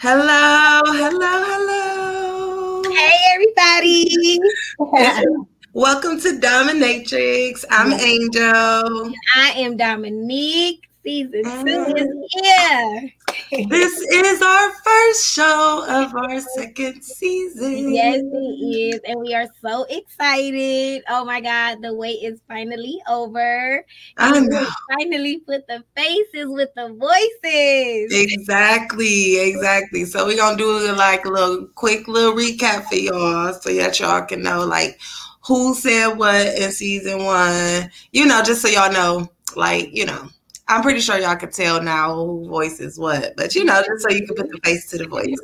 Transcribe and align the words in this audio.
Hello, 0.00 0.80
hello, 0.86 1.42
hello. 1.42 2.82
Hey, 2.88 3.10
everybody. 3.34 4.38
Welcome 5.72 6.20
to 6.20 6.38
Dominatrix. 6.38 7.64
I'm 7.68 7.92
Angel. 7.92 9.12
I 9.34 9.54
am 9.56 9.76
Dominique. 9.76 10.88
Season 11.02 11.42
two 11.42 11.50
mm. 11.50 11.98
is 11.98 12.08
here. 12.30 13.10
This 13.68 13.92
is 14.12 14.42
our 14.42 14.72
first 14.84 15.34
show 15.34 15.84
of 15.88 16.14
our 16.14 16.40
second 16.40 17.02
season. 17.02 17.94
Yes, 17.94 18.20
it 18.20 18.94
is. 18.94 19.00
And 19.06 19.20
we 19.20 19.34
are 19.34 19.46
so 19.62 19.86
excited. 19.88 21.02
Oh 21.08 21.24
my 21.24 21.40
God, 21.40 21.80
the 21.80 21.94
wait 21.94 22.22
is 22.22 22.40
finally 22.46 23.00
over. 23.08 23.84
I 24.18 24.40
know. 24.40 24.66
Finally 24.90 25.38
put 25.46 25.66
the 25.66 25.82
faces 25.96 26.48
with 26.48 26.70
the 26.76 26.92
voices. 26.94 28.12
Exactly, 28.12 29.38
exactly. 29.38 30.04
So 30.04 30.26
we're 30.26 30.36
gonna 30.36 30.58
do 30.58 30.92
like 30.92 31.24
a 31.24 31.30
little 31.30 31.68
quick 31.74 32.06
little 32.06 32.34
recap 32.34 32.84
for 32.84 32.96
y'all 32.96 33.54
so 33.54 33.72
that 33.72 33.98
y'all 33.98 34.26
can 34.26 34.42
know 34.42 34.66
like 34.66 35.00
who 35.46 35.74
said 35.74 36.08
what 36.08 36.46
in 36.58 36.70
season 36.70 37.24
one. 37.24 37.90
You 38.12 38.26
know, 38.26 38.42
just 38.42 38.60
so 38.60 38.68
y'all 38.68 38.92
know, 38.92 39.30
like, 39.56 39.88
you 39.94 40.04
know. 40.04 40.28
I'm 40.68 40.82
pretty 40.82 41.00
sure 41.00 41.18
y'all 41.18 41.36
can 41.36 41.50
tell 41.50 41.82
now 41.82 42.14
who 42.14 42.46
voice 42.46 42.78
is 42.80 42.98
what, 42.98 43.34
but 43.36 43.54
you 43.54 43.64
know, 43.64 43.82
just 43.86 44.02
so 44.02 44.10
you 44.10 44.26
can 44.26 44.36
put 44.36 44.50
the 44.50 44.58
face 44.64 44.88
to 44.90 44.98
the 44.98 45.06
voice. 45.06 45.34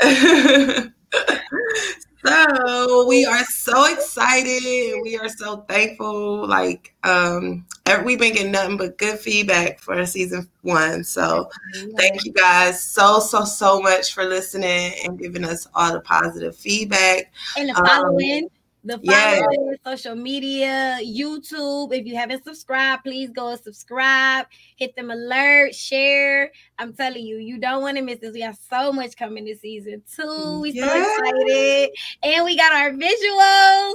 so 2.26 3.06
we 3.06 3.24
are 3.24 3.44
so 3.44 3.92
excited. 3.92 5.00
We 5.02 5.18
are 5.18 5.28
so 5.28 5.58
thankful. 5.68 6.46
Like, 6.46 6.94
um, 7.04 7.66
ev- 7.86 8.04
we've 8.04 8.18
been 8.18 8.32
getting 8.34 8.52
nothing 8.52 8.76
but 8.76 8.98
good 8.98 9.18
feedback 9.18 9.80
for 9.80 10.04
season 10.06 10.48
one. 10.62 11.04
So 11.04 11.48
thank 11.96 12.24
you 12.24 12.32
guys 12.32 12.82
so 12.82 13.18
so 13.20 13.44
so 13.44 13.80
much 13.80 14.14
for 14.14 14.24
listening 14.24 14.92
and 15.04 15.18
giving 15.18 15.44
us 15.44 15.66
all 15.74 15.92
the 15.92 16.00
positive 16.00 16.56
feedback. 16.56 17.32
And 17.56 17.68
the 17.70 17.78
Um, 17.78 17.86
following, 17.86 18.50
the 18.84 18.98
following, 18.98 19.76
social 19.84 20.14
media, 20.16 20.98
YouTube. 21.02 21.94
If 21.94 22.06
you 22.06 22.16
haven't 22.16 22.44
subscribed, 22.44 23.04
please 23.04 23.30
go 23.30 23.54
subscribe. 23.56 24.46
Hit 24.76 24.96
them 24.96 25.10
alert, 25.10 25.74
share. 25.74 26.50
I'm 26.78 26.92
telling 26.92 27.24
you, 27.24 27.36
you 27.38 27.58
don't 27.58 27.82
want 27.82 27.96
to 27.96 28.02
miss 28.02 28.18
this. 28.18 28.34
We 28.34 28.40
have 28.40 28.58
so 28.70 28.92
much 28.92 29.16
coming 29.16 29.44
this 29.44 29.60
season 29.60 30.02
too. 30.14 30.60
We 30.62 30.72
so 30.72 30.84
Yes. 30.84 31.18
excited, 31.18 31.90
and 32.22 32.44
we 32.44 32.56
got 32.56 32.72
our 32.72 32.90
visuals. 32.90 33.94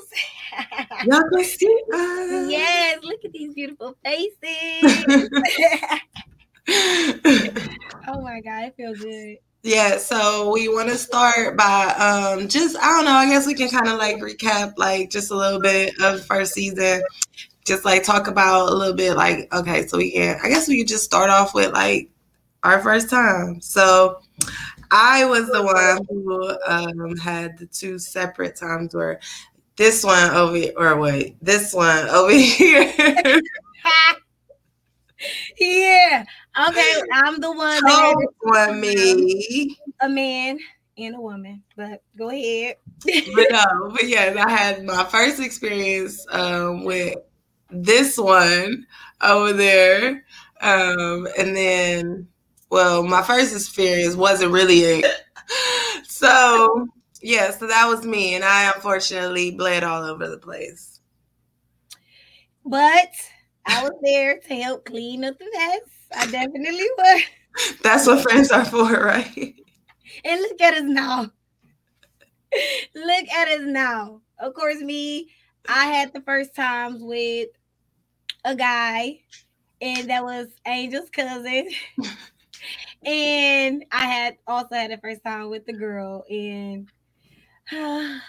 Y'all 1.06 1.30
can 1.30 1.44
see 1.44 1.82
us. 1.94 2.50
yes, 2.50 3.00
look 3.04 3.20
at 3.26 3.32
these 3.34 3.54
beautiful 3.54 3.98
faces. 4.04 5.30
oh 8.08 8.22
my 8.22 8.42
god, 8.42 8.64
it 8.66 8.74
feels 8.78 9.00
good. 9.00 9.38
Yeah, 9.68 9.98
so 9.98 10.50
we 10.50 10.70
want 10.70 10.88
to 10.88 10.96
start 10.98 11.58
by 11.58 11.88
um 12.00 12.48
just 12.48 12.78
I 12.78 12.88
don't 12.88 13.04
know, 13.04 13.12
I 13.12 13.28
guess 13.28 13.46
we 13.46 13.54
can 13.54 13.68
kind 13.68 13.90
of 13.90 13.98
like 13.98 14.16
recap 14.16 14.76
like 14.78 15.10
just 15.10 15.30
a 15.30 15.36
little 15.36 15.60
bit 15.60 15.94
of 16.00 16.26
first 16.26 16.54
season. 16.54 17.04
Just 17.66 17.84
like 17.84 18.04
talk 18.04 18.28
about 18.30 18.70
a 18.70 18.74
little 18.74 18.96
bit 18.96 19.18
like 19.18 19.54
okay, 19.54 19.86
so 19.86 19.98
we 19.98 20.14
can 20.14 20.40
I 20.42 20.48
guess 20.48 20.70
we 20.70 20.78
could 20.78 20.88
just 20.88 21.04
start 21.04 21.30
off 21.30 21.54
with 21.54 21.74
like 21.74 22.10
our 22.64 22.80
first 22.82 23.10
time. 23.10 23.60
So 23.60 24.22
I 24.90 25.26
was 25.26 25.48
the 25.48 25.62
one 25.62 26.06
who 26.10 26.58
um 26.66 27.18
had 27.18 27.58
the 27.58 27.66
two 27.66 28.00
separate 28.00 28.56
times 28.56 28.96
where 28.96 29.20
this 29.76 30.02
one 30.02 30.30
over 30.32 30.66
or 30.78 30.98
wait, 30.98 31.36
this 31.42 31.74
one 31.74 32.08
over 32.08 32.32
here. 32.32 33.42
yeah. 35.60 36.26
Okay, 36.70 37.02
I'm 37.14 37.40
the 37.40 37.52
one 37.52 37.82
Told 37.88 38.24
one 38.42 38.82
me. 38.82 39.78
a 40.02 40.10
man 40.10 40.60
and 40.98 41.16
a 41.16 41.22
woman. 41.22 41.64
But 41.76 42.02
go 42.18 42.30
ahead. 42.30 42.78
but 43.04 43.48
no, 43.52 43.90
but 43.92 44.08
yeah, 44.08 44.44
I 44.46 44.50
had 44.50 44.84
my 44.84 45.04
first 45.06 45.40
experience 45.40 46.26
um, 46.32 46.84
with 46.84 47.16
this 47.70 48.18
one 48.18 48.86
over 49.22 49.54
there, 49.54 50.24
um, 50.62 51.28
and 51.38 51.56
then, 51.56 52.28
well, 52.70 53.04
my 53.04 53.22
first 53.22 53.54
experience 53.56 54.16
wasn't 54.16 54.52
really 54.52 54.80
it. 54.80 55.06
So 56.04 56.88
yeah, 57.22 57.52
so 57.52 57.68
that 57.68 57.88
was 57.88 58.04
me, 58.04 58.34
and 58.34 58.44
I 58.44 58.72
unfortunately 58.74 59.52
bled 59.52 59.84
all 59.84 60.04
over 60.04 60.28
the 60.28 60.40
place. 60.40 61.00
But 62.66 63.10
I 63.68 63.84
was 63.84 63.94
there 64.02 64.40
to 64.40 64.56
help 64.56 64.86
clean 64.86 65.24
up 65.26 65.38
the 65.38 65.46
mess. 65.54 65.82
I 66.16 66.26
definitely 66.32 66.88
was. 66.98 67.22
That's 67.84 68.08
what 68.08 68.24
friends 68.24 68.50
are 68.52 68.66
for, 68.66 68.90
right? 68.92 69.56
And 70.24 70.42
look 70.42 70.62
at 70.62 70.76
us 70.76 70.84
now. 70.84 71.32
look 72.96 73.30
at 73.30 73.48
us 73.50 73.66
now. 73.66 74.22
Of 74.40 74.54
course, 74.54 74.80
me, 74.80 75.30
I 75.68 75.86
had 75.88 76.14
the 76.14 76.22
first 76.22 76.56
times 76.56 77.02
with 77.02 77.50
a 78.46 78.56
guy, 78.56 79.20
and 79.82 80.10
that 80.10 80.24
was 80.24 80.48
Angel's 80.66 81.10
cousin. 81.10 81.68
and 83.06 83.86
I 83.92 84.06
had 84.06 84.38
also 84.48 84.76
had 84.76 84.92
the 84.92 84.98
first 84.98 85.24
time 85.24 85.50
with 85.50 85.66
the 85.66 85.74
girl, 85.74 86.24
and 86.30 86.90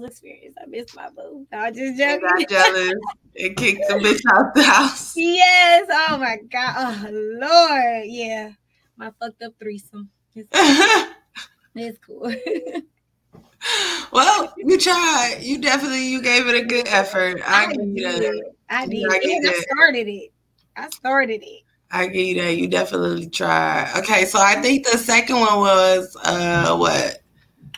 those 0.00 0.10
experiences, 0.10 0.56
I 0.62 0.66
miss 0.66 0.94
my 0.94 1.08
boo. 1.10 1.46
I 1.52 1.70
just 1.70 2.00
And 2.00 2.20
joking. 2.20 2.20
got 2.20 2.48
jealous 2.48 2.94
and 3.36 3.56
kicked 3.56 3.88
the 3.88 3.94
bitch 3.94 4.20
out 4.32 4.54
the 4.54 4.62
house. 4.62 5.14
Yes. 5.16 5.88
Oh 5.90 6.18
my 6.18 6.38
God. 6.50 6.74
Oh 6.76 7.08
Lord. 7.10 8.04
Yeah. 8.06 8.50
My 8.96 9.10
fucked 9.20 9.42
up 9.42 9.52
threesome. 9.58 10.10
It's, 10.34 10.48
it's 11.74 11.98
cool. 11.98 12.22
well, 14.12 14.54
you 14.56 14.78
tried. 14.78 15.38
You 15.40 15.58
definitely 15.58 16.06
you 16.08 16.22
gave 16.22 16.46
it 16.46 16.54
a 16.54 16.64
good 16.64 16.86
effort. 16.88 17.40
I, 17.46 17.72
give 17.72 17.86
you 17.86 18.02
that. 18.02 18.52
I 18.70 18.86
did. 18.86 19.06
I 19.08 19.20
I 19.48 19.62
started 19.72 20.08
it. 20.08 20.32
I 20.76 20.88
started 20.90 21.42
it. 21.42 21.62
I 21.90 22.06
give 22.06 22.26
you 22.26 22.42
that. 22.42 22.56
You 22.56 22.68
definitely 22.68 23.28
tried. 23.28 23.92
Okay, 23.98 24.24
so 24.24 24.40
I 24.40 24.56
think 24.60 24.86
the 24.86 24.98
second 24.98 25.36
one 25.36 25.60
was 25.60 26.16
uh 26.24 26.76
what? 26.76 27.20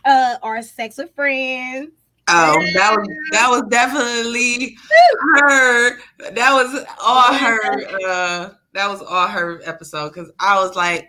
Uh, 0.05 0.37
our 0.43 0.63
sex 0.63 0.99
with 0.99 1.13
friends. 1.15 1.91
Oh, 2.29 2.61
that 2.75 2.97
was 2.97 3.09
that 3.33 3.49
was 3.49 3.63
definitely 3.71 4.77
her. 5.37 5.99
That 6.33 6.53
was 6.53 6.85
all 7.01 7.33
her. 7.33 8.09
Uh, 8.09 8.51
that 8.73 8.91
was 8.91 9.01
all 9.01 9.29
her 9.29 9.61
episode 9.65 10.09
because 10.13 10.31
I 10.41 10.59
was 10.59 10.75
like, 10.75 11.09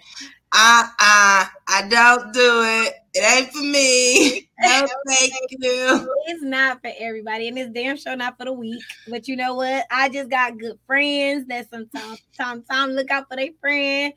uh, 0.53 0.83
uh, 0.83 1.45
I 1.67 1.87
don't 1.89 2.31
do 2.33 2.61
it. 2.63 2.93
It 3.13 3.37
ain't 3.37 3.51
for 3.51 3.63
me. 3.63 4.43
No, 4.59 4.87
thank 5.07 5.33
you. 5.51 6.09
It's 6.25 6.41
not 6.41 6.81
for 6.81 6.91
everybody, 6.97 7.47
and 7.47 7.59
it's 7.59 7.69
damn 7.69 7.95
sure 7.95 8.15
not 8.15 8.39
for 8.39 8.45
the 8.45 8.53
weak. 8.53 8.81
But 9.07 9.27
you 9.27 9.35
know 9.35 9.53
what? 9.53 9.85
I 9.91 10.09
just 10.09 10.31
got 10.31 10.57
good 10.57 10.79
friends 10.87 11.45
that 11.45 11.69
sometimes, 11.69 12.23
time, 12.35 12.63
time 12.63 12.89
look 12.89 13.11
out 13.11 13.29
for 13.29 13.35
their 13.35 13.51
friend. 13.61 14.13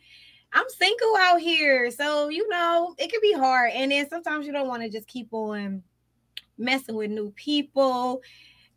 I'm 0.54 0.64
single 0.70 1.14
out 1.18 1.42
here, 1.42 1.90
so 1.90 2.30
you 2.30 2.48
know 2.48 2.94
it 2.96 3.10
can 3.10 3.20
be 3.20 3.34
hard. 3.34 3.72
And 3.74 3.92
then 3.92 4.08
sometimes 4.08 4.46
you 4.46 4.52
don't 4.54 4.66
want 4.66 4.82
to 4.82 4.88
just 4.88 5.08
keep 5.08 5.28
on 5.30 5.82
messing 6.60 6.94
with 6.94 7.10
new 7.10 7.30
people. 7.32 8.22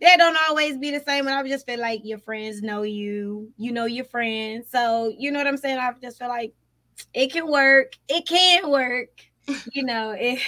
They 0.02 0.16
don't 0.18 0.38
always 0.50 0.78
be 0.78 0.92
the 0.92 1.00
same. 1.00 1.28
And 1.28 1.36
I 1.36 1.48
just 1.48 1.66
feel 1.66 1.80
like 1.80 2.02
your 2.04 2.20
friends 2.20 2.62
know 2.62 2.82
you, 2.84 3.52
you 3.58 3.72
know 3.72 3.86
your 3.86 4.06
friends. 4.06 4.68
So 4.72 5.14
you 5.18 5.32
know 5.32 5.40
what 5.40 5.48
I'm 5.48 5.58
saying. 5.58 5.78
I 5.78 5.92
just 6.02 6.20
feel 6.20 6.28
like 6.30 6.54
it 7.14 7.32
can 7.32 7.48
work. 7.48 7.94
It 8.08 8.28
can 8.28 8.70
work. 8.70 9.10
You 9.72 9.84
know, 9.86 10.16
it. 10.18 10.40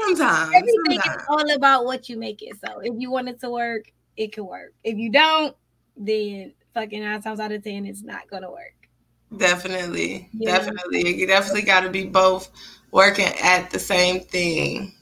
Sometimes, 0.00 0.54
Everything 0.54 1.00
is 1.12 1.22
all 1.28 1.50
about 1.54 1.84
what 1.84 2.08
you 2.08 2.16
make 2.16 2.42
it. 2.42 2.56
So 2.64 2.80
if 2.80 2.94
you 2.98 3.10
want 3.10 3.28
it 3.28 3.40
to 3.40 3.50
work, 3.50 3.92
it 4.16 4.32
can 4.32 4.46
work. 4.46 4.72
If 4.84 4.96
you 4.96 5.10
don't, 5.10 5.56
then 5.96 6.54
fucking 6.74 7.02
nine 7.02 7.22
times 7.22 7.40
out 7.40 7.52
of 7.52 7.62
ten, 7.62 7.86
it's 7.86 8.02
not 8.02 8.28
gonna 8.30 8.50
work. 8.50 8.74
Definitely, 9.36 10.28
Yeah. 10.32 10.58
definitely. 10.58 11.16
You 11.16 11.26
definitely 11.26 11.62
got 11.62 11.80
to 11.80 11.90
be 11.90 12.04
both 12.04 12.50
working 12.90 13.28
at 13.42 13.70
the 13.70 13.78
same 13.78 14.20
thing. 14.20 14.92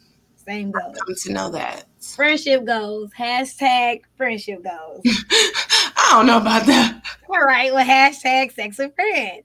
Same 0.49 0.71
goes. 0.71 0.97
Come 0.99 1.15
to 1.15 1.33
know 1.33 1.51
that. 1.51 1.85
Friendship 2.01 2.65
goes. 2.65 3.11
Hashtag 3.13 4.01
friendship 4.17 4.65
goes. 4.65 5.03
I 5.05 6.09
don't 6.13 6.27
know 6.27 6.39
about 6.39 6.65
that. 6.67 7.03
all 7.29 7.41
right. 7.41 7.73
Well, 7.73 7.85
hashtag 7.85 8.53
sex 8.53 8.79
with 8.79 8.95
friends. 8.95 9.45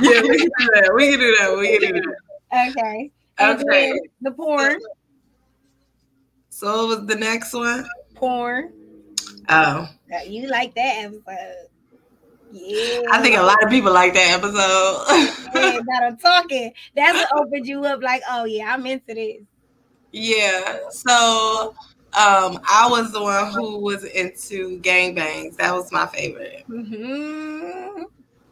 Yeah, 0.00 0.22
we 0.22 0.38
can 0.38 0.48
do 0.58 0.68
that. 0.74 0.92
We 0.96 1.10
can 1.10 1.20
do 1.20 1.36
that. 1.40 1.56
We 1.58 1.78
can 1.78 1.94
do 1.94 2.00
that. 2.50 2.68
Okay. 2.78 3.10
And 3.38 3.60
Okay. 3.60 4.00
the 4.22 4.30
porn. 4.30 4.78
So 6.48 6.86
what 6.86 7.00
was 7.00 7.06
the 7.06 7.16
next 7.16 7.52
one? 7.52 7.86
Porn. 8.14 8.72
Oh, 9.48 9.88
Uh, 10.14 10.18
You 10.26 10.48
like 10.48 10.74
that 10.74 11.04
episode. 11.04 11.66
Yeah. 12.50 13.02
I 13.10 13.20
think 13.22 13.36
a 13.36 13.42
lot 13.42 13.62
of 13.62 13.70
people 13.70 13.92
like 13.92 14.12
that 14.14 14.38
episode. 14.38 15.04
Yeah, 15.54 15.80
that 15.86 16.02
I'm 16.04 16.16
talking. 16.18 16.72
That's 16.94 17.18
what 17.30 17.46
opened 17.46 17.66
you 17.66 17.84
up 17.84 18.02
like, 18.02 18.22
oh 18.30 18.44
yeah, 18.44 18.72
I'm 18.72 18.86
into 18.86 19.14
this. 19.14 19.42
Yeah. 20.12 20.78
So 20.90 21.74
um, 22.14 22.60
I 22.68 22.86
was 22.90 23.12
the 23.12 23.22
one 23.22 23.52
who 23.52 23.78
was 23.78 24.04
into 24.04 24.78
gangbangs. 24.80 25.56
That 25.56 25.72
was 25.72 25.90
my 25.92 26.06
favorite. 26.06 26.64
hmm 26.66 28.02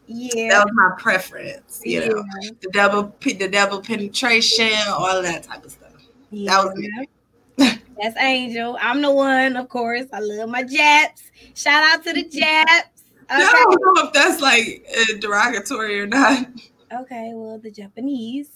Yeah, 0.06 0.48
that 0.48 0.64
was 0.64 0.72
my 0.72 0.90
preference. 0.98 1.80
You 1.84 2.00
know, 2.00 2.24
Yeah. 2.42 2.50
the 2.60 2.68
double 2.72 3.14
the 3.20 3.48
double 3.48 3.80
penetration, 3.80 4.72
all 4.88 5.22
that 5.22 5.42
type 5.44 5.64
of 5.64 5.70
stuff. 5.72 5.90
yeah. 6.30 6.50
That 6.50 6.64
was 6.64 6.76
me. 6.76 7.78
That's 8.00 8.16
Angel. 8.16 8.78
I'm 8.80 9.02
the 9.02 9.10
one, 9.12 9.56
of 9.56 9.68
course. 9.68 10.06
I 10.12 10.20
love 10.20 10.48
my 10.48 10.62
Japs. 10.62 11.30
Shout 11.54 11.84
out 11.84 12.02
to 12.04 12.14
the 12.14 12.22
Japs. 12.22 13.04
I 13.28 13.38
don't 13.38 13.96
know 13.96 14.02
if 14.06 14.12
that's 14.14 14.40
like 14.40 14.86
uh, 14.98 15.18
derogatory 15.20 16.00
or 16.00 16.06
not. 16.06 16.46
Okay, 16.92 17.32
well, 17.34 17.58
the 17.58 17.70
Japanese. 17.70 18.50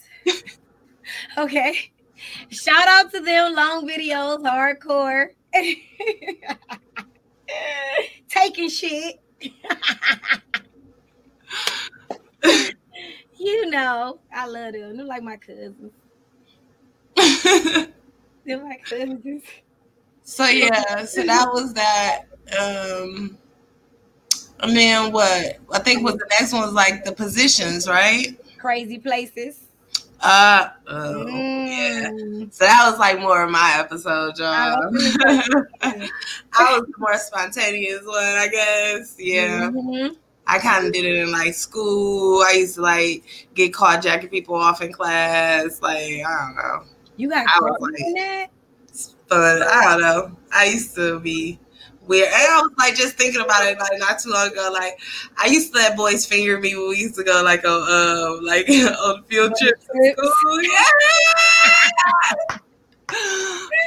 okay. 1.39 1.93
Shout 2.50 2.88
out 2.88 3.12
to 3.12 3.21
them, 3.21 3.55
long 3.55 3.88
videos, 3.88 4.43
hardcore. 4.43 5.29
Taking 8.29 8.69
shit. 8.69 9.21
you 13.38 13.71
know, 13.71 14.19
I 14.32 14.47
love 14.47 14.73
them. 14.73 14.97
They're 14.97 15.06
like 15.06 15.23
my 15.23 15.37
cousins. 15.37 15.93
They're 18.47 18.62
my 18.62 18.76
cousins. 18.85 19.44
so 20.23 20.47
yeah, 20.47 21.05
so 21.05 21.23
that 21.23 21.49
was 21.53 21.75
that. 21.75 22.25
Um 22.59 23.38
and 24.61 24.76
then 24.76 25.12
what? 25.12 25.59
I 25.73 25.79
think 25.81 26.03
what 26.03 26.19
the 26.19 26.26
next 26.31 26.53
one 26.53 26.62
was 26.62 26.73
like 26.73 27.05
the 27.05 27.12
positions, 27.12 27.88
right? 27.88 28.29
Crazy 28.59 28.99
places. 28.99 29.63
Uh 30.20 30.69
oh, 30.87 31.26
yeah. 31.26 32.11
Mm. 32.11 32.52
So 32.52 32.64
that 32.64 32.88
was 32.90 32.99
like 32.99 33.20
more 33.20 33.43
of 33.44 33.50
my 33.50 33.75
episode, 33.78 34.38
y'all. 34.38 34.49
I 35.82 36.08
was 36.58 36.87
the 36.87 36.93
more 36.99 37.16
spontaneous 37.19 38.05
one, 38.05 38.16
I 38.16 38.49
guess. 38.49 39.16
Yeah. 39.19 39.70
Mhm. 39.70 40.16
I 40.46 40.58
kind 40.58 40.87
of 40.87 40.93
did 40.93 41.05
it 41.05 41.16
in 41.16 41.32
like 41.32 41.55
school. 41.55 42.43
I 42.43 42.52
used 42.52 42.75
to 42.76 42.82
like 42.82 43.25
get 43.55 43.72
caught 43.75 44.02
jacking 44.02 44.28
people 44.31 44.55
off 44.55 44.82
in 44.82 44.93
class. 44.93 45.81
Like, 45.82 46.22
I 46.26 46.46
don't 46.46 46.56
know. 46.56 46.84
You 47.16 47.28
got 47.31 47.46
caught 47.46 47.81
like- 47.81 47.93
that? 47.96 48.46
But. 49.28 49.62
I 49.62 49.84
don't 49.84 50.00
know. 50.00 50.37
I 50.52 50.66
used 50.66 50.94
to 50.96 51.19
be 51.20 51.58
weird. 52.06 52.29
And 52.29 52.35
I 52.37 52.61
was 52.62 52.73
like 52.79 52.95
just 52.95 53.17
thinking 53.17 53.41
about 53.41 53.67
it 53.67 53.79
like 53.79 53.99
not 53.99 54.19
too 54.19 54.31
long 54.31 54.49
ago. 54.49 54.71
Like 54.73 54.99
I 55.39 55.47
used 55.47 55.73
to 55.73 55.79
let 55.79 55.97
boys 55.97 56.27
finger 56.27 56.59
me 56.59 56.75
when 56.77 56.89
we 56.91 56.97
used 56.99 57.15
to 57.17 57.25
go 57.25 57.43
like 57.43 57.65
on 57.67 57.83
um 57.83 58.45
like 58.45 58.69
on 58.71 59.23
field 59.25 59.55
trips. 59.59 59.87
Yeah. 63.12 63.25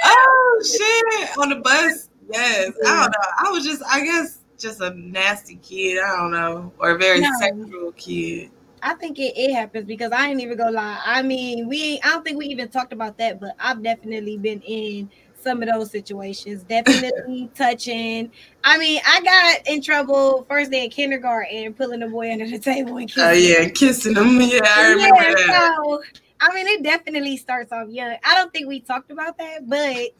oh 0.05 0.63
shit. 0.63 1.37
On 1.37 1.49
the 1.49 1.55
bus. 1.57 2.09
Yes. 2.31 2.71
I 2.85 3.01
don't 3.01 3.11
know. 3.11 3.27
I 3.39 3.49
was 3.51 3.65
just 3.65 3.81
I 3.89 4.03
guess 4.03 4.39
just 4.57 4.81
a 4.81 4.91
nasty 4.91 5.55
kid. 5.57 5.99
I 6.03 6.15
don't 6.17 6.31
know. 6.31 6.71
Or 6.79 6.91
a 6.91 6.97
very 6.97 7.19
No. 7.21 7.29
sexual 7.39 7.91
kid. 7.93 8.51
I 8.83 8.93
think 8.93 9.17
it, 9.17 9.33
it 9.35 9.53
happens 9.53 9.85
because 9.85 10.11
I 10.11 10.27
ain't 10.27 10.39
even 10.39 10.57
gonna 10.57 10.71
lie. 10.71 10.99
I 11.03 11.21
mean, 11.23 11.67
we 11.67 11.99
I 12.03 12.09
don't 12.09 12.23
think 12.23 12.37
we 12.37 12.45
even 12.47 12.69
talked 12.69 12.93
about 12.93 13.17
that, 13.17 13.39
but 13.39 13.55
I've 13.59 13.81
definitely 13.81 14.37
been 14.37 14.61
in 14.61 15.09
some 15.47 15.63
of 15.63 15.69
those 15.69 15.91
situations. 15.91 16.63
Definitely 16.63 17.49
touching. 17.55 18.31
I 18.63 18.77
mean, 18.77 18.99
I 19.05 19.21
got 19.21 19.73
in 19.73 19.81
trouble 19.81 20.45
first 20.49 20.71
day 20.71 20.83
in 20.83 20.89
kindergarten 20.89 21.73
pulling 21.73 22.03
a 22.03 22.07
boy 22.07 22.31
under 22.31 22.47
the 22.49 22.59
table 22.59 22.97
and 22.97 23.09
oh, 23.09 23.13
kissing. 23.13 23.23
Oh 23.23 23.31
yeah, 23.31 23.69
kissing 23.69 24.13
them. 24.13 24.41
Yeah, 24.41 24.59
I 24.63 24.89
remember 24.89 25.15
Yeah, 25.21 25.33
that. 25.33 25.75
so 25.79 26.03
I 26.41 26.53
mean, 26.53 26.67
it 26.67 26.83
definitely 26.83 27.37
starts 27.37 27.71
off 27.71 27.87
young. 27.89 28.15
I 28.23 28.35
don't 28.35 28.51
think 28.51 28.67
we 28.67 28.81
talked 28.81 29.09
about 29.09 29.37
that, 29.37 29.67
but 29.67 30.11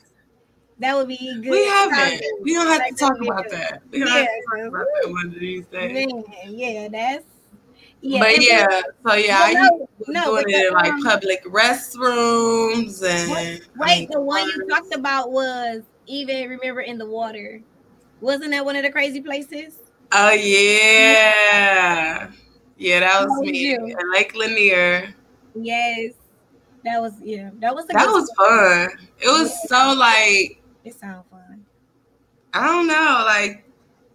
that 0.80 0.96
would 0.96 1.08
be 1.10 1.18
good. 1.18 1.52
We 1.52 1.66
haven't. 1.66 2.22
We 2.42 2.54
don't 2.54 2.68
have 2.68 2.80
Like, 2.80 2.96
to 2.96 3.06
talk 3.06 3.14
that 3.14 3.20
would 3.20 3.22
be 3.22 3.28
about 3.28 3.44
good. 3.44 3.52
that. 3.52 3.82
We 3.92 4.00
don't 4.00 4.08
have 4.10 4.26
to 4.26 4.32
Yeah, 4.32 4.64
talk 4.64 4.68
about 4.70 4.88
that 5.02 5.12
one 5.12 5.26
of 5.28 5.34
these 5.40 5.66
days. 5.68 6.08
Man, 6.08 6.24
yeah, 6.48 6.88
that's 6.88 7.26
yeah. 8.08 8.20
but 8.20 8.42
yeah, 8.42 8.82
so 9.06 9.14
yeah, 9.16 9.38
I 9.40 9.54
no, 9.54 9.88
to 10.06 10.12
no, 10.12 10.26
doing 10.26 10.44
but 10.44 10.52
it 10.52 10.68
in 10.68 10.74
like 10.74 10.94
um, 10.94 11.04
public 11.04 11.44
restrooms 11.46 13.04
and 13.04 13.62
Wait, 13.78 14.10
the 14.10 14.22
one 14.22 14.46
you 14.48 14.68
talked 14.68 14.94
about 14.94 15.32
was 15.32 15.82
even 16.06 16.50
remember 16.50 16.82
in 16.82 16.98
the 16.98 17.06
water. 17.06 17.62
Wasn't 18.22 18.52
that 18.52 18.66
one 18.66 18.76
of 18.76 18.84
the 18.84 18.92
crazy 18.92 19.22
places? 19.22 19.78
Oh 20.12 20.32
yeah, 20.32 22.32
yeah, 22.78 23.00
that 23.02 23.22
was 23.22 23.30
That 23.30 23.30
was 23.30 23.40
me. 23.42 23.78
Lake 24.14 24.36
Lanier. 24.36 25.14
Yes. 25.56 26.14
That 26.86 27.02
was 27.02 27.14
yeah. 27.22 27.50
That 27.60 27.76
was 27.76 27.86
That 27.88 28.08
was 28.08 28.32
story. 28.32 28.88
fun. 28.88 29.08
It 29.20 29.28
was 29.28 29.52
so 29.68 29.94
like 29.98 30.62
It 30.86 30.94
sounds 30.96 31.26
fun. 31.30 31.66
I 32.54 32.66
don't 32.68 32.88
know, 32.88 33.24
like 33.26 33.66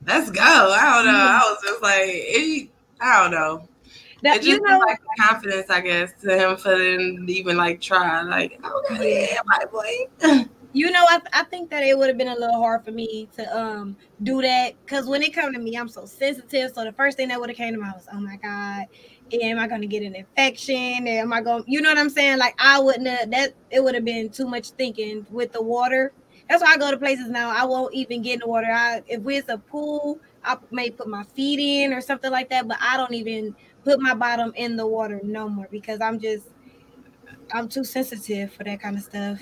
let's 0.06 0.30
go. 0.30 0.40
I 0.42 0.96
don't 0.96 1.06
know. 1.12 1.18
I 1.18 1.38
was 1.50 1.58
just 1.62 1.82
like, 1.82 2.08
it, 2.08 2.68
I 3.00 3.22
don't 3.22 3.30
know. 3.32 3.68
That, 4.22 4.36
it 4.36 4.44
you 4.44 4.52
just 4.52 4.62
know, 4.64 4.78
like 4.78 5.00
confidence, 5.19 5.69
I 5.69 5.80
guess, 5.80 6.12
to 6.22 6.36
him 6.36 6.56
for 6.56 6.78
them 6.78 7.26
to 7.26 7.32
even 7.32 7.56
like 7.56 7.80
try. 7.80 8.22
Like, 8.22 8.60
okay, 8.90 9.28
yeah, 9.32 9.40
my 9.44 9.64
boy. 9.64 10.44
you 10.72 10.90
know, 10.90 11.04
I, 11.08 11.20
I 11.32 11.42
think 11.44 11.70
that 11.70 11.82
it 11.82 11.98
would 11.98 12.08
have 12.08 12.16
been 12.16 12.28
a 12.28 12.34
little 12.34 12.60
hard 12.60 12.84
for 12.84 12.92
me 12.92 13.28
to 13.36 13.56
um 13.56 13.96
do 14.22 14.40
that 14.42 14.74
because 14.84 15.06
when 15.06 15.22
it 15.22 15.34
come 15.34 15.52
to 15.52 15.58
me, 15.58 15.76
I'm 15.76 15.88
so 15.88 16.06
sensitive. 16.06 16.72
So 16.72 16.84
the 16.84 16.92
first 16.92 17.16
thing 17.16 17.28
that 17.28 17.40
would 17.40 17.50
have 17.50 17.56
came 17.56 17.74
to 17.74 17.80
mind 17.80 17.94
was, 17.96 18.06
oh 18.12 18.20
my 18.20 18.36
god, 18.36 18.86
am 19.40 19.58
I 19.58 19.66
gonna 19.66 19.86
get 19.86 20.02
an 20.02 20.14
infection? 20.14 21.06
Am 21.08 21.32
I 21.32 21.40
going? 21.40 21.64
You 21.66 21.82
know 21.82 21.90
what 21.90 21.98
I'm 21.98 22.10
saying? 22.10 22.38
Like 22.38 22.54
I 22.58 22.80
wouldn't 22.80 23.06
have. 23.06 23.30
That 23.32 23.54
it 23.70 23.82
would 23.82 23.94
have 23.94 24.04
been 24.04 24.30
too 24.30 24.46
much 24.46 24.70
thinking 24.70 25.26
with 25.30 25.52
the 25.52 25.62
water. 25.62 26.12
That's 26.48 26.62
why 26.62 26.72
I 26.72 26.76
go 26.76 26.90
to 26.90 26.96
places 26.96 27.28
now. 27.28 27.50
I 27.50 27.64
won't 27.64 27.94
even 27.94 28.22
get 28.22 28.34
in 28.34 28.40
the 28.40 28.48
water. 28.48 28.66
I, 28.70 29.02
if 29.06 29.26
it's 29.26 29.48
a 29.48 29.58
pool, 29.58 30.18
I 30.44 30.58
may 30.70 30.90
put 30.90 31.06
my 31.06 31.22
feet 31.22 31.58
in 31.58 31.92
or 31.92 32.00
something 32.00 32.30
like 32.30 32.50
that. 32.50 32.68
But 32.68 32.78
I 32.80 32.96
don't 32.96 33.14
even 33.14 33.54
put 33.84 34.00
my 34.00 34.14
bottom 34.14 34.52
in 34.56 34.76
the 34.76 34.87
water 34.87 35.20
no 35.23 35.49
more 35.49 35.69
because 35.70 36.00
I'm 36.00 36.19
just 36.20 36.46
I'm 37.52 37.69
too 37.69 37.84
sensitive 37.84 38.52
for 38.52 38.64
that 38.64 38.81
kind 38.81 38.96
of 38.96 39.02
stuff. 39.02 39.40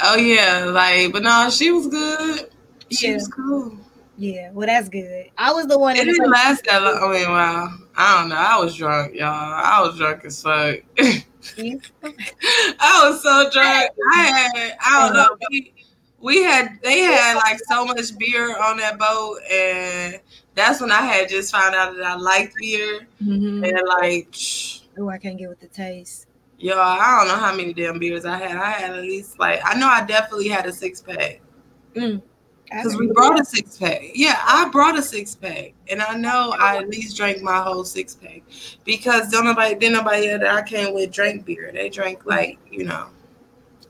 Oh 0.00 0.16
yeah, 0.16 0.64
like, 0.66 1.12
but 1.12 1.22
no, 1.22 1.50
she 1.50 1.70
was 1.70 1.86
good. 1.88 2.50
She 2.90 3.08
Yeah. 3.08 3.14
was 3.14 3.28
cool. 3.28 3.78
Yeah, 4.16 4.50
well, 4.52 4.66
that's 4.66 4.88
good. 4.88 5.26
I 5.38 5.52
was 5.52 5.66
the 5.66 5.78
one. 5.78 5.96
It 5.96 6.00
in 6.06 6.08
didn't 6.08 6.30
last 6.30 6.64
that 6.64 6.82
long. 6.82 6.98
I 7.02 7.18
mean, 7.18 7.30
wow. 7.30 7.74
I 7.96 8.20
don't 8.20 8.28
know. 8.28 8.36
I 8.36 8.58
was 8.58 8.74
drunk, 8.74 9.14
y'all. 9.14 9.28
I 9.28 9.80
was 9.80 9.96
drunk 9.96 10.24
as 10.24 10.42
fuck. 10.42 10.80
I 11.58 13.08
was 13.08 13.22
so 13.22 13.48
drunk. 13.50 13.90
I 14.14 14.22
had, 14.22 14.76
I 14.84 15.06
don't 15.06 15.14
know. 15.14 15.22
Uh-huh. 15.22 15.46
We, 15.50 15.74
we 16.20 16.42
had, 16.42 16.78
they 16.82 17.00
had 17.00 17.36
like 17.36 17.58
so 17.70 17.84
much 17.86 18.16
beer 18.18 18.56
on 18.62 18.76
that 18.76 18.98
boat, 18.98 19.38
and 19.50 20.20
that's 20.54 20.80
when 20.80 20.90
I 20.90 21.02
had 21.02 21.28
just 21.28 21.52
found 21.52 21.74
out 21.74 21.94
that 21.96 22.04
I 22.04 22.16
liked 22.16 22.54
beer. 22.56 23.06
Mhm. 23.22 23.66
And 23.68 23.80
like, 23.88 24.34
Oh, 24.98 25.08
I 25.08 25.18
can't 25.18 25.38
get 25.38 25.48
with 25.48 25.60
the 25.60 25.68
taste. 25.68 26.26
y'all, 26.58 26.78
I 26.78 27.16
don't 27.18 27.28
know 27.28 27.36
how 27.42 27.54
many 27.54 27.72
damn 27.72 27.98
beers 27.98 28.24
I 28.24 28.36
had. 28.36 28.56
I 28.56 28.70
had 28.70 28.90
at 28.94 29.02
least 29.02 29.38
like, 29.38 29.60
I 29.64 29.78
know 29.78 29.86
I 29.88 30.04
definitely 30.04 30.48
had 30.48 30.66
a 30.66 30.72
six 30.72 31.00
pack. 31.00 31.40
Because 31.94 32.96
we 32.96 33.08
brought 33.08 33.40
a 33.40 33.44
six 33.44 33.78
pack. 33.78 34.02
Yeah, 34.14 34.38
I 34.44 34.68
brought 34.70 34.98
a 34.98 35.02
six 35.02 35.34
pack. 35.34 35.72
And 35.88 36.00
I 36.02 36.14
know 36.16 36.54
I 36.58 36.76
at 36.76 36.88
least 36.88 37.16
drank 37.16 37.42
my 37.42 37.60
whole 37.62 37.84
six 37.84 38.14
pack. 38.14 38.42
Because 38.84 39.28
don't 39.30 39.44
nobody 39.44 39.74
then 39.74 39.92
nobody 39.92 40.28
that 40.28 40.44
I 40.46 40.62
came 40.62 40.94
with 40.94 41.10
drank 41.12 41.44
beer. 41.46 41.70
They 41.72 41.88
drank 41.88 42.26
like, 42.26 42.58
you 42.70 42.84
know, 42.84 43.06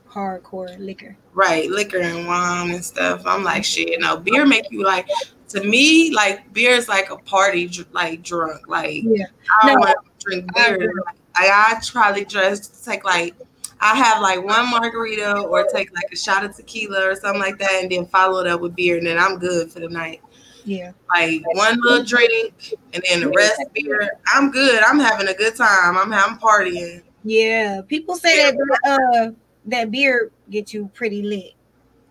hardcore 0.09 0.77
liquor. 0.79 1.15
right, 1.33 1.69
liquor 1.69 1.99
and 1.99 2.27
wine 2.27 2.71
and 2.71 2.83
stuff. 2.83 3.21
I'm 3.25 3.43
like, 3.43 3.63
shit, 3.65 3.99
no, 3.99 4.17
beer 4.17 4.45
make 4.45 4.69
you 4.71 4.83
like 4.83 5.07
to 5.51 5.63
me, 5.63 6.11
like 6.11 6.51
beer 6.53 6.71
is 6.71 6.87
like 6.87 7.09
a 7.09 7.17
party 7.17 7.69
like 7.91 8.23
drunk. 8.23 8.67
Like 8.67 9.03
Yeah. 9.03 9.25
I 9.61 9.67
don't 9.67 9.75
No, 9.75 9.87
want 9.87 9.97
to 10.19 10.25
drink 10.25 10.53
beer. 10.55 10.93
I, 11.35 11.47
I 11.47 11.81
probably 11.91 12.25
just 12.25 12.83
take 12.85 13.03
like 13.05 13.35
I 13.79 13.95
have 13.95 14.21
like 14.21 14.43
one 14.43 14.69
margarita 14.69 15.39
or 15.39 15.65
take 15.73 15.91
like 15.93 16.11
a 16.11 16.15
shot 16.15 16.45
of 16.45 16.55
tequila 16.55 17.09
or 17.09 17.15
something 17.15 17.41
like 17.41 17.57
that, 17.57 17.79
and 17.81 17.91
then 17.91 18.05
follow 18.05 18.39
it 18.41 18.47
up 18.47 18.61
with 18.61 18.75
beer, 18.75 18.97
and 18.97 19.07
then 19.07 19.17
I'm 19.17 19.39
good 19.39 19.71
for 19.71 19.79
the 19.79 19.89
night. 19.89 20.21
Yeah. 20.63 20.91
Like 21.09 21.41
one 21.55 21.79
little 21.81 22.05
drink, 22.05 22.75
and 22.93 23.03
then 23.09 23.21
the 23.21 23.29
rest 23.29 23.59
beer. 23.73 24.11
I'm 24.33 24.51
good. 24.51 24.83
I'm 24.83 24.99
having 24.99 25.27
a 25.27 25.33
good 25.33 25.55
time. 25.55 25.97
I'm 25.97 26.13
I'm 26.13 26.37
partying. 26.37 27.01
Yeah. 27.23 27.81
People 27.87 28.15
say 28.15 28.51
that 28.51 28.79
uh 28.85 29.31
that 29.65 29.89
beer 29.89 30.31
get 30.49 30.73
you 30.73 30.89
pretty 30.93 31.23
lit. 31.23 31.53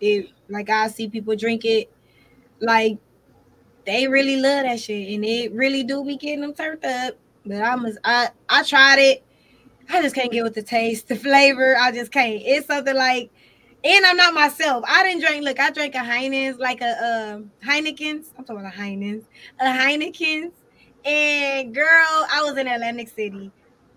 It 0.01 0.31
like 0.49 0.71
I 0.71 0.89
see 0.89 1.09
people 1.09 1.37
drink 1.37 1.65
it 1.65 1.91
like 2.61 2.99
they 3.87 4.07
really 4.07 4.37
love 4.37 4.65
that 4.65 4.81
shit 4.81 5.15
and 5.15 5.25
it 5.25 5.53
really 5.53 5.83
do 5.83 6.05
be 6.05 6.17
getting 6.17 6.41
them 6.41 6.55
turned 6.55 6.85
up. 6.85 7.15
But 7.45 7.63
I'm 7.63 7.87
I 8.05 8.29
I 8.49 8.63
tried 8.63 8.99
it. 8.99 9.25
I 9.89 10.03
just 10.03 10.15
can't 10.15 10.31
get 10.31 10.45
with 10.45 10.55
the 10.55 10.63
taste, 10.63 11.09
the 11.09 11.17
flavor. 11.17 11.77
I 11.79 11.93
just 11.93 12.13
can't. 12.13 12.43
It's 12.45 12.67
something 12.67 12.95
like 12.95 13.31
and 13.83 14.05
I'm 14.05 14.17
not 14.17 14.35
myself. 14.35 14.85
I 14.87 15.03
didn't 15.03 15.23
drink. 15.23 15.43
Look, 15.43 15.59
I 15.59 15.71
drank 15.71 15.95
a 15.95 16.01
Heinen's, 16.01 16.59
like 16.59 16.83
a 16.83 16.91
uh, 16.91 17.67
Heineken's. 17.67 18.33
I'm 18.37 18.45
talking 18.45 18.61
about 18.61 18.75
a 18.75 18.77
Heinen's, 18.77 19.25
a 19.59 19.65
Heineken's. 19.65 20.53
And 21.05 21.75
girl, 21.75 21.87
I 21.87 22.43
was 22.45 22.59
in 22.59 22.67
Atlantic 22.67 23.09
City. 23.09 23.51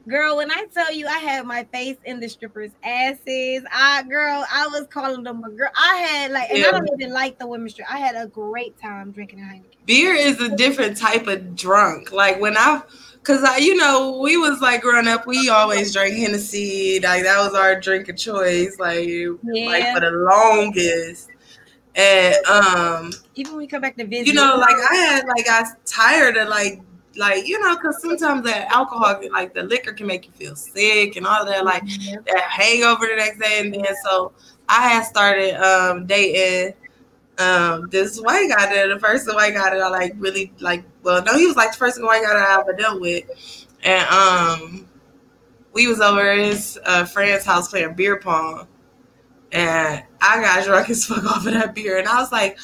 Girl, 0.08 0.38
when 0.38 0.52
I 0.52 0.66
tell 0.74 0.92
you 0.94 1.08
I 1.08 1.18
had 1.18 1.46
my 1.46 1.64
face 1.66 1.98
in 2.04 2.20
the 2.20 2.28
strippers' 2.28 2.72
asses, 2.84 3.64
I 3.72 4.04
girl, 4.04 4.46
I 4.52 4.68
was 4.68 4.86
calling 4.90 5.24
them 5.24 5.44
a 5.44 5.50
girl. 5.50 5.70
I 5.76 5.96
had 5.96 6.32
like, 6.32 6.50
and 6.50 6.60
Yeah. 6.60 6.68
I 6.68 6.72
don't 6.72 6.90
even 7.00 7.14
like 7.14 7.40
the 7.40 7.48
women's 7.48 7.74
strip. 7.74 7.92
I 7.92 8.00
had 8.00 8.16
a 8.16 8.28
great 8.28 8.80
time 8.82 9.12
drinking 9.12 9.40
Heineken. 9.40 9.86
Beer 9.86 10.14
is 10.14 10.42
a 10.42 10.56
different 10.56 10.98
type 10.98 11.28
of 11.28 11.56
drunk. 11.56 12.12
Like 12.12 12.42
when 12.42 12.58
I 12.58 12.82
Cause 13.24 13.42
I, 13.42 13.58
you 13.58 13.78
know, 13.78 14.20
we 14.22 14.36
was 14.36 14.60
like 14.60 14.82
growing 14.82 15.08
up, 15.08 15.26
we 15.26 15.48
always 15.48 15.94
drank 15.94 16.14
Hennessy. 16.16 17.00
Like 17.02 17.24
that 17.24 17.38
was 17.38 17.56
our 17.56 17.80
drink 17.80 18.10
of 18.10 18.18
choice. 18.18 18.78
Like, 18.78 19.08
yeah. 19.08 19.66
like 19.66 19.94
for 19.94 20.02
the 20.02 20.12
longest. 20.12 21.30
And 21.96 22.36
um, 22.48 23.14
even 23.36 23.54
when 23.54 23.60
we 23.60 23.68
come 23.68 23.82
back 23.82 23.96
to 23.96 24.06
visit, 24.06 24.28
you 24.28 24.34
know, 24.34 24.58
like 24.58 24.76
I 24.76 24.96
had 24.96 25.26
like 25.26 25.48
I 25.48 25.62
was 25.62 25.72
tired 25.86 26.36
of 26.36 26.50
like 26.50 26.82
like 27.16 27.48
you 27.48 27.60
know, 27.60 27.76
because 27.76 28.02
sometimes 28.02 28.44
that 28.44 28.72
alcohol, 28.72 29.20
like 29.32 29.54
the 29.54 29.64
liquor, 29.64 29.94
can 29.94 30.08
make 30.08 30.26
you 30.26 30.32
feel 30.34 30.56
sick 30.56 31.16
and 31.16 31.28
all 31.28 31.46
that, 31.46 31.66
like 31.66 31.84
mm-hmm. 31.84 32.24
that 32.26 32.44
hangover 32.44 33.08
the 33.08 33.16
next 33.16 33.40
day. 33.40 33.60
And 33.60 33.74
then 33.74 33.86
so 34.04 34.34
I 34.70 34.90
had 34.90 35.04
started 35.04 35.56
um 35.56 36.06
dating 36.06 36.74
um 37.40 37.88
this 37.90 38.20
white 38.20 38.50
guy 38.50 38.74
that 38.74 38.90
the 38.90 39.00
first 39.00 39.28
white 39.34 39.54
guy 39.54 39.70
that 39.72 39.82
I 39.82 39.90
like 39.90 40.14
really 40.18 40.54
like 40.60 40.84
well 41.02 41.24
no 41.24 41.38
he 41.38 41.48
was 41.48 41.56
like 41.56 41.72
the 41.72 41.78
first 41.78 42.02
white 42.02 42.22
guy 42.22 42.34
that 42.34 42.48
I 42.48 42.60
ever 42.62 42.74
dealt 42.74 43.02
with 43.02 43.24
and 43.84 44.08
um 44.10 44.88
we 45.74 45.88
was 45.88 46.00
over 46.00 46.30
at 46.30 46.38
his 46.38 46.80
uh, 46.86 47.06
friend's 47.06 47.44
house 47.44 47.70
playing 47.70 47.96
beer 47.96 48.20
pong 48.20 48.68
and 49.52 50.04
I 50.22 50.42
got 50.42 50.64
drunk 50.64 50.92
as 50.92 51.06
fuck 51.06 51.24
off 51.36 51.48
of 51.48 51.54
that 51.54 51.74
beer 51.74 51.98
and 51.98 52.08
I 52.08 52.22
was 52.22 52.32
like 52.32 52.60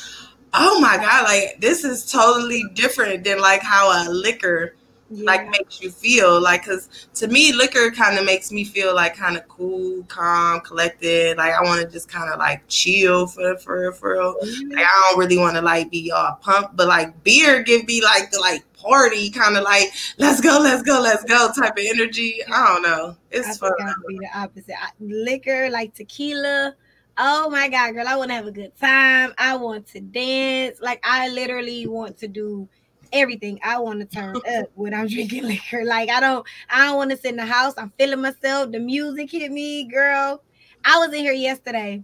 oh 0.53 0.79
my 0.79 0.97
god 0.97 1.23
like 1.23 1.59
this 1.59 1.83
is 1.83 2.09
totally 2.09 2.63
different 2.73 3.23
than 3.23 3.39
like 3.39 3.61
how 3.61 4.07
a 4.07 4.09
liquor 4.09 4.75
yeah. 5.11 5.25
like 5.25 5.49
makes 5.49 5.81
you 5.81 5.89
feel 5.89 6.41
like 6.41 6.63
because 6.63 7.07
to 7.13 7.27
me 7.27 7.53
liquor 7.53 7.91
kind 7.91 8.17
of 8.17 8.25
makes 8.25 8.51
me 8.51 8.63
feel 8.63 8.93
like 8.95 9.15
kind 9.15 9.37
of 9.37 9.47
cool 9.47 10.03
calm 10.03 10.59
collected 10.61 11.37
like 11.37 11.53
i 11.53 11.61
want 11.61 11.81
to 11.81 11.87
just 11.91 12.09
kind 12.09 12.31
of 12.31 12.39
like 12.39 12.61
chill 12.67 13.27
for 13.27 13.57
for 13.57 13.91
for 13.93 14.15
mm-hmm. 14.15 14.71
like 14.71 14.85
i 14.85 15.09
don't 15.09 15.19
really 15.19 15.37
want 15.37 15.55
to 15.55 15.61
like 15.61 15.89
be 15.89 16.11
all 16.11 16.37
pumped 16.41 16.75
but 16.75 16.87
like 16.87 17.23
beer 17.23 17.63
give 17.63 17.85
me 17.85 18.01
like 18.01 18.31
the 18.31 18.39
like 18.39 18.63
party 18.79 19.29
kind 19.29 19.57
of 19.57 19.63
like 19.63 19.91
let's 20.17 20.41
go 20.41 20.59
let's 20.61 20.81
go 20.83 20.99
let's 21.01 21.23
go 21.25 21.51
type 21.51 21.77
of 21.77 21.83
energy. 21.85 22.39
I 22.51 22.67
don't 22.67 22.81
know. 22.81 23.15
It's 23.31 23.61
I 23.61 23.69
fun 23.69 23.93
be 24.07 24.19
the 24.19 24.29
opposite. 24.39 24.75
I, 24.81 24.89
liquor 24.99 25.69
like 25.69 25.93
tequila 25.93 26.75
Oh 27.21 27.49
my 27.49 27.67
god, 27.67 27.91
girl, 27.95 28.07
I 28.07 28.15
want 28.15 28.29
to 28.29 28.35
have 28.35 28.47
a 28.47 28.51
good 28.51 28.71
time. 28.77 29.33
I 29.37 29.57
want 29.57 29.87
to 29.87 29.99
dance. 29.99 30.79
Like 30.79 31.01
I 31.03 31.27
literally 31.27 31.85
want 31.85 32.17
to 32.19 32.29
do 32.29 32.69
everything. 33.11 33.59
I 33.61 33.77
want 33.79 33.99
to 33.99 34.05
turn 34.05 34.37
up 34.57 34.71
when 34.75 34.93
I'm 34.93 35.07
drinking 35.07 35.43
liquor. 35.47 35.83
Like 35.83 36.09
I 36.09 36.21
don't, 36.21 36.47
I 36.69 36.85
don't 36.85 36.95
want 36.95 37.11
to 37.11 37.17
sit 37.17 37.31
in 37.31 37.35
the 37.35 37.45
house. 37.45 37.73
I'm 37.77 37.91
feeling 37.97 38.21
myself. 38.21 38.71
The 38.71 38.79
music 38.79 39.31
hit 39.31 39.51
me, 39.51 39.83
girl. 39.83 40.41
I 40.85 40.97
was 40.99 41.09
in 41.09 41.19
here 41.19 41.33
yesterday, 41.33 42.01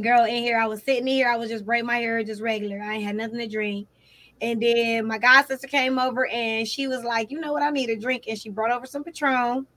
girl. 0.00 0.24
In 0.24 0.42
here, 0.42 0.58
I 0.58 0.66
was 0.66 0.82
sitting 0.82 1.06
here. 1.06 1.28
I 1.28 1.36
was 1.36 1.48
just 1.48 1.64
braiding 1.64 1.86
my 1.86 1.98
hair, 1.98 2.24
just 2.24 2.42
regular. 2.42 2.82
I 2.82 2.94
ain't 2.94 3.04
had 3.04 3.14
nothing 3.14 3.38
to 3.38 3.46
drink. 3.46 3.86
And 4.40 4.60
then 4.60 5.06
my 5.06 5.18
god 5.18 5.46
sister 5.46 5.68
came 5.68 6.00
over 6.00 6.26
and 6.26 6.66
she 6.66 6.88
was 6.88 7.04
like, 7.04 7.30
you 7.30 7.38
know 7.38 7.52
what, 7.52 7.62
I 7.62 7.70
need 7.70 7.90
a 7.90 7.96
drink. 7.96 8.24
And 8.26 8.36
she 8.36 8.50
brought 8.50 8.72
over 8.72 8.86
some 8.86 9.04
Patron. 9.04 9.68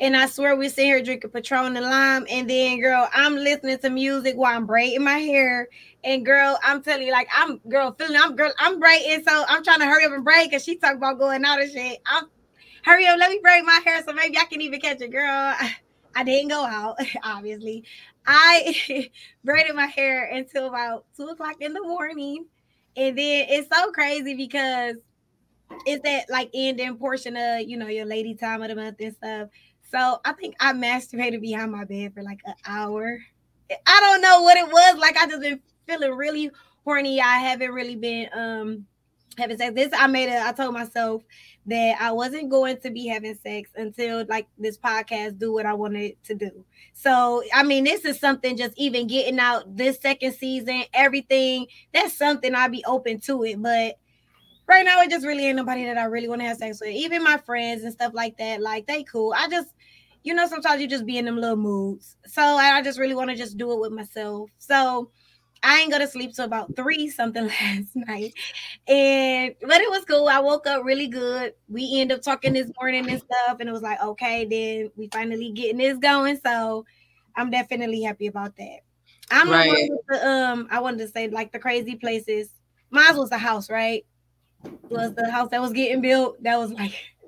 And 0.00 0.16
I 0.16 0.26
swear 0.26 0.56
we 0.56 0.70
sit 0.70 0.86
here 0.86 1.02
drinking 1.02 1.30
Patron 1.30 1.76
and 1.76 1.84
lime. 1.84 2.26
And 2.30 2.48
then, 2.48 2.80
girl, 2.80 3.08
I'm 3.12 3.36
listening 3.36 3.78
to 3.78 3.90
music 3.90 4.34
while 4.34 4.56
I'm 4.56 4.64
braiding 4.64 5.04
my 5.04 5.18
hair. 5.18 5.68
And 6.02 6.24
girl, 6.24 6.58
I'm 6.64 6.82
telling 6.82 7.06
you, 7.06 7.12
like, 7.12 7.28
I'm 7.36 7.58
girl 7.68 7.94
feeling, 7.98 8.18
I'm 8.18 8.34
girl, 8.34 8.52
I'm 8.58 8.80
braiding. 8.80 9.22
So 9.28 9.44
I'm 9.46 9.62
trying 9.62 9.80
to 9.80 9.86
hurry 9.86 10.06
up 10.06 10.12
and 10.12 10.24
braid 10.24 10.48
because 10.48 10.64
she 10.64 10.76
talked 10.76 10.96
about 10.96 11.18
going 11.18 11.44
out 11.44 11.60
and 11.60 11.70
shit. 11.70 12.00
I'm 12.06 12.24
hurry 12.82 13.06
up, 13.06 13.18
let 13.18 13.30
me 13.30 13.40
braid 13.42 13.64
my 13.64 13.80
hair 13.84 14.02
so 14.02 14.14
maybe 14.14 14.38
I 14.38 14.46
can 14.46 14.62
even 14.62 14.80
catch 14.80 15.02
it, 15.02 15.12
girl. 15.12 15.28
I, 15.28 15.76
I 16.16 16.24
didn't 16.24 16.48
go 16.48 16.64
out, 16.64 16.96
obviously. 17.22 17.84
I 18.26 19.10
braided 19.44 19.76
my 19.76 19.86
hair 19.86 20.30
until 20.32 20.66
about 20.66 21.04
two 21.16 21.26
o'clock 21.26 21.56
in 21.60 21.72
the 21.72 21.82
morning. 21.82 22.46
And 22.96 23.16
then 23.16 23.46
it's 23.48 23.68
so 23.72 23.92
crazy 23.92 24.34
because 24.34 24.96
it's 25.86 26.02
that 26.02 26.28
like 26.28 26.50
ending 26.52 26.96
portion 26.96 27.36
of 27.36 27.60
you 27.60 27.76
know 27.76 27.86
your 27.86 28.04
lady 28.04 28.34
time 28.34 28.60
of 28.62 28.68
the 28.68 28.74
month 28.74 28.96
and 28.98 29.14
stuff. 29.14 29.48
So 29.90 30.20
I 30.24 30.32
think 30.32 30.54
I 30.60 30.72
masturbated 30.72 31.40
behind 31.40 31.72
my 31.72 31.84
bed 31.84 32.14
for 32.14 32.22
like 32.22 32.40
an 32.44 32.54
hour. 32.66 33.18
I 33.86 34.00
don't 34.00 34.22
know 34.22 34.42
what 34.42 34.56
it 34.56 34.66
was. 34.66 34.98
Like 34.98 35.16
I 35.16 35.26
just 35.26 35.40
been 35.40 35.60
feeling 35.86 36.12
really 36.12 36.50
horny. 36.84 37.20
I 37.20 37.38
haven't 37.38 37.72
really 37.72 37.96
been 37.96 38.28
um 38.32 38.86
having 39.36 39.58
sex. 39.58 39.74
This 39.74 39.90
I 39.92 40.06
made 40.06 40.28
it. 40.28 40.40
I 40.40 40.52
told 40.52 40.74
myself 40.74 41.22
that 41.66 41.96
I 42.00 42.12
wasn't 42.12 42.50
going 42.50 42.78
to 42.78 42.90
be 42.90 43.06
having 43.06 43.34
sex 43.34 43.70
until 43.76 44.24
like 44.28 44.46
this 44.58 44.78
podcast 44.78 45.38
do 45.38 45.52
what 45.52 45.66
I 45.66 45.74
wanted 45.74 46.22
to 46.24 46.34
do. 46.34 46.64
So 46.92 47.42
I 47.52 47.62
mean, 47.62 47.84
this 47.84 48.04
is 48.04 48.20
something 48.20 48.56
just 48.56 48.76
even 48.76 49.06
getting 49.06 49.40
out 49.40 49.76
this 49.76 49.98
second 50.00 50.34
season, 50.34 50.84
everything. 50.94 51.66
That's 51.92 52.16
something 52.16 52.54
I'd 52.54 52.72
be 52.72 52.84
open 52.86 53.20
to 53.22 53.44
it, 53.44 53.60
but 53.60 53.96
right 54.66 54.84
now 54.84 55.00
it 55.02 55.10
just 55.10 55.26
really 55.26 55.46
ain't 55.46 55.56
nobody 55.56 55.84
that 55.84 55.98
I 55.98 56.04
really 56.04 56.28
want 56.28 56.40
to 56.42 56.46
have 56.46 56.58
sex 56.58 56.80
with. 56.80 56.90
Even 56.90 57.24
my 57.24 57.38
friends 57.38 57.82
and 57.82 57.92
stuff 57.92 58.14
like 58.14 58.38
that, 58.38 58.62
like 58.62 58.86
they 58.86 59.02
cool. 59.02 59.34
I 59.36 59.48
just 59.48 59.68
you 60.22 60.34
know, 60.34 60.46
sometimes 60.46 60.80
you 60.80 60.88
just 60.88 61.06
be 61.06 61.18
in 61.18 61.24
them 61.24 61.36
little 61.36 61.56
moods. 61.56 62.16
So 62.26 62.42
I 62.42 62.82
just 62.82 62.98
really 62.98 63.14
want 63.14 63.30
to 63.30 63.36
just 63.36 63.56
do 63.56 63.72
it 63.72 63.80
with 63.80 63.92
myself. 63.92 64.50
So 64.58 65.10
I 65.62 65.80
ain't 65.80 65.92
go 65.92 65.98
to 65.98 66.06
sleep 66.06 66.34
till 66.34 66.44
about 66.44 66.74
three 66.76 67.08
something 67.10 67.46
last 67.48 67.94
night. 67.94 68.34
And 68.86 69.54
but 69.60 69.80
it 69.80 69.90
was 69.90 70.04
cool. 70.04 70.28
I 70.28 70.40
woke 70.40 70.66
up 70.66 70.84
really 70.84 71.06
good. 71.06 71.54
We 71.68 72.00
end 72.00 72.12
up 72.12 72.22
talking 72.22 72.52
this 72.52 72.70
morning 72.78 73.08
and 73.08 73.20
stuff. 73.20 73.58
And 73.60 73.68
it 73.68 73.72
was 73.72 73.82
like, 73.82 74.00
okay, 74.02 74.44
then 74.44 74.90
we 74.96 75.08
finally 75.12 75.52
getting 75.52 75.78
this 75.78 75.98
going. 75.98 76.38
So 76.44 76.84
I'm 77.36 77.50
definitely 77.50 78.02
happy 78.02 78.26
about 78.26 78.56
that. 78.56 78.80
I'm 79.30 79.48
right. 79.48 79.88
the, 80.08 80.28
um 80.28 80.68
I 80.70 80.80
wanted 80.80 80.98
to 80.98 81.08
say 81.08 81.28
like 81.28 81.52
the 81.52 81.58
crazy 81.58 81.96
places. 81.96 82.50
Mine 82.90 83.16
was 83.16 83.30
the 83.30 83.38
house, 83.38 83.70
right? 83.70 84.04
Was 84.88 85.14
the 85.14 85.30
house 85.30 85.50
that 85.50 85.60
was 85.60 85.72
getting 85.72 86.00
built. 86.00 86.42
That 86.42 86.58
was 86.58 86.72
like 86.72 86.92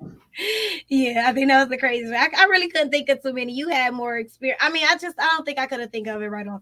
yeah, 0.89 1.25
I 1.27 1.33
think 1.33 1.47
that 1.47 1.59
was 1.59 1.69
the 1.69 1.77
craziest. 1.77 2.13
I, 2.13 2.29
I, 2.43 2.45
really 2.45 2.69
couldn't 2.69 2.91
think 2.91 3.09
of 3.09 3.21
too 3.21 3.33
many. 3.33 3.53
You 3.53 3.69
had 3.69 3.93
more 3.93 4.17
experience. 4.17 4.61
I 4.61 4.71
mean, 4.71 4.85
I 4.89 4.97
just 4.97 5.15
I 5.19 5.27
don't 5.27 5.45
think 5.45 5.59
I 5.59 5.67
could 5.67 5.79
have 5.79 5.91
think 5.91 6.07
of 6.07 6.21
it 6.21 6.27
right 6.27 6.47
off 6.47 6.61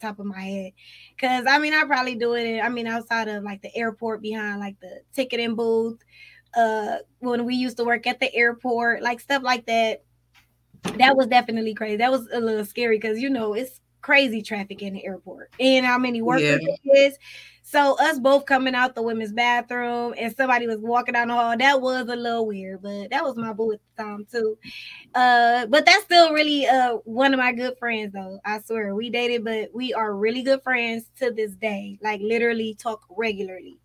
top 0.00 0.18
of 0.18 0.26
my 0.26 0.40
head. 0.40 0.72
Cause 1.20 1.44
I 1.48 1.58
mean, 1.58 1.74
I 1.74 1.84
probably 1.84 2.14
do 2.14 2.34
it. 2.34 2.60
I 2.60 2.68
mean, 2.68 2.86
outside 2.86 3.28
of 3.28 3.44
like 3.44 3.62
the 3.62 3.74
airport, 3.76 4.22
behind 4.22 4.60
like 4.60 4.80
the 4.80 5.02
ticketing 5.14 5.54
booth, 5.54 5.98
uh, 6.56 6.98
when 7.18 7.44
we 7.44 7.54
used 7.54 7.76
to 7.76 7.84
work 7.84 8.06
at 8.06 8.20
the 8.20 8.34
airport, 8.34 9.02
like 9.02 9.20
stuff 9.20 9.42
like 9.42 9.66
that. 9.66 10.02
That 10.96 11.14
was 11.14 11.26
definitely 11.26 11.74
crazy. 11.74 11.96
That 11.96 12.10
was 12.10 12.26
a 12.32 12.40
little 12.40 12.64
scary 12.64 12.96
because 12.96 13.18
you 13.18 13.28
know 13.28 13.52
it's 13.52 13.80
crazy 14.00 14.42
traffic 14.42 14.82
in 14.82 14.94
the 14.94 15.04
airport 15.04 15.50
and 15.58 15.84
how 15.84 15.98
many 15.98 16.22
workers 16.22 16.60
yeah. 16.62 16.74
it 16.84 16.98
is. 16.98 17.18
So 17.62 17.96
us 18.00 18.18
both 18.18 18.46
coming 18.46 18.74
out 18.74 18.96
the 18.96 19.02
women's 19.02 19.32
bathroom 19.32 20.14
and 20.18 20.34
somebody 20.34 20.66
was 20.66 20.78
walking 20.78 21.12
down 21.12 21.28
the 21.28 21.34
hall. 21.34 21.56
That 21.56 21.80
was 21.80 22.08
a 22.08 22.16
little 22.16 22.44
weird, 22.44 22.82
but 22.82 23.10
that 23.10 23.22
was 23.22 23.36
my 23.36 23.52
boo 23.52 23.72
at 23.72 23.80
the 23.96 24.02
time 24.02 24.26
too. 24.30 24.58
Uh, 25.14 25.66
but 25.66 25.86
that's 25.86 26.02
still 26.02 26.32
really 26.32 26.66
uh 26.66 26.94
one 27.04 27.32
of 27.32 27.38
my 27.38 27.52
good 27.52 27.78
friends 27.78 28.12
though. 28.12 28.40
I 28.44 28.60
swear 28.60 28.94
we 28.96 29.08
dated, 29.08 29.44
but 29.44 29.70
we 29.72 29.94
are 29.94 30.16
really 30.16 30.42
good 30.42 30.62
friends 30.64 31.04
to 31.20 31.30
this 31.30 31.52
day. 31.52 31.96
Like 32.02 32.20
literally 32.20 32.74
talk 32.74 33.02
regularly. 33.08 33.78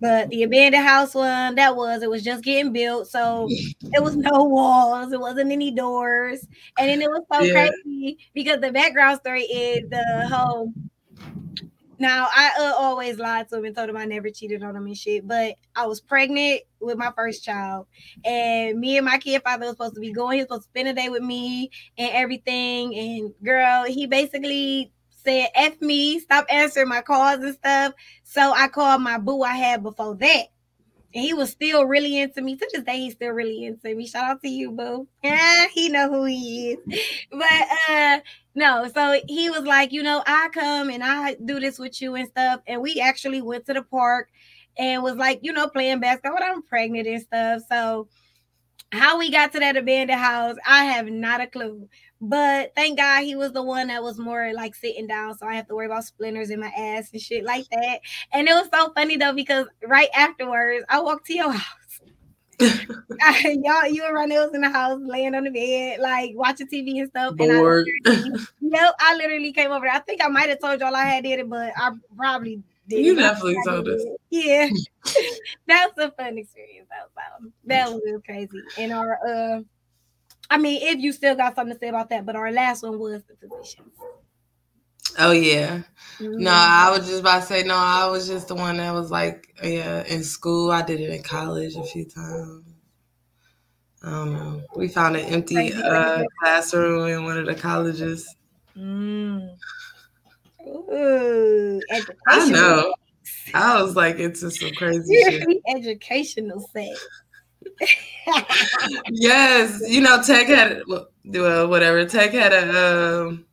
But 0.00 0.28
the 0.28 0.42
abandoned 0.42 0.84
house 0.84 1.14
one, 1.14 1.54
that 1.54 1.74
was 1.74 2.02
it 2.02 2.10
was 2.10 2.22
just 2.22 2.44
getting 2.44 2.72
built, 2.72 3.08
so 3.08 3.46
it 3.48 4.02
was 4.02 4.16
no 4.16 4.44
walls, 4.44 5.12
it 5.12 5.20
wasn't 5.20 5.52
any 5.52 5.70
doors, 5.70 6.46
and 6.78 6.88
then 6.88 7.00
it 7.00 7.08
was 7.08 7.22
so 7.32 7.40
yeah. 7.40 7.68
crazy 7.68 8.18
because 8.34 8.60
the 8.60 8.72
background 8.72 9.18
story 9.20 9.42
is 9.42 9.88
the 9.88 10.28
whole 10.30 10.72
now 11.98 12.28
I 12.30 12.50
uh, 12.60 12.74
always 12.76 13.18
lied 13.18 13.48
to 13.48 13.58
him 13.58 13.64
and 13.64 13.76
told 13.76 13.88
him 13.88 13.96
I 13.96 14.04
never 14.04 14.30
cheated 14.30 14.62
on 14.62 14.76
him 14.76 14.86
and 14.86 14.96
shit. 14.96 15.26
But 15.26 15.56
I 15.74 15.86
was 15.86 16.00
pregnant 16.00 16.62
with 16.80 16.98
my 16.98 17.12
first 17.16 17.44
child, 17.44 17.86
and 18.24 18.78
me 18.78 18.96
and 18.96 19.06
my 19.06 19.18
kid 19.18 19.42
father 19.42 19.66
was 19.66 19.72
supposed 19.72 19.94
to 19.94 20.00
be 20.00 20.12
going. 20.12 20.34
He 20.34 20.40
was 20.40 20.44
supposed 20.46 20.64
to 20.64 20.68
spend 20.68 20.88
a 20.88 20.92
day 20.92 21.08
with 21.08 21.22
me 21.22 21.70
and 21.96 22.10
everything. 22.12 22.94
And 22.94 23.32
girl, 23.42 23.84
he 23.84 24.06
basically 24.06 24.92
said 25.26 25.48
"f 25.54 25.80
me," 25.80 26.20
stop 26.20 26.46
answering 26.50 26.88
my 26.88 27.02
calls 27.02 27.44
and 27.44 27.54
stuff. 27.54 27.94
So 28.24 28.52
I 28.52 28.68
called 28.68 29.02
my 29.02 29.18
boo 29.18 29.42
I 29.42 29.54
had 29.54 29.82
before 29.82 30.14
that. 30.16 30.46
And 31.14 31.24
he 31.24 31.32
was 31.34 31.50
still 31.50 31.84
really 31.86 32.18
into 32.18 32.42
me. 32.42 32.56
To 32.56 32.68
this 32.72 32.82
day, 32.84 32.98
he's 32.98 33.14
still 33.14 33.30
really 33.30 33.64
into 33.64 33.94
me. 33.94 34.06
Shout 34.06 34.24
out 34.24 34.42
to 34.42 34.48
you, 34.48 34.72
boo. 34.72 35.08
Yeah, 35.22 35.66
he 35.72 35.88
know 35.88 36.10
who 36.10 36.24
he 36.26 36.72
is. 36.72 37.00
But 37.32 37.68
uh 37.88 38.20
no, 38.54 38.88
so 38.94 39.20
he 39.28 39.50
was 39.50 39.62
like, 39.64 39.92
you 39.92 40.02
know, 40.02 40.22
I 40.26 40.48
come 40.52 40.90
and 40.90 41.04
I 41.04 41.34
do 41.34 41.60
this 41.60 41.78
with 41.78 42.00
you 42.00 42.14
and 42.14 42.28
stuff. 42.28 42.60
And 42.66 42.82
we 42.82 43.00
actually 43.00 43.42
went 43.42 43.66
to 43.66 43.74
the 43.74 43.82
park 43.82 44.30
and 44.78 45.02
was 45.02 45.16
like, 45.16 45.40
you 45.42 45.52
know, 45.52 45.68
playing 45.68 46.00
basketball. 46.00 46.42
I'm 46.42 46.62
pregnant 46.62 47.06
and 47.06 47.22
stuff. 47.22 47.62
So 47.68 48.08
how 48.92 49.18
we 49.18 49.30
got 49.30 49.52
to 49.52 49.58
that 49.60 49.76
abandoned 49.76 50.18
house, 50.20 50.56
I 50.66 50.84
have 50.84 51.06
not 51.08 51.40
a 51.40 51.46
clue. 51.46 51.88
But 52.20 52.74
thank 52.74 52.98
God 52.98 53.24
he 53.24 53.36
was 53.36 53.52
the 53.52 53.62
one 53.62 53.88
that 53.88 54.02
was 54.02 54.18
more 54.18 54.52
like 54.54 54.74
sitting 54.74 55.06
down, 55.06 55.36
so 55.36 55.46
I 55.46 55.54
have 55.54 55.68
to 55.68 55.74
worry 55.74 55.86
about 55.86 56.04
splinters 56.04 56.50
in 56.50 56.60
my 56.60 56.72
ass 56.76 57.10
and 57.12 57.20
shit 57.20 57.44
like 57.44 57.66
that. 57.70 58.00
And 58.32 58.48
it 58.48 58.52
was 58.52 58.68
so 58.72 58.90
funny 58.94 59.16
though 59.16 59.34
because 59.34 59.66
right 59.86 60.08
afterwards, 60.14 60.84
I 60.88 61.00
walked 61.00 61.26
to 61.26 61.34
your 61.34 61.52
house. 61.52 62.00
I, 63.20 63.58
y'all, 63.62 63.86
you 63.86 64.02
and 64.06 64.14
Ronnie 64.14 64.36
was 64.36 64.54
in 64.54 64.62
the 64.62 64.70
house, 64.70 64.98
laying 65.04 65.34
on 65.34 65.44
the 65.44 65.50
bed, 65.50 66.00
like 66.00 66.32
watching 66.34 66.66
TV 66.68 66.98
and 67.00 67.10
stuff. 67.10 67.36
Bored. 67.36 67.86
And 68.06 68.34
I, 68.34 68.46
yep, 68.60 68.94
I 68.98 69.14
literally 69.16 69.52
came 69.52 69.70
over. 69.70 69.86
I 69.86 69.98
think 69.98 70.24
I 70.24 70.28
might 70.28 70.48
have 70.48 70.60
told 70.60 70.80
y'all 70.80 70.96
I 70.96 71.04
had 71.04 71.24
did 71.24 71.40
it, 71.40 71.50
but 71.50 71.72
I 71.76 71.90
probably 72.16 72.62
did. 72.88 73.04
You 73.04 73.14
definitely 73.14 73.58
told 73.66 73.88
us. 73.88 74.02
Yeah, 74.30 74.68
that 75.66 75.90
was 75.94 76.06
a 76.06 76.10
fun 76.12 76.38
experience. 76.38 76.88
That 76.88 77.08
was 77.14 77.50
that 77.66 77.90
was 77.90 78.22
crazy. 78.24 78.62
And 78.78 78.92
our 78.92 79.18
uh, 79.26 79.60
I 80.50 80.58
mean, 80.58 80.80
if 80.82 81.00
you 81.00 81.12
still 81.12 81.34
got 81.34 81.54
something 81.54 81.74
to 81.74 81.80
say 81.80 81.88
about 81.88 82.10
that, 82.10 82.24
but 82.24 82.36
our 82.36 82.52
last 82.52 82.82
one 82.82 82.98
was 82.98 83.22
the 83.24 83.36
physicians. 83.36 83.92
Oh 85.18 85.32
yeah. 85.32 85.82
Mm-hmm. 86.18 86.42
No, 86.42 86.50
I 86.52 86.90
was 86.90 87.06
just 87.06 87.20
about 87.20 87.40
to 87.40 87.46
say 87.46 87.62
no. 87.62 87.74
I 87.74 88.06
was 88.06 88.26
just 88.26 88.48
the 88.48 88.54
one 88.54 88.76
that 88.78 88.92
was 88.92 89.10
like, 89.10 89.54
yeah, 89.62 90.04
in 90.04 90.22
school. 90.22 90.70
I 90.70 90.82
did 90.82 91.00
it 91.00 91.10
in 91.10 91.22
college 91.22 91.74
a 91.76 91.82
few 91.84 92.04
times. 92.04 92.64
I 94.02 94.10
don't 94.10 94.32
know. 94.34 94.62
We 94.76 94.88
found 94.88 95.16
an 95.16 95.24
empty 95.26 95.72
uh, 95.72 96.22
classroom 96.40 97.08
in 97.08 97.24
one 97.24 97.38
of 97.38 97.46
the 97.46 97.54
colleges. 97.54 98.36
Mm. 98.76 99.56
Ooh, 100.66 101.80
I 102.28 102.48
know. 102.50 102.94
I 103.54 103.82
was 103.82 103.96
like 103.96 104.18
into 104.18 104.50
some 104.50 104.70
crazy 104.72 105.22
shit. 105.24 105.48
Educational 105.68 106.60
set. 106.72 106.96
Yes, 109.10 109.82
you 109.88 110.00
know, 110.00 110.22
Tech 110.22 110.46
had 110.46 110.82
well, 110.86 111.68
whatever. 111.68 112.04
Tech 112.04 112.32
had 112.32 112.52
a 112.52 113.26
um, 113.26 113.46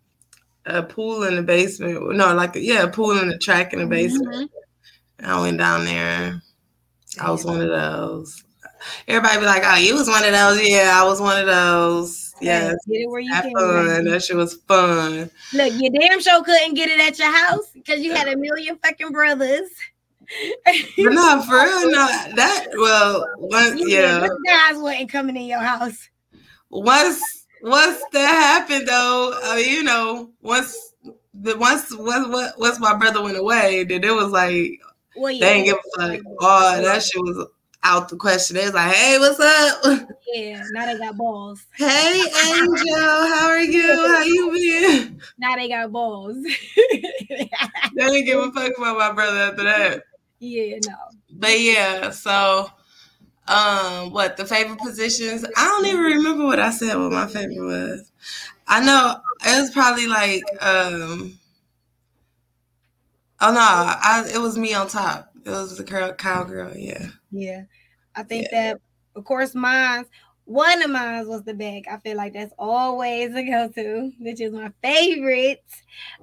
a 0.65 0.83
pool 0.83 1.23
in 1.23 1.35
the 1.35 1.43
basement. 1.43 2.15
No, 2.15 2.33
like 2.33 2.51
yeah, 2.55 2.83
a 2.83 2.87
pool 2.87 3.19
in 3.19 3.27
the 3.27 3.37
track 3.37 3.73
in 3.73 3.79
the 3.79 3.87
basement. 3.87 4.51
Mm-hmm. 5.21 5.25
I 5.25 5.41
went 5.41 5.57
down 5.57 5.85
there. 5.85 6.41
I 7.19 7.31
was 7.31 7.45
one 7.45 7.61
of 7.61 7.69
those. 7.69 8.43
Everybody 9.07 9.39
be 9.39 9.45
like, 9.45 9.63
"Oh, 9.65 9.75
you 9.75 9.95
was 9.95 10.07
one 10.07 10.23
of 10.23 10.31
those." 10.31 10.67
Yeah, 10.67 10.99
I 11.01 11.03
was 11.05 11.21
one 11.21 11.39
of 11.39 11.45
those. 11.45 12.33
Yes, 12.41 12.75
get 12.87 13.01
it 13.01 13.09
where 13.09 13.21
you 13.21 13.31
can. 13.31 13.53
Fun. 13.53 14.05
That 14.05 14.23
shit 14.23 14.35
was 14.35 14.55
fun. 14.67 15.29
Look, 15.53 15.73
you 15.73 15.89
damn 15.91 16.21
sure 16.21 16.43
couldn't 16.43 16.73
get 16.73 16.89
it 16.89 16.99
at 16.99 17.17
your 17.17 17.31
house 17.31 17.69
because 17.73 18.01
you 18.01 18.13
had 18.13 18.27
a 18.27 18.35
million 18.35 18.77
fucking 18.77 19.11
brothers. 19.11 19.69
no, 20.97 21.41
for 21.43 21.55
real, 21.55 21.91
no. 21.91 22.07
That 22.35 22.67
well, 22.77 23.25
once 23.37 23.81
yeah, 23.85 24.27
guys 24.45 24.77
wasn't 24.77 25.11
coming 25.11 25.35
in 25.37 25.43
your 25.43 25.59
house. 25.59 26.09
Once 26.69 27.47
once 27.61 28.01
that 28.11 28.27
happened, 28.27 28.87
though, 28.87 29.39
uh, 29.43 29.55
you 29.55 29.83
know, 29.83 30.31
once 30.41 30.93
the 31.33 31.57
once 31.57 31.95
once 31.95 32.53
once 32.57 32.79
my 32.79 32.95
brother 32.95 33.21
went 33.21 33.37
away, 33.37 33.83
then 33.83 34.03
it 34.03 34.13
was 34.13 34.31
like 34.31 34.79
well, 35.15 35.31
yeah, 35.31 35.45
they 35.45 35.53
didn't 35.53 35.65
give 35.65 35.77
a 35.77 36.17
fuck. 36.17 36.21
Oh, 36.39 36.81
that 36.81 37.03
shit 37.03 37.21
was 37.21 37.47
out 37.83 38.09
the 38.09 38.15
question. 38.15 38.55
They 38.55 38.65
was 38.65 38.73
like, 38.73 38.93
"Hey, 38.93 39.19
what's 39.19 39.39
up?" 39.39 40.09
Yeah, 40.33 40.63
now 40.71 40.85
they 40.85 40.97
got 40.97 41.17
balls. 41.17 41.65
Hey, 41.75 42.23
Angel, 42.45 42.95
how 42.95 43.47
are 43.47 43.59
you? 43.59 43.81
How 43.83 44.23
you 44.23 44.51
been? 44.51 45.21
Now 45.37 45.55
they 45.55 45.67
got 45.67 45.91
balls. 45.91 46.37
they 46.89 47.49
didn't 47.95 48.25
give 48.25 48.39
a 48.39 48.51
fuck 48.51 48.77
about 48.77 48.97
my 48.97 49.11
brother 49.11 49.39
after 49.39 49.63
that. 49.63 50.03
Yeah, 50.43 50.79
no. 50.85 50.95
But 51.31 51.57
yeah, 51.61 52.09
so 52.11 52.69
um 53.47 54.11
what 54.11 54.35
the 54.35 54.45
favorite 54.45 54.79
positions? 54.79 55.45
I 55.55 55.65
don't 55.65 55.85
even 55.85 56.01
remember 56.01 56.45
what 56.45 56.59
I 56.59 56.69
said 56.71 56.97
what 56.97 57.13
my 57.13 57.27
favorite 57.27 57.63
was. 57.63 58.11
I 58.67 58.83
know 58.83 59.15
it 59.45 59.61
was 59.61 59.71
probably 59.71 60.07
like 60.07 60.43
um 60.61 61.39
Oh 63.39 63.53
no, 63.53 63.59
I 63.61 64.29
it 64.33 64.39
was 64.39 64.57
me 64.57 64.73
on 64.73 64.89
top. 64.89 65.31
It 65.45 65.49
was 65.49 65.77
the 65.77 65.85
girl 65.85 66.11
cowgirl, 66.11 66.75
yeah. 66.75 67.07
Yeah. 67.31 67.63
I 68.13 68.23
think 68.23 68.47
yeah. 68.51 68.73
that 68.73 68.81
of 69.15 69.23
course 69.23 69.55
mine 69.55 70.05
one 70.45 70.81
of 70.81 70.91
mine 70.91 71.27
was 71.27 71.43
the 71.43 71.53
back. 71.53 71.83
I 71.89 71.97
feel 71.97 72.17
like 72.17 72.33
that's 72.33 72.53
always 72.59 73.33
a 73.33 73.43
go-to, 73.43 74.11
which 74.19 74.41
is 74.41 74.51
my 74.51 74.71
favorite. 74.81 75.63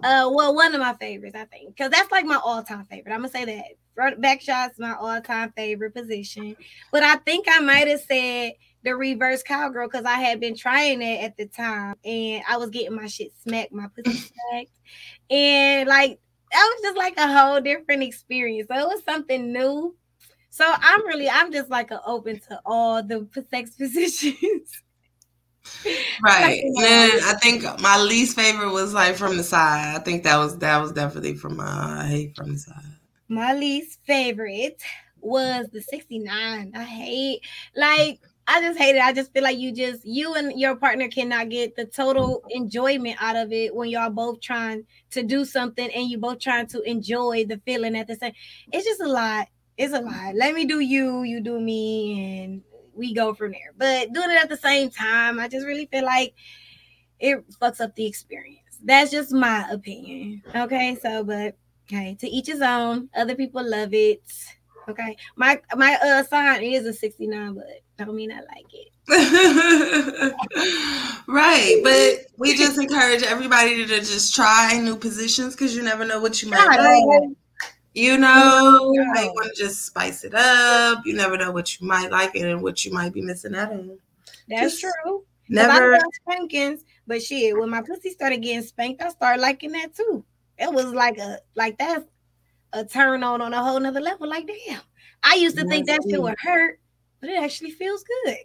Uh, 0.02 0.30
well, 0.32 0.54
one 0.54 0.74
of 0.74 0.80
my 0.80 0.94
favorites, 0.94 1.36
I 1.36 1.44
think, 1.46 1.74
because 1.74 1.90
that's 1.90 2.10
like 2.10 2.26
my 2.26 2.40
all-time 2.44 2.84
favorite. 2.84 3.12
I'm 3.12 3.20
gonna 3.20 3.30
say 3.30 3.44
that 3.46 3.64
front 3.94 4.20
back 4.20 4.40
shots 4.42 4.78
my 4.78 4.94
all-time 4.94 5.52
favorite 5.56 5.94
position. 5.94 6.56
But 6.92 7.02
I 7.02 7.16
think 7.16 7.46
I 7.48 7.60
might 7.60 7.88
have 7.88 8.00
said 8.00 8.52
the 8.82 8.94
reverse 8.94 9.42
cowgirl 9.42 9.88
because 9.88 10.04
I 10.04 10.20
had 10.20 10.40
been 10.40 10.56
trying 10.56 11.02
it 11.02 11.22
at 11.22 11.36
the 11.36 11.46
time, 11.46 11.94
and 12.04 12.42
I 12.48 12.58
was 12.58 12.70
getting 12.70 12.96
my 12.96 13.06
shit 13.06 13.32
smacked, 13.42 13.72
my 13.72 13.86
pussy 13.88 14.18
smacked, 14.52 14.78
and 15.30 15.88
like 15.88 16.18
that 16.52 16.74
was 16.74 16.82
just 16.82 16.98
like 16.98 17.16
a 17.16 17.32
whole 17.32 17.60
different 17.60 18.02
experience. 18.02 18.68
So 18.68 18.76
it 18.76 18.86
was 18.86 19.04
something 19.04 19.52
new 19.52 19.94
so 20.50 20.64
I'm 20.66 21.06
really, 21.06 21.30
I'm 21.30 21.52
just 21.52 21.70
like 21.70 21.92
a 21.92 22.02
open 22.04 22.40
to 22.48 22.60
all 22.66 23.02
the 23.02 23.26
sex 23.50 23.70
positions. 23.78 24.82
right. 26.22 26.60
and 26.64 27.24
I 27.24 27.34
think 27.40 27.62
my 27.80 28.00
least 28.02 28.36
favorite 28.36 28.72
was 28.72 28.92
like 28.92 29.14
from 29.14 29.36
the 29.36 29.44
side. 29.44 29.94
I 29.96 30.00
think 30.00 30.24
that 30.24 30.36
was 30.36 30.58
that 30.58 30.78
was 30.78 30.92
definitely 30.92 31.36
from 31.36 31.56
my 31.56 32.02
I 32.02 32.06
hate 32.06 32.36
from 32.36 32.52
the 32.52 32.58
side. 32.58 32.82
My 33.28 33.54
least 33.54 34.00
favorite 34.04 34.82
was 35.20 35.68
the 35.72 35.80
69. 35.80 36.72
I 36.74 36.82
hate 36.82 37.42
like 37.76 38.20
I 38.48 38.60
just 38.60 38.78
hate 38.78 38.96
it. 38.96 39.02
I 39.02 39.12
just 39.12 39.32
feel 39.32 39.44
like 39.44 39.58
you 39.58 39.70
just 39.70 40.04
you 40.04 40.34
and 40.34 40.58
your 40.58 40.74
partner 40.74 41.06
cannot 41.06 41.50
get 41.50 41.76
the 41.76 41.84
total 41.84 42.42
enjoyment 42.50 43.22
out 43.22 43.36
of 43.36 43.52
it 43.52 43.72
when 43.72 43.90
y'all 43.90 44.10
both 44.10 44.40
trying 44.40 44.84
to 45.12 45.22
do 45.22 45.44
something 45.44 45.88
and 45.94 46.10
you 46.10 46.18
both 46.18 46.40
trying 46.40 46.66
to 46.68 46.80
enjoy 46.82 47.44
the 47.44 47.60
feeling 47.64 47.96
at 47.96 48.08
the 48.08 48.16
same. 48.16 48.32
It's 48.72 48.84
just 48.84 49.00
a 49.00 49.06
lot 49.06 49.46
it's 49.80 49.94
a 49.94 50.00
lie. 50.00 50.32
Let 50.36 50.54
me 50.54 50.66
do 50.66 50.80
you, 50.80 51.22
you 51.22 51.40
do 51.40 51.58
me, 51.58 52.42
and 52.42 52.60
we 52.94 53.14
go 53.14 53.32
from 53.32 53.52
there. 53.52 53.72
But 53.78 54.12
doing 54.12 54.30
it 54.30 54.42
at 54.42 54.50
the 54.50 54.56
same 54.56 54.90
time, 54.90 55.40
I 55.40 55.48
just 55.48 55.66
really 55.66 55.86
feel 55.86 56.04
like 56.04 56.34
it 57.18 57.42
fucks 57.52 57.80
up 57.80 57.96
the 57.96 58.06
experience. 58.06 58.78
That's 58.84 59.10
just 59.10 59.32
my 59.32 59.66
opinion. 59.70 60.42
Okay, 60.54 60.98
so 61.00 61.24
but 61.24 61.56
okay, 61.88 62.14
to 62.20 62.28
each 62.28 62.48
his 62.48 62.60
own. 62.60 63.08
Other 63.16 63.34
people 63.34 63.66
love 63.66 63.94
it. 63.94 64.22
Okay, 64.86 65.16
my 65.36 65.58
my 65.74 65.96
uh 66.02 66.24
sign 66.24 66.62
is 66.62 66.84
a 66.84 66.92
69, 66.92 67.54
but 67.54 67.64
don't 67.96 68.14
mean 68.14 68.32
I 68.32 68.40
like 68.40 68.66
it. 68.72 68.88
right, 71.26 71.80
but 71.82 72.26
we 72.36 72.54
just 72.54 72.78
encourage 72.78 73.22
everybody 73.22 73.86
to 73.86 74.00
just 74.00 74.34
try 74.34 74.78
new 74.78 74.96
positions 74.96 75.54
because 75.54 75.74
you 75.74 75.82
never 75.82 76.04
know 76.04 76.20
what 76.20 76.42
you 76.42 76.50
might 76.50 76.66
like. 76.66 77.30
You 78.00 78.16
know, 78.16 78.92
you 78.94 79.02
want 79.12 79.54
to 79.54 79.62
just 79.62 79.84
spice 79.84 80.24
it 80.24 80.34
up. 80.34 81.04
You 81.04 81.14
never 81.14 81.36
know 81.36 81.52
what 81.52 81.78
you 81.78 81.86
might 81.86 82.10
like 82.10 82.34
and 82.34 82.62
what 82.62 82.82
you 82.84 82.92
might 82.92 83.12
be 83.12 83.20
missing 83.20 83.54
out 83.54 83.72
on. 83.72 83.98
That's 84.48 84.80
just 84.80 84.80
true. 85.04 85.24
Never 85.50 85.98
spankings, 86.22 86.84
but 87.06 87.22
shit, 87.22 87.58
when 87.58 87.68
my 87.68 87.82
pussy 87.82 88.10
started 88.10 88.40
getting 88.40 88.62
spanked, 88.62 89.02
I 89.02 89.10
started 89.10 89.42
liking 89.42 89.72
that 89.72 89.94
too. 89.94 90.24
It 90.56 90.72
was 90.72 90.86
like 90.86 91.18
a 91.18 91.40
like 91.56 91.76
that's 91.76 92.06
a 92.72 92.84
turn 92.84 93.22
on 93.22 93.42
on 93.42 93.52
a 93.52 93.62
whole 93.62 93.80
nother 93.80 94.00
level. 94.00 94.28
Like 94.28 94.46
damn, 94.46 94.80
I 95.22 95.34
used 95.34 95.58
to 95.58 95.66
think 95.66 95.86
that 95.88 96.00
shit 96.08 96.22
would 96.22 96.38
hurt, 96.38 96.80
but 97.20 97.28
it 97.28 97.42
actually 97.42 97.72
feels 97.72 98.04
good. 98.24 98.36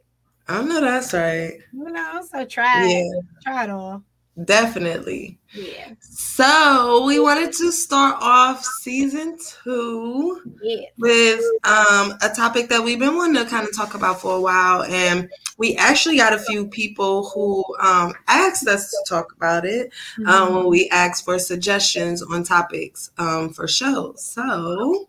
I 0.47 0.63
know 0.63 0.81
that's 0.81 1.13
right. 1.13 1.59
You 1.71 1.91
know, 1.91 2.21
so 2.29 2.43
try 2.43 2.87
yeah. 2.87 3.19
Try 3.43 3.63
it 3.63 3.69
all. 3.69 4.03
Definitely. 4.43 5.39
Yeah. 5.53 5.93
So 6.01 7.05
we 7.05 7.19
wanted 7.19 7.53
to 7.53 7.71
start 7.71 8.17
off 8.19 8.65
season 8.65 9.37
two 9.63 10.41
yeah. 10.61 10.87
with 10.97 11.39
um, 11.63 12.17
a 12.21 12.29
topic 12.35 12.67
that 12.67 12.83
we've 12.83 12.99
been 12.99 13.15
wanting 13.15 13.41
to 13.41 13.49
kind 13.49 13.65
of 13.65 13.73
talk 13.73 13.93
about 13.93 14.19
for 14.19 14.35
a 14.35 14.41
while. 14.41 14.83
And 14.83 15.29
we 15.57 15.77
actually 15.77 16.17
got 16.17 16.33
a 16.33 16.39
few 16.39 16.67
people 16.67 17.29
who 17.29 17.63
um, 17.79 18.13
asked 18.27 18.67
us 18.67 18.89
to 18.89 18.97
talk 19.07 19.31
about 19.37 19.63
it 19.63 19.93
um, 20.17 20.25
mm-hmm. 20.25 20.29
um, 20.29 20.55
when 20.55 20.67
we 20.67 20.89
asked 20.89 21.23
for 21.23 21.39
suggestions 21.39 22.21
on 22.21 22.43
topics 22.43 23.11
um, 23.17 23.53
for 23.53 23.69
shows. 23.69 24.25
So 24.25 25.07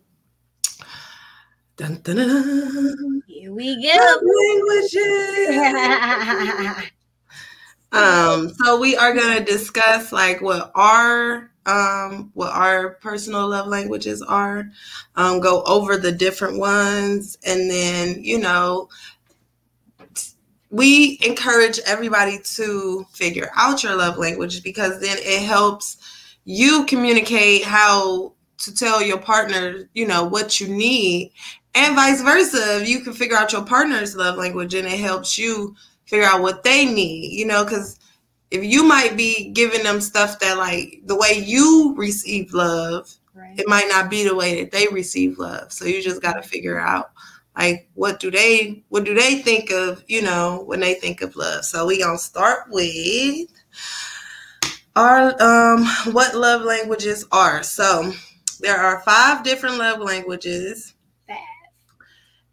Dun, 1.77 1.99
dun, 2.01 2.15
dun. 2.15 3.21
Here 3.27 3.53
we 3.53 3.75
go. 3.83 4.19
Um, 7.91 8.49
so 8.49 8.79
we 8.79 8.95
are 8.97 9.13
gonna 9.13 9.43
discuss 9.43 10.11
like 10.11 10.41
what 10.41 10.71
our 10.75 11.51
um 11.65 12.31
what 12.33 12.51
our 12.53 12.91
personal 12.95 13.47
love 13.47 13.67
languages 13.67 14.21
are, 14.21 14.69
um, 15.15 15.39
go 15.39 15.63
over 15.63 15.97
the 15.97 16.11
different 16.11 16.59
ones, 16.59 17.37
and 17.45 17.69
then 17.69 18.23
you 18.23 18.39
know 18.39 18.89
we 20.69 21.17
encourage 21.25 21.79
everybody 21.85 22.39
to 22.43 23.05
figure 23.13 23.49
out 23.55 23.83
your 23.83 23.95
love 23.95 24.17
language 24.17 24.63
because 24.63 24.99
then 24.99 25.17
it 25.19 25.45
helps 25.45 25.97
you 26.43 26.85
communicate 26.85 27.63
how 27.63 28.33
to 28.57 28.73
tell 28.73 29.01
your 29.01 29.19
partner, 29.19 29.89
you 29.93 30.07
know, 30.07 30.25
what 30.25 30.59
you 30.59 30.67
need, 30.67 31.31
and 31.75 31.95
vice 31.95 32.21
versa. 32.21 32.81
If 32.81 32.89
you 32.89 33.01
can 33.01 33.13
figure 33.13 33.37
out 33.37 33.53
your 33.53 33.63
partner's 33.63 34.15
love 34.15 34.37
language, 34.37 34.73
and 34.73 34.87
it 34.87 34.99
helps 34.99 35.37
you 35.37 35.75
figure 36.07 36.25
out 36.25 36.41
what 36.41 36.63
they 36.63 36.85
need, 36.85 37.33
you 37.33 37.45
know, 37.45 37.63
because 37.63 37.99
if 38.49 38.63
you 38.63 38.83
might 38.83 39.15
be 39.17 39.49
giving 39.51 39.83
them 39.83 40.01
stuff 40.01 40.39
that 40.39 40.57
like 40.57 41.01
the 41.05 41.15
way 41.15 41.43
you 41.45 41.93
receive 41.97 42.53
love, 42.53 43.13
right. 43.33 43.59
it 43.59 43.67
might 43.67 43.87
not 43.89 44.09
be 44.09 44.23
the 44.23 44.35
way 44.35 44.63
that 44.63 44.71
they 44.71 44.87
receive 44.87 45.37
love. 45.37 45.71
So 45.71 45.85
you 45.85 46.01
just 46.01 46.21
got 46.21 46.41
to 46.41 46.47
figure 46.47 46.79
out 46.79 47.11
like 47.57 47.89
what 47.95 48.19
do 48.19 48.31
they 48.31 48.83
what 48.89 49.03
do 49.03 49.13
they 49.13 49.39
think 49.39 49.71
of, 49.71 50.03
you 50.07 50.21
know, 50.21 50.63
when 50.65 50.79
they 50.79 50.93
think 50.93 51.21
of 51.21 51.35
love. 51.35 51.65
So 51.65 51.85
we 51.85 51.99
to 51.99 52.17
start 52.17 52.69
with 52.69 53.49
our 54.95 55.41
um 55.41 55.85
what 56.13 56.35
love 56.35 56.61
languages 56.61 57.25
are. 57.31 57.63
So 57.63 58.13
there 58.61 58.77
are 58.77 59.01
five 59.01 59.43
different 59.43 59.77
love 59.77 59.99
languages. 59.99 60.93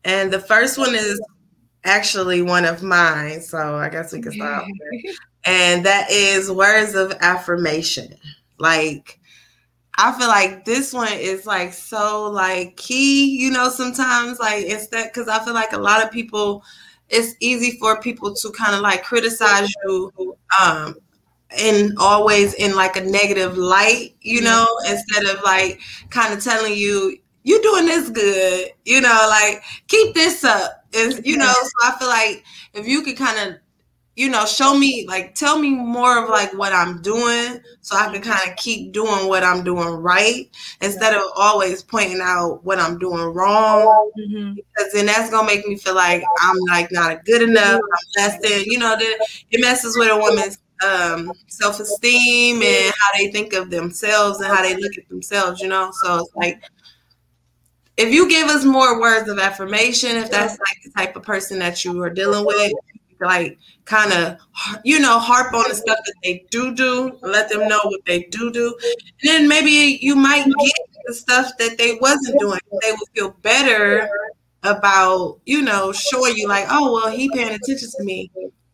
And 0.07 0.31
the 0.31 0.41
first 0.41 0.77
one 0.77 0.95
is 0.95 1.19
actually 1.85 2.43
one 2.43 2.65
of 2.65 2.83
mine. 2.83 3.41
So 3.41 3.77
I 3.77 3.89
guess 3.89 4.13
we 4.13 4.21
can 4.23 4.33
start. 4.33 4.65
and 5.45 5.85
that 5.87 6.11
is 6.11 6.51
words 6.51 6.95
of 6.95 7.13
affirmation. 7.21 8.15
Like, 8.59 9.21
I 9.97 10.13
feel 10.19 10.29
like 10.29 10.65
this 10.65 10.93
one 10.93 11.13
is 11.13 11.47
like 11.47 11.73
so 11.73 12.31
like 12.31 12.77
key, 12.77 13.39
you 13.39 13.51
know, 13.51 13.69
sometimes 13.69 14.39
like 14.41 14.67
instead 14.67 15.13
because 15.13 15.29
I 15.29 15.45
feel 15.45 15.55
like 15.55 15.73
a 15.73 15.79
lot 15.79 16.03
of 16.05 16.11
people 16.11 16.65
it's 17.09 17.35
easy 17.41 17.79
for 17.79 18.01
people 18.01 18.35
to 18.35 18.51
kind 18.53 18.75
of 18.75 18.81
like 18.81 19.05
criticize 19.05 19.69
you 19.85 20.37
um 20.61 20.97
and 21.57 21.93
always 21.99 22.55
in 22.55 22.75
like 22.75 22.97
a 22.97 23.03
negative 23.03 23.57
light, 23.57 24.15
you 24.21 24.41
know, 24.41 24.67
instead 24.89 25.25
of 25.27 25.43
like 25.45 25.81
kind 26.11 26.35
of 26.35 26.43
telling 26.43 26.75
you 26.75 27.17
you're 27.45 27.63
doing 27.63 27.87
this 27.87 28.11
good, 28.11 28.71
you 28.85 29.01
know, 29.01 29.27
like 29.31 29.63
keep 29.89 30.15
this 30.15 30.43
up. 30.45 30.84
Is 30.95 31.21
you 31.25 31.37
know, 31.37 31.53
so 31.53 31.71
I 31.83 31.99
feel 31.99 32.09
like 32.09 32.45
if 32.73 32.87
you 32.87 33.03
could 33.03 33.17
kind 33.17 33.51
of 33.51 33.59
you 34.17 34.29
know, 34.29 34.47
show 34.47 34.79
me, 34.79 35.07
like, 35.09 35.35
tell 35.35 35.59
me 35.59 35.71
more 35.71 36.23
of 36.23 36.31
like 36.31 36.53
what 36.55 36.73
I'm 36.73 37.03
doing 37.03 37.61
so 37.81 37.97
I 37.97 38.13
can 38.13 38.23
kind 38.23 38.49
of 38.49 38.57
keep 38.57 38.93
doing 38.93 39.29
what 39.29 39.43
I'm 39.43 39.65
doing 39.65 39.89
right 39.89 40.49
instead 40.81 41.15
of 41.15 41.23
always 41.37 41.83
pointing 41.83 42.21
out 42.23 42.65
what 42.65 42.79
I'm 42.79 42.99
doing 42.99 43.25
wrong. 43.35 44.11
Mm-hmm. 44.19 44.55
Because 44.55 44.93
then 44.93 45.07
that's 45.07 45.31
gonna 45.31 45.47
make 45.47 45.67
me 45.67 45.77
feel 45.77 45.97
like 45.97 46.23
I'm 46.43 46.57
like 46.69 46.93
not 46.93 47.25
good 47.25 47.43
enough, 47.43 47.81
I'm 47.81 48.23
less 48.23 48.41
than, 48.41 48.63
you 48.67 48.79
know, 48.79 48.97
that 48.97 49.27
it 49.51 49.61
messes 49.61 49.97
with 49.99 50.11
a 50.11 50.17
woman's 50.17 50.59
um, 50.85 51.33
self 51.49 51.81
esteem 51.81 52.63
and 52.63 52.95
how 52.97 53.19
they 53.19 53.33
think 53.33 53.53
of 53.53 53.71
themselves 53.71 54.39
and 54.41 54.47
how 54.47 54.63
they 54.63 54.77
look 54.77 54.97
at 54.97 55.09
themselves, 55.09 55.61
you 55.61 55.69
know. 55.69 55.91
So 56.03 56.19
it's 56.19 56.35
like 56.37 56.63
if 57.97 58.13
you 58.13 58.29
give 58.29 58.49
us 58.49 58.65
more 58.65 59.01
words 59.01 59.29
of 59.29 59.39
affirmation, 59.39 60.17
if 60.17 60.31
that's 60.31 60.59
like 60.59 60.83
the 60.85 60.91
type 60.91 61.17
of 61.17 61.23
person 61.23 61.59
that 61.61 61.85
you 61.85 62.03
are 62.03 62.11
dealing 62.11 62.45
with, 62.45 62.73
like 63.21 63.59
kind 63.85 64.13
of 64.13 64.39
you 64.85 64.99
know 64.99 65.19
harp 65.19 65.55
on 65.55 65.65
the 65.69 65.75
stuff 65.75 65.99
that 66.05 66.15
they 66.23 66.45
do 66.51 66.75
do 66.75 67.19
let 67.23 67.49
them 67.49 67.69
know 67.69 67.81
what 67.85 68.01
they 68.07 68.25
do 68.25 68.51
do. 68.51 68.77
And 69.23 69.29
then 69.29 69.49
maybe 69.49 69.99
you 70.03 70.17
might 70.17 70.45
get 70.45 70.73
the 71.07 71.15
stuff 71.15 71.53
that 71.59 71.79
they 71.79 71.97
wasn't 72.01 72.41
doing. 72.41 72.59
They 72.83 72.93
will 72.93 73.07
feel 73.15 73.31
better 73.43 74.09
about 74.63 75.41
you 75.45 75.63
know 75.63 75.93
showing 75.93 76.37
you 76.37 76.49
like 76.49 76.67
oh 76.71 76.93
well 76.93 77.11
he 77.11 77.31
paying 77.31 77.55
attention 77.55 77.89
to 77.97 78.05
me. 78.05 78.31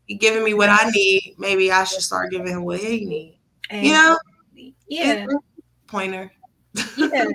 He 0.06 0.14
giving 0.14 0.42
me 0.42 0.54
what 0.54 0.70
i 0.70 0.90
need. 0.90 1.34
Maybe 1.38 1.70
i 1.70 1.84
should 1.84 2.02
start 2.02 2.30
giving 2.30 2.48
him 2.48 2.64
what 2.64 2.80
he 2.80 3.04
need. 3.04 3.38
You 3.70 3.92
know? 3.92 4.18
Yeah. 4.88 5.26
Pointer 5.86 6.32
yeah. 6.96 7.26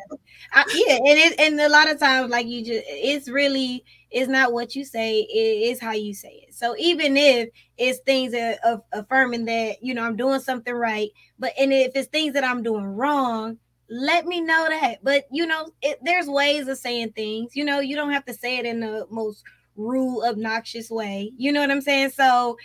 I, 0.53 0.63
yeah 0.73 0.95
and 0.95 1.07
it 1.07 1.39
and 1.39 1.59
a 1.59 1.69
lot 1.69 1.91
of 1.91 1.99
times 1.99 2.31
like 2.31 2.47
you 2.47 2.63
just 2.63 2.83
it's 2.87 3.27
really 3.29 3.83
it's 4.11 4.29
not 4.29 4.53
what 4.53 4.75
you 4.75 4.85
say 4.85 5.19
it 5.21 5.71
is 5.71 5.79
how 5.79 5.91
you 5.91 6.13
say 6.13 6.45
it. 6.47 6.53
So 6.53 6.75
even 6.77 7.17
if 7.17 7.49
it's 7.77 7.99
things 7.99 8.31
that 8.31 8.59
of 8.63 8.81
affirming 8.93 9.45
that 9.45 9.83
you 9.83 9.93
know 9.93 10.03
i'm 10.03 10.15
doing 10.15 10.39
something 10.39 10.73
right 10.73 11.09
but 11.37 11.51
and 11.59 11.73
if 11.73 11.91
it's 11.95 12.07
things 12.07 12.33
that 12.33 12.43
i'm 12.43 12.63
doing 12.63 12.85
wrong 12.85 13.57
let 13.87 14.25
me 14.25 14.41
know 14.41 14.67
that. 14.67 15.03
But 15.03 15.25
you 15.31 15.45
know 15.45 15.69
it, 15.81 15.99
there's 16.01 16.27
ways 16.27 16.67
of 16.67 16.77
saying 16.77 17.11
things 17.11 17.55
you 17.55 17.65
know 17.65 17.79
you 17.79 17.95
don't 17.95 18.11
have 18.11 18.25
to 18.25 18.33
say 18.33 18.57
it 18.57 18.65
in 18.65 18.79
the 18.79 19.05
most 19.09 19.43
rude 19.75 20.23
obnoxious 20.25 20.89
way 20.89 21.31
you 21.37 21.51
know 21.51 21.59
what 21.59 21.71
i'm 21.71 21.81
saying? 21.81 22.11
So 22.11 22.57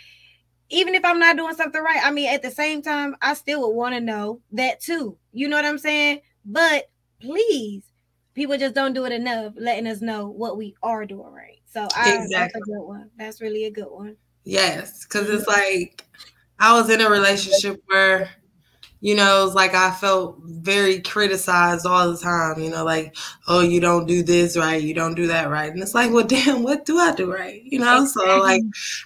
even 0.69 0.95
if 0.95 1.03
i'm 1.03 1.19
not 1.19 1.35
doing 1.35 1.53
something 1.53 1.81
right 1.81 1.99
i 2.03 2.11
mean 2.11 2.29
at 2.33 2.41
the 2.41 2.49
same 2.49 2.81
time 2.81 3.15
i 3.21 3.33
still 3.33 3.61
would 3.61 3.75
want 3.75 3.93
to 3.93 3.99
know 3.99 4.39
that 4.53 4.79
too 4.79 5.17
you 5.33 5.47
know 5.49 5.57
what 5.57 5.65
i'm 5.65 5.77
saying 5.77 6.21
but 6.45 6.89
please 7.19 7.83
people 8.33 8.57
just 8.57 8.75
don't 8.75 8.93
do 8.93 9.05
it 9.05 9.11
enough, 9.11 9.53
letting 9.57 9.87
us 9.87 10.01
know 10.01 10.27
what 10.29 10.57
we 10.57 10.75
are 10.83 11.05
doing 11.05 11.31
right. 11.31 11.61
So 11.65 11.87
I, 11.95 12.13
exactly. 12.13 12.29
that's 12.35 12.55
a 12.55 12.59
good 12.59 12.81
one. 12.81 13.09
That's 13.17 13.41
really 13.41 13.65
a 13.65 13.71
good 13.71 13.89
one. 13.89 14.15
Yes, 14.43 15.05
because 15.05 15.29
it's 15.29 15.47
like 15.47 16.05
I 16.59 16.73
was 16.73 16.89
in 16.89 17.01
a 17.01 17.09
relationship 17.09 17.81
where, 17.85 18.29
you 19.03 19.15
know, 19.15 19.45
it's 19.47 19.55
like 19.55 19.73
I 19.73 19.89
felt 19.89 20.37
very 20.43 21.01
criticized 21.01 21.87
all 21.87 22.11
the 22.11 22.17
time. 22.19 22.61
You 22.61 22.69
know, 22.69 22.85
like, 22.85 23.17
oh, 23.47 23.61
you 23.61 23.81
don't 23.81 24.05
do 24.05 24.21
this 24.21 24.55
right, 24.55 24.81
you 24.81 24.93
don't 24.93 25.15
do 25.15 25.25
that 25.27 25.49
right, 25.49 25.71
and 25.71 25.81
it's 25.81 25.95
like, 25.95 26.11
well, 26.11 26.25
damn, 26.27 26.61
what 26.61 26.85
do 26.85 26.99
I 26.99 27.13
do 27.13 27.33
right? 27.33 27.63
You 27.63 27.79
know, 27.79 28.03
exactly. 28.03 28.31
so 28.31 28.39
like, 28.39 28.61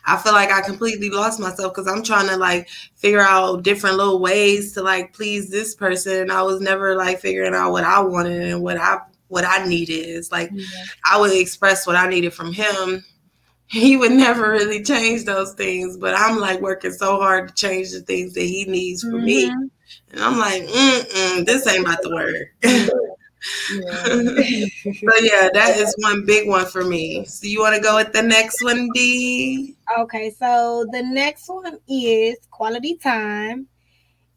I 0.05 0.17
feel 0.17 0.33
like 0.33 0.51
I 0.51 0.61
completely 0.61 1.09
lost 1.09 1.39
myself 1.39 1.73
because 1.73 1.87
I'm 1.87 2.03
trying 2.03 2.27
to 2.27 2.35
like 2.35 2.69
figure 2.95 3.21
out 3.21 3.63
different 3.63 3.95
little 3.95 4.19
ways 4.19 4.73
to 4.73 4.83
like 4.83 5.13
please 5.13 5.49
this 5.49 5.73
person. 5.75 6.29
I 6.29 6.41
was 6.41 6.59
never 6.59 6.95
like 6.95 7.21
figuring 7.21 7.55
out 7.55 7.71
what 7.71 7.85
I 7.85 8.01
wanted 8.01 8.41
and 8.41 8.61
what 8.61 8.77
I 8.77 8.99
what 9.29 9.45
I 9.45 9.65
needed. 9.65 10.09
It's 10.09 10.31
like 10.31 10.49
yeah. 10.51 10.65
I 11.09 11.17
would 11.17 11.31
express 11.31 11.87
what 11.87 11.95
I 11.95 12.07
needed 12.09 12.33
from 12.33 12.53
him. 12.53 13.03
He 13.67 13.97
would 13.97 14.11
never 14.11 14.51
really 14.51 14.83
change 14.83 15.25
those 15.25 15.55
things, 15.55 15.97
but 15.97 16.13
I'm 16.15 16.37
like 16.39 16.61
working 16.61 16.91
so 16.91 17.17
hard 17.17 17.47
to 17.47 17.53
change 17.55 17.89
the 17.91 18.01
things 18.01 18.35
that 18.35 18.43
he 18.43 18.65
needs 18.65 19.01
for 19.01 19.13
mm-hmm. 19.13 19.25
me. 19.25 19.51
And 20.15 20.23
I'm 20.23 20.37
like, 20.37 20.63
mm 20.63 21.45
this 21.45 21.67
ain't 21.67 21.85
about 21.85 22.01
to 22.03 22.09
work. 22.09 22.47
Yeah. 23.71 24.03
so 24.05 25.15
yeah, 25.21 25.49
that 25.53 25.75
is 25.75 25.93
one 25.99 26.25
big 26.25 26.47
one 26.47 26.65
for 26.65 26.83
me. 26.83 27.25
So 27.25 27.47
you 27.47 27.59
want 27.59 27.75
to 27.75 27.81
go 27.81 27.97
with 27.97 28.13
the 28.13 28.23
next 28.23 28.63
one, 28.63 28.89
D? 28.93 29.75
Okay, 29.99 30.31
so 30.31 30.85
the 30.91 31.03
next 31.03 31.49
one 31.49 31.77
is 31.87 32.37
quality 32.49 32.95
time, 32.95 33.67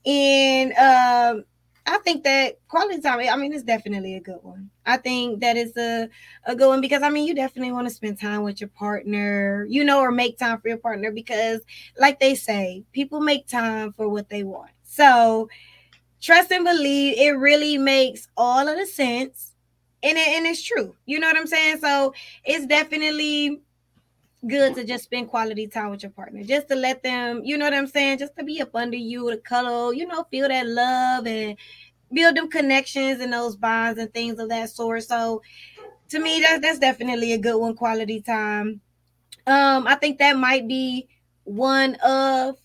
and 0.05 0.73
um, 0.73 1.45
I 1.87 1.99
think 1.99 2.25
that 2.25 2.59
quality 2.69 3.01
time, 3.01 3.21
I 3.21 3.37
mean, 3.37 3.53
it's 3.53 3.63
definitely 3.63 4.17
a 4.17 4.21
good 4.21 4.41
one. 4.43 4.71
I 4.85 4.97
think 4.99 5.41
that 5.41 5.57
is 5.57 5.77
a, 5.77 6.09
a 6.45 6.57
good 6.57 6.69
one 6.69 6.81
because 6.81 7.03
I 7.03 7.09
mean, 7.09 7.27
you 7.27 7.35
definitely 7.35 7.73
want 7.73 7.89
to 7.89 7.95
spend 7.95 8.21
time 8.21 8.43
with 8.43 8.61
your 8.61 8.69
partner, 8.71 9.65
you 9.71 9.85
know, 9.85 10.01
or 10.01 10.11
make 10.11 10.39
time 10.39 10.61
for 10.61 10.69
your 10.69 10.79
partner 10.79 11.13
because, 11.13 11.61
like 11.99 12.21
they 12.21 12.35
say, 12.35 12.85
people 12.93 13.21
make 13.21 13.47
time 13.47 13.93
for 13.93 14.09
what 14.09 14.29
they 14.29 14.43
want. 14.43 14.71
So, 14.91 15.49
trust 16.21 16.51
and 16.51 16.65
believe 16.65 17.19
it 17.19 17.39
really 17.39 17.79
makes 17.79 18.27
all 18.37 18.67
of 18.67 18.77
the 18.77 18.87
sense. 18.87 19.53
And, 20.03 20.17
it, 20.17 20.29
and 20.29 20.47
it's 20.47 20.63
true. 20.63 20.97
You 21.07 21.21
know 21.21 21.27
what 21.29 21.37
I'm 21.37 21.47
saying? 21.47 21.79
So, 21.79 22.15
it's 22.45 22.67
definitely 22.67 23.61
good 24.47 24.75
to 24.77 24.85
just 24.85 25.05
spend 25.05 25.29
quality 25.29 25.67
time 25.67 25.91
with 25.91 26.03
your 26.03 26.13
partner, 26.13 26.43
just 26.43 26.69
to 26.69 26.75
let 26.75 27.03
them, 27.03 27.43
you 27.45 27.59
know 27.59 27.67
what 27.67 27.75
I'm 27.75 27.87
saying, 27.87 28.19
just 28.19 28.37
to 28.37 28.45
be 28.45 28.63
up 28.63 28.75
under 28.75 28.97
you, 28.97 29.31
to 29.31 29.37
cuddle, 29.37 29.93
you 29.93 30.07
know, 30.07 30.25
feel 30.31 30.49
that 30.49 30.67
love 30.67 31.27
and 31.27 31.57
build 32.13 32.37
them 32.37 32.49
connections 32.49 33.21
and 33.21 33.33
those 33.33 33.57
bonds 33.57 33.99
and 34.01 34.13
things 34.15 34.39
of 34.39 34.49
that 34.49 34.71
sort. 34.71 35.03
So 35.03 35.43
to 36.11 36.19
me, 36.19 36.41
that's 36.41 36.63
that's 36.63 36.79
definitely 36.79 37.33
a 37.33 37.39
good 37.39 37.59
one, 37.59 37.75
quality 37.75 38.21
time. 38.21 38.81
Um, 39.47 39.87
I 39.87 39.97
think 39.97 40.19
that 40.19 40.37
might 40.37 40.69
be 40.69 41.09
one 41.45 41.97
of 41.97 42.57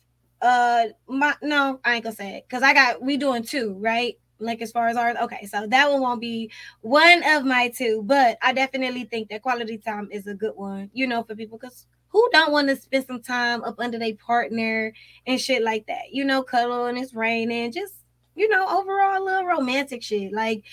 uh 0.43 0.85
my 1.07 1.33
no, 1.41 1.79
I 1.83 1.95
ain't 1.95 2.03
gonna 2.03 2.15
say 2.15 2.37
it. 2.37 2.45
Because 2.47 2.61
I 2.61 2.73
got 2.73 3.01
we 3.01 3.17
doing 3.17 3.43
two, 3.43 3.75
right? 3.79 4.17
like 4.39 4.61
as 4.61 4.71
far 4.71 4.87
as 4.87 4.97
ours? 4.97 5.15
Okay 5.21 5.45
so 5.45 5.65
that 5.67 5.91
one 5.91 6.01
won't 6.01 6.21
be 6.21 6.51
one 6.81 7.23
of 7.29 7.45
my 7.45 7.69
two 7.69 8.03
but 8.05 8.37
i 8.41 8.53
definitely 8.53 9.05
think 9.05 9.29
that 9.29 9.41
quality 9.41 9.77
time 9.77 10.09
is 10.11 10.27
a 10.27 10.33
good 10.33 10.53
one 10.55 10.89
you 10.93 11.07
know 11.07 11.23
for 11.23 11.35
people. 11.35 11.57
Because 11.57 11.87
who 12.09 12.27
don't 12.31 12.51
want 12.51 12.67
to 12.67 12.75
spend 12.75 13.05
some 13.05 13.21
time 13.21 13.63
up 13.63 13.75
under 13.79 13.97
their 13.97 14.15
partner 14.15 14.93
and 15.25 15.39
shit 15.39 15.63
like 15.63 15.85
that 15.87 16.11
you 16.11 16.23
know 16.23 16.43
cuddle 16.43 16.85
and 16.85 16.97
it's 16.97 17.13
raining 17.13 17.71
just 17.71 17.95
you 18.35 18.47
know 18.49 18.67
overall 18.67 19.21
a 19.21 19.23
little 19.23 19.45
romantic 19.45 20.03
shit. 20.03 20.33
Like 20.33 20.63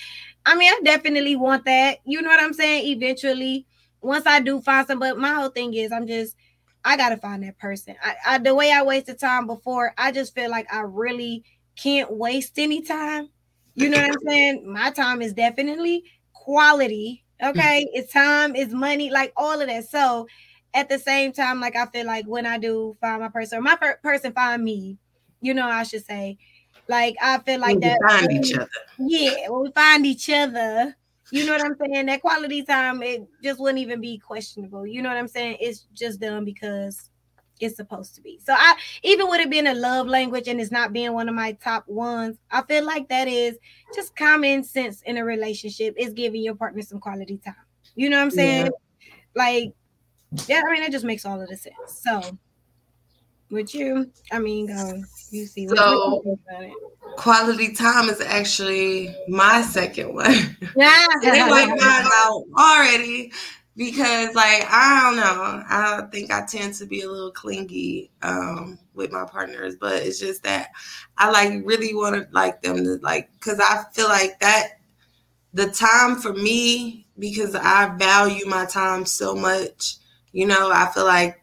i 0.46 0.54
mean 0.54 0.72
i 0.72 0.80
definitely 0.84 1.36
want 1.36 1.64
that 1.64 1.98
you 2.04 2.20
know 2.20 2.28
what 2.28 2.42
i'm 2.42 2.54
saying 2.54 2.86
eventually. 2.86 3.66
Once 4.02 4.26
i 4.26 4.40
do 4.40 4.60
find 4.62 4.86
some 4.86 4.98
but 4.98 5.18
my 5.18 5.34
whole 5.34 5.50
thing 5.50 5.74
is 5.74 5.92
i'm 5.92 6.06
just 6.06 6.34
i 6.84 6.96
gotta 6.96 7.16
find 7.16 7.42
that 7.42 7.58
person 7.58 7.94
I, 8.02 8.16
I 8.26 8.38
the 8.38 8.54
way 8.54 8.72
i 8.72 8.82
wasted 8.82 9.18
time 9.18 9.46
before 9.46 9.92
i 9.98 10.12
just 10.12 10.34
feel 10.34 10.50
like 10.50 10.72
i 10.72 10.80
really 10.80 11.44
can't 11.76 12.10
waste 12.12 12.58
any 12.58 12.82
time 12.82 13.30
you 13.74 13.88
know 13.88 13.98
what 13.98 14.10
I'm 14.10 14.28
saying? 14.28 14.72
My 14.72 14.90
time 14.90 15.22
is 15.22 15.32
definitely 15.32 16.04
quality. 16.32 17.24
Okay. 17.42 17.86
Mm-hmm. 17.86 17.98
it's 17.98 18.12
time, 18.12 18.54
it's 18.54 18.72
money, 18.72 19.10
like 19.10 19.32
all 19.36 19.60
of 19.60 19.68
that. 19.68 19.88
So 19.88 20.26
at 20.74 20.88
the 20.88 20.98
same 20.98 21.32
time, 21.32 21.60
like 21.60 21.76
I 21.76 21.86
feel 21.86 22.06
like 22.06 22.26
when 22.26 22.46
I 22.46 22.58
do 22.58 22.96
find 23.00 23.22
my 23.22 23.28
person, 23.28 23.58
or 23.58 23.62
my 23.62 23.76
per- 23.76 23.98
person 24.02 24.32
find 24.32 24.62
me, 24.62 24.98
you 25.40 25.54
know, 25.54 25.66
I 25.66 25.84
should 25.84 26.04
say, 26.04 26.36
like 26.88 27.16
I 27.22 27.38
feel 27.38 27.60
like 27.60 27.80
that. 27.80 27.98
Find 28.06 28.32
each 28.32 28.54
other. 28.54 28.68
Yeah, 28.98 29.48
when 29.48 29.62
we 29.62 29.72
find 29.72 30.04
each 30.04 30.28
other, 30.28 30.94
you 31.32 31.46
know 31.46 31.52
what 31.52 31.64
I'm 31.64 31.76
saying? 31.76 32.06
That 32.06 32.20
quality 32.20 32.62
time, 32.62 33.02
it 33.02 33.26
just 33.42 33.60
wouldn't 33.60 33.78
even 33.78 34.00
be 34.00 34.18
questionable. 34.18 34.86
You 34.86 35.02
know 35.02 35.08
what 35.08 35.18
I'm 35.18 35.28
saying? 35.28 35.58
It's 35.60 35.86
just 35.92 36.20
done 36.20 36.44
because 36.44 37.10
it's 37.60 37.76
supposed 37.76 38.14
to 38.14 38.20
be. 38.22 38.40
So 38.42 38.54
I 38.54 38.74
even 39.02 39.28
with 39.28 39.40
it 39.40 39.50
being 39.50 39.66
a 39.66 39.74
love 39.74 40.06
language 40.06 40.48
and 40.48 40.60
it's 40.60 40.70
not 40.70 40.92
being 40.92 41.12
one 41.12 41.28
of 41.28 41.34
my 41.34 41.52
top 41.52 41.86
ones, 41.86 42.38
I 42.50 42.62
feel 42.62 42.84
like 42.84 43.08
that 43.08 43.28
is 43.28 43.58
just 43.94 44.16
common 44.16 44.64
sense 44.64 45.02
in 45.02 45.18
a 45.18 45.24
relationship 45.24 45.94
is 45.98 46.12
giving 46.12 46.42
your 46.42 46.54
partner 46.54 46.82
some 46.82 47.00
quality 47.00 47.38
time. 47.38 47.54
You 47.94 48.10
know 48.10 48.16
what 48.16 48.24
I'm 48.24 48.30
saying? 48.30 48.66
Yeah. 48.66 49.10
Like, 49.34 49.72
yeah, 50.46 50.62
I 50.66 50.72
mean, 50.72 50.82
it 50.82 50.92
just 50.92 51.04
makes 51.04 51.24
all 51.24 51.40
of 51.40 51.48
the 51.48 51.56
sense. 51.56 51.74
So 51.86 52.22
With 53.50 53.74
you, 53.74 54.10
I 54.30 54.38
mean, 54.38 54.70
um, 54.70 55.06
you 55.30 55.46
see. 55.46 55.66
So, 55.68 56.38
quality 57.16 57.72
time 57.72 58.08
is 58.08 58.20
actually 58.20 59.14
my 59.28 59.62
second 59.62 60.14
one. 60.14 60.56
Yeah, 60.76 61.06
it 61.22 61.50
mine 61.50 62.06
out 62.14 62.44
already 62.56 63.32
because, 63.76 64.34
like, 64.34 64.64
I 64.70 65.00
don't 65.02 65.16
know. 65.16 65.64
I 65.68 66.02
think 66.12 66.30
I 66.30 66.46
tend 66.46 66.74
to 66.74 66.86
be 66.86 67.02
a 67.02 67.10
little 67.10 67.32
clingy 67.32 68.10
um, 68.22 68.78
with 68.94 69.10
my 69.10 69.24
partners, 69.24 69.76
but 69.80 70.02
it's 70.02 70.20
just 70.20 70.44
that 70.44 70.70
I 71.18 71.30
like 71.30 71.62
really 71.64 71.94
want 71.94 72.14
to 72.14 72.28
like 72.32 72.62
them 72.62 72.76
to 72.84 72.98
like 73.02 73.32
because 73.32 73.58
I 73.58 73.84
feel 73.92 74.08
like 74.08 74.38
that 74.40 74.80
the 75.52 75.66
time 75.70 76.16
for 76.16 76.32
me 76.32 77.06
because 77.18 77.54
I 77.54 77.94
value 77.96 78.46
my 78.46 78.66
time 78.66 79.04
so 79.04 79.34
much. 79.34 79.96
You 80.32 80.46
know, 80.46 80.70
I 80.70 80.90
feel 80.94 81.04
like 81.04 81.39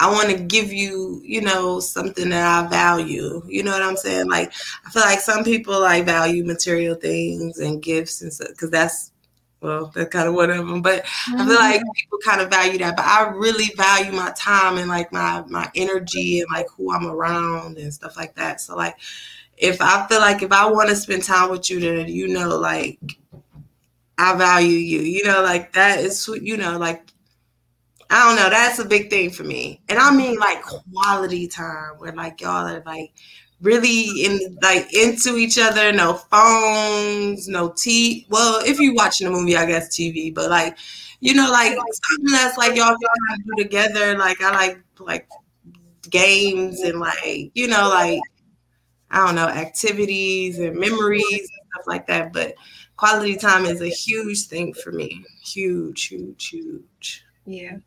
I 0.00 0.10
want 0.10 0.30
to 0.30 0.42
give 0.42 0.72
you, 0.72 1.20
you 1.22 1.42
know, 1.42 1.78
something 1.78 2.30
that 2.30 2.64
I 2.64 2.66
value. 2.68 3.42
You 3.46 3.62
know 3.62 3.72
what 3.72 3.82
I'm 3.82 3.98
saying? 3.98 4.30
Like, 4.30 4.50
I 4.86 4.90
feel 4.90 5.02
like 5.02 5.20
some 5.20 5.44
people 5.44 5.78
like 5.78 6.06
value 6.06 6.42
material 6.42 6.94
things 6.94 7.58
and 7.58 7.82
gifts 7.82 8.22
and 8.22 8.32
stuff 8.32 8.48
because 8.48 8.70
that's, 8.70 9.12
well, 9.60 9.92
that's 9.94 10.08
kind 10.08 10.26
of 10.26 10.32
one 10.32 10.48
of 10.48 10.66
them. 10.66 10.80
But 10.80 11.04
mm-hmm. 11.04 11.42
I 11.42 11.46
feel 11.46 11.54
like 11.56 11.80
mm-hmm. 11.80 11.90
people 12.00 12.18
kind 12.24 12.40
of 12.40 12.48
value 12.48 12.78
that. 12.78 12.96
But 12.96 13.04
I 13.04 13.28
really 13.28 13.66
value 13.76 14.12
my 14.12 14.32
time 14.34 14.78
and 14.78 14.88
like 14.88 15.12
my 15.12 15.44
my 15.48 15.70
energy 15.74 16.40
and 16.40 16.48
like 16.50 16.66
who 16.70 16.94
I'm 16.94 17.06
around 17.06 17.76
and 17.76 17.92
stuff 17.92 18.16
like 18.16 18.34
that. 18.36 18.62
So 18.62 18.74
like, 18.74 18.96
if 19.58 19.82
I 19.82 20.06
feel 20.06 20.20
like 20.20 20.40
if 20.42 20.50
I 20.50 20.64
want 20.70 20.88
to 20.88 20.96
spend 20.96 21.24
time 21.24 21.50
with 21.50 21.68
you, 21.68 21.78
then 21.78 22.08
you 22.08 22.26
know, 22.26 22.56
like 22.56 22.98
I 24.16 24.34
value 24.34 24.78
you. 24.78 25.00
You 25.00 25.24
know, 25.24 25.42
like 25.42 25.74
that 25.74 25.98
is, 25.98 26.26
you 26.40 26.56
know, 26.56 26.78
like 26.78 27.09
I 28.10 28.26
don't 28.26 28.36
know. 28.36 28.50
That's 28.50 28.78
a 28.78 28.84
big 28.84 29.08
thing 29.08 29.30
for 29.30 29.44
me. 29.44 29.80
And 29.88 29.98
I 29.98 30.10
mean 30.14 30.36
like 30.38 30.62
quality 30.62 31.46
time 31.46 31.94
where 31.98 32.12
like 32.12 32.40
y'all 32.40 32.66
are 32.66 32.82
like 32.84 33.12
really 33.60 34.24
in 34.24 34.58
like 34.62 34.92
into 34.92 35.36
each 35.36 35.58
other, 35.58 35.92
no 35.92 36.14
phones, 36.14 37.46
no 37.48 37.72
T 37.76 38.26
well, 38.28 38.62
if 38.64 38.80
you're 38.80 38.94
watching 38.94 39.28
a 39.28 39.30
movie, 39.30 39.56
I 39.56 39.66
guess 39.66 39.88
TV, 39.96 40.34
but 40.34 40.50
like, 40.50 40.76
you 41.20 41.34
know, 41.34 41.50
like 41.50 41.72
something 41.76 42.32
that's 42.32 42.58
like 42.58 42.74
y'all 42.76 42.96
can 42.96 43.38
do 43.56 43.62
together. 43.62 44.18
Like 44.18 44.40
I 44.42 44.50
like 44.50 44.82
like 44.98 45.28
games 46.10 46.80
and 46.80 47.00
like, 47.00 47.52
you 47.54 47.68
know, 47.68 47.88
like 47.90 48.20
I 49.10 49.26
don't 49.26 49.36
know, 49.36 49.48
activities 49.48 50.58
and 50.58 50.76
memories 50.76 51.24
and 51.32 51.60
stuff 51.72 51.86
like 51.86 52.06
that. 52.08 52.32
But 52.32 52.54
quality 52.96 53.36
time 53.36 53.64
is 53.66 53.82
a 53.82 53.88
huge 53.88 54.46
thing 54.48 54.74
for 54.74 54.92
me. 54.92 55.24
Huge, 55.42 56.06
huge, 56.06 56.48
huge. 56.48 57.24
Yeah. 57.46 57.78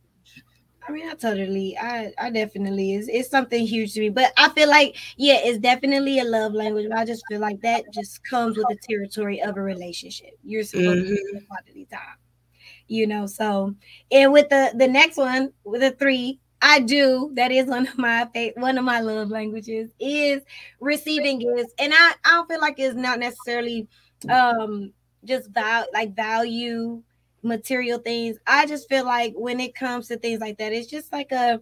I 0.88 0.92
mean, 0.92 1.08
I 1.10 1.14
totally, 1.14 1.78
I, 1.78 2.12
I 2.18 2.30
definitely 2.30 2.96
is. 2.96 3.08
It's 3.08 3.30
something 3.30 3.66
huge 3.66 3.94
to 3.94 4.02
me, 4.02 4.10
but 4.10 4.34
I 4.38 4.50
feel 4.50 4.70
like, 4.70 4.98
yeah, 5.16 5.40
it's 5.42 5.58
definitely 5.58 6.20
a 6.20 6.26
love 6.26 6.54
language. 6.54 6.88
But 6.90 6.98
I 6.98 7.06
just 7.06 7.24
feel 7.30 7.40
like 7.40 7.62
that 7.62 7.86
just 7.94 8.24
comes 8.26 8.58
with 8.58 8.68
the 8.68 8.78
territory 8.88 9.42
of 9.42 9.56
a 9.58 9.62
relationship. 9.62 10.38
You're 10.44 10.64
supposed 10.64 11.06
mm-hmm. 11.06 11.38
to 11.38 11.46
quality 11.46 11.88
time, 11.92 12.18
you 12.88 13.08
know. 13.08 13.28
So, 13.28 13.76
and 14.12 14.34
with 14.34 14.50
the 14.50 14.74
the 14.76 14.88
next 14.88 15.18
one, 15.18 15.54
with 15.64 15.82
the 15.82 15.92
three, 15.92 16.40
I 16.62 16.80
do. 16.80 17.32
That 17.36 17.52
is 17.52 17.68
one 17.68 17.88
of 17.88 17.98
my 17.98 18.28
one 18.56 18.78
of 18.78 18.84
my 18.84 19.00
love 19.00 19.30
languages 19.30 19.92
is 20.00 20.42
receiving 20.82 21.40
gifts, 21.40 21.74
and 21.80 21.94
I 21.94 22.14
I 22.26 22.32
don't 22.32 22.50
feel 22.50 22.62
like 22.62 22.76
it's 22.78 22.96
not 22.96 23.20
necessarily 23.20 23.88
um 24.30 24.92
just 25.24 25.50
val- 25.52 25.88
like 25.94 26.14
value 26.14 27.02
material 27.44 28.00
things. 28.00 28.38
I 28.48 28.66
just 28.66 28.90
feel 28.90 29.06
like 29.06 29.34
when 29.36 29.60
it 29.60 29.76
comes 29.76 30.08
to 30.08 30.18
things 30.18 30.40
like 30.40 30.58
that, 30.58 30.74
it's 30.74 30.90
just 30.90 31.12
like 31.12 31.32
a, 31.32 31.62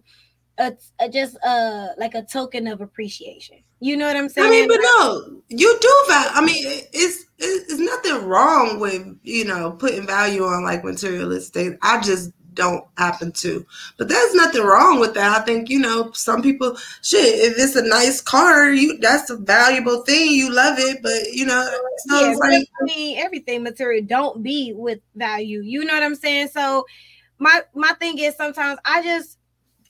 a, 0.58 0.72
a 1.00 1.08
just 1.08 1.36
a 1.44 1.88
like 1.98 2.14
a 2.14 2.22
token 2.22 2.66
of 2.66 2.80
appreciation. 2.80 3.58
You 3.80 3.96
know 3.96 4.06
what 4.06 4.16
I'm 4.16 4.28
saying? 4.28 4.46
I 4.46 4.50
mean, 4.50 4.68
but 4.68 4.78
no, 4.80 5.42
you 5.48 5.78
do 5.80 6.04
value. 6.08 6.30
I 6.34 6.44
mean, 6.44 6.84
it's 6.92 7.24
it's 7.38 7.78
nothing 7.78 8.26
wrong 8.26 8.78
with 8.78 9.06
you 9.22 9.44
know 9.44 9.72
putting 9.72 10.06
value 10.06 10.44
on 10.44 10.64
like 10.64 10.84
materialistic 10.84 11.52
things. 11.52 11.78
I 11.82 12.00
just 12.00 12.30
don't 12.54 12.84
happen 12.96 13.32
to. 13.32 13.66
But 13.98 14.08
there's 14.08 14.34
nothing 14.34 14.62
wrong 14.62 15.00
with 15.00 15.14
that. 15.14 15.40
I 15.40 15.44
think, 15.44 15.68
you 15.68 15.78
know, 15.78 16.10
some 16.12 16.42
people 16.42 16.76
shit, 17.02 17.52
if 17.52 17.58
it's 17.58 17.76
a 17.76 17.86
nice 17.86 18.20
car, 18.20 18.70
you 18.72 18.98
that's 18.98 19.30
a 19.30 19.36
valuable 19.36 20.02
thing. 20.02 20.32
You 20.32 20.52
love 20.52 20.78
it, 20.78 21.02
but 21.02 21.32
you 21.32 21.46
know, 21.46 21.66
so 22.06 22.20
yeah, 22.20 22.36
like, 22.36 22.68
I 22.80 22.84
mean 22.84 23.18
everything 23.18 23.62
material 23.62 24.04
don't 24.04 24.42
be 24.42 24.72
with 24.74 25.00
value. 25.14 25.62
You 25.62 25.84
know 25.84 25.94
what 25.94 26.02
I'm 26.02 26.14
saying? 26.14 26.48
So 26.48 26.84
my 27.38 27.62
my 27.74 27.92
thing 27.94 28.18
is 28.18 28.36
sometimes 28.36 28.78
I 28.84 29.02
just 29.02 29.38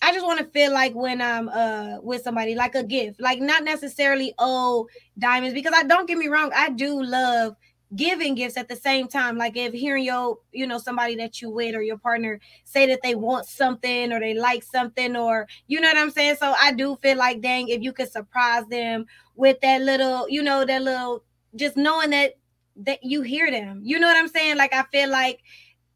I 0.03 0.13
just 0.13 0.27
want 0.27 0.41
to 0.41 0.47
feel 0.47 0.73
like 0.73 0.95
when 0.95 1.21
I'm 1.23 1.49
uh 1.49 2.01
with 2.01 2.23
somebody 2.23 2.55
like 2.55 2.75
a 2.75 2.83
gift, 2.83 3.21
like 3.21 3.41
not 3.41 3.65
necessarily 3.65 4.35
oh 4.39 4.89
diamonds 5.19 5.55
because 5.55 5.75
I 5.77 5.85
don't 5.85 6.09
get 6.09 6.19
me 6.19 6.29
wrong, 6.29 6.51
I 6.55 6.71
do 6.71 7.03
love 7.03 7.57
giving 7.97 8.35
gifts 8.35 8.57
at 8.57 8.69
the 8.69 8.77
same 8.77 9.09
time. 9.09 9.37
Like 9.37 9.57
if 9.57 9.73
hearing 9.73 10.05
your, 10.05 10.39
you 10.53 10.67
know, 10.67 10.79
somebody 10.79 11.17
that 11.17 11.43
you 11.43 11.51
with 11.51 11.75
or 11.75 11.83
your 11.83 11.99
partner 11.99 12.41
say 12.65 12.87
that 12.87 13.01
they 13.03 13.15
want 13.15 13.47
something 13.47 14.13
or 14.13 14.21
they 14.21 14.35
like 14.35 14.63
something 14.63 15.17
or 15.17 15.47
you 15.67 15.81
know 15.81 15.89
what 15.89 15.99
I'm 15.99 16.11
saying. 16.11 16.37
So 16.37 16.55
I 16.59 16.73
do 16.73 16.97
feel 17.03 17.19
like 17.19 17.41
dang, 17.41 17.69
if 17.69 17.83
you 17.83 17.93
could 17.93 18.11
surprise 18.11 18.65
them 18.67 19.07
with 19.37 19.61
that 19.61 19.83
little, 19.83 20.29
you 20.29 20.43
know, 20.43 20.65
that 20.65 20.83
little 20.83 21.25
just 21.57 21.77
knowing 21.77 22.11
that 22.11 22.35
that 22.77 23.03
you 23.03 23.23
hear 23.23 23.51
them. 23.51 23.81
You 23.83 23.99
know 23.99 24.07
what 24.07 24.17
I'm 24.17 24.29
saying? 24.29 24.57
Like 24.57 24.73
I 24.73 24.85
feel 24.85 25.11
like 25.11 25.41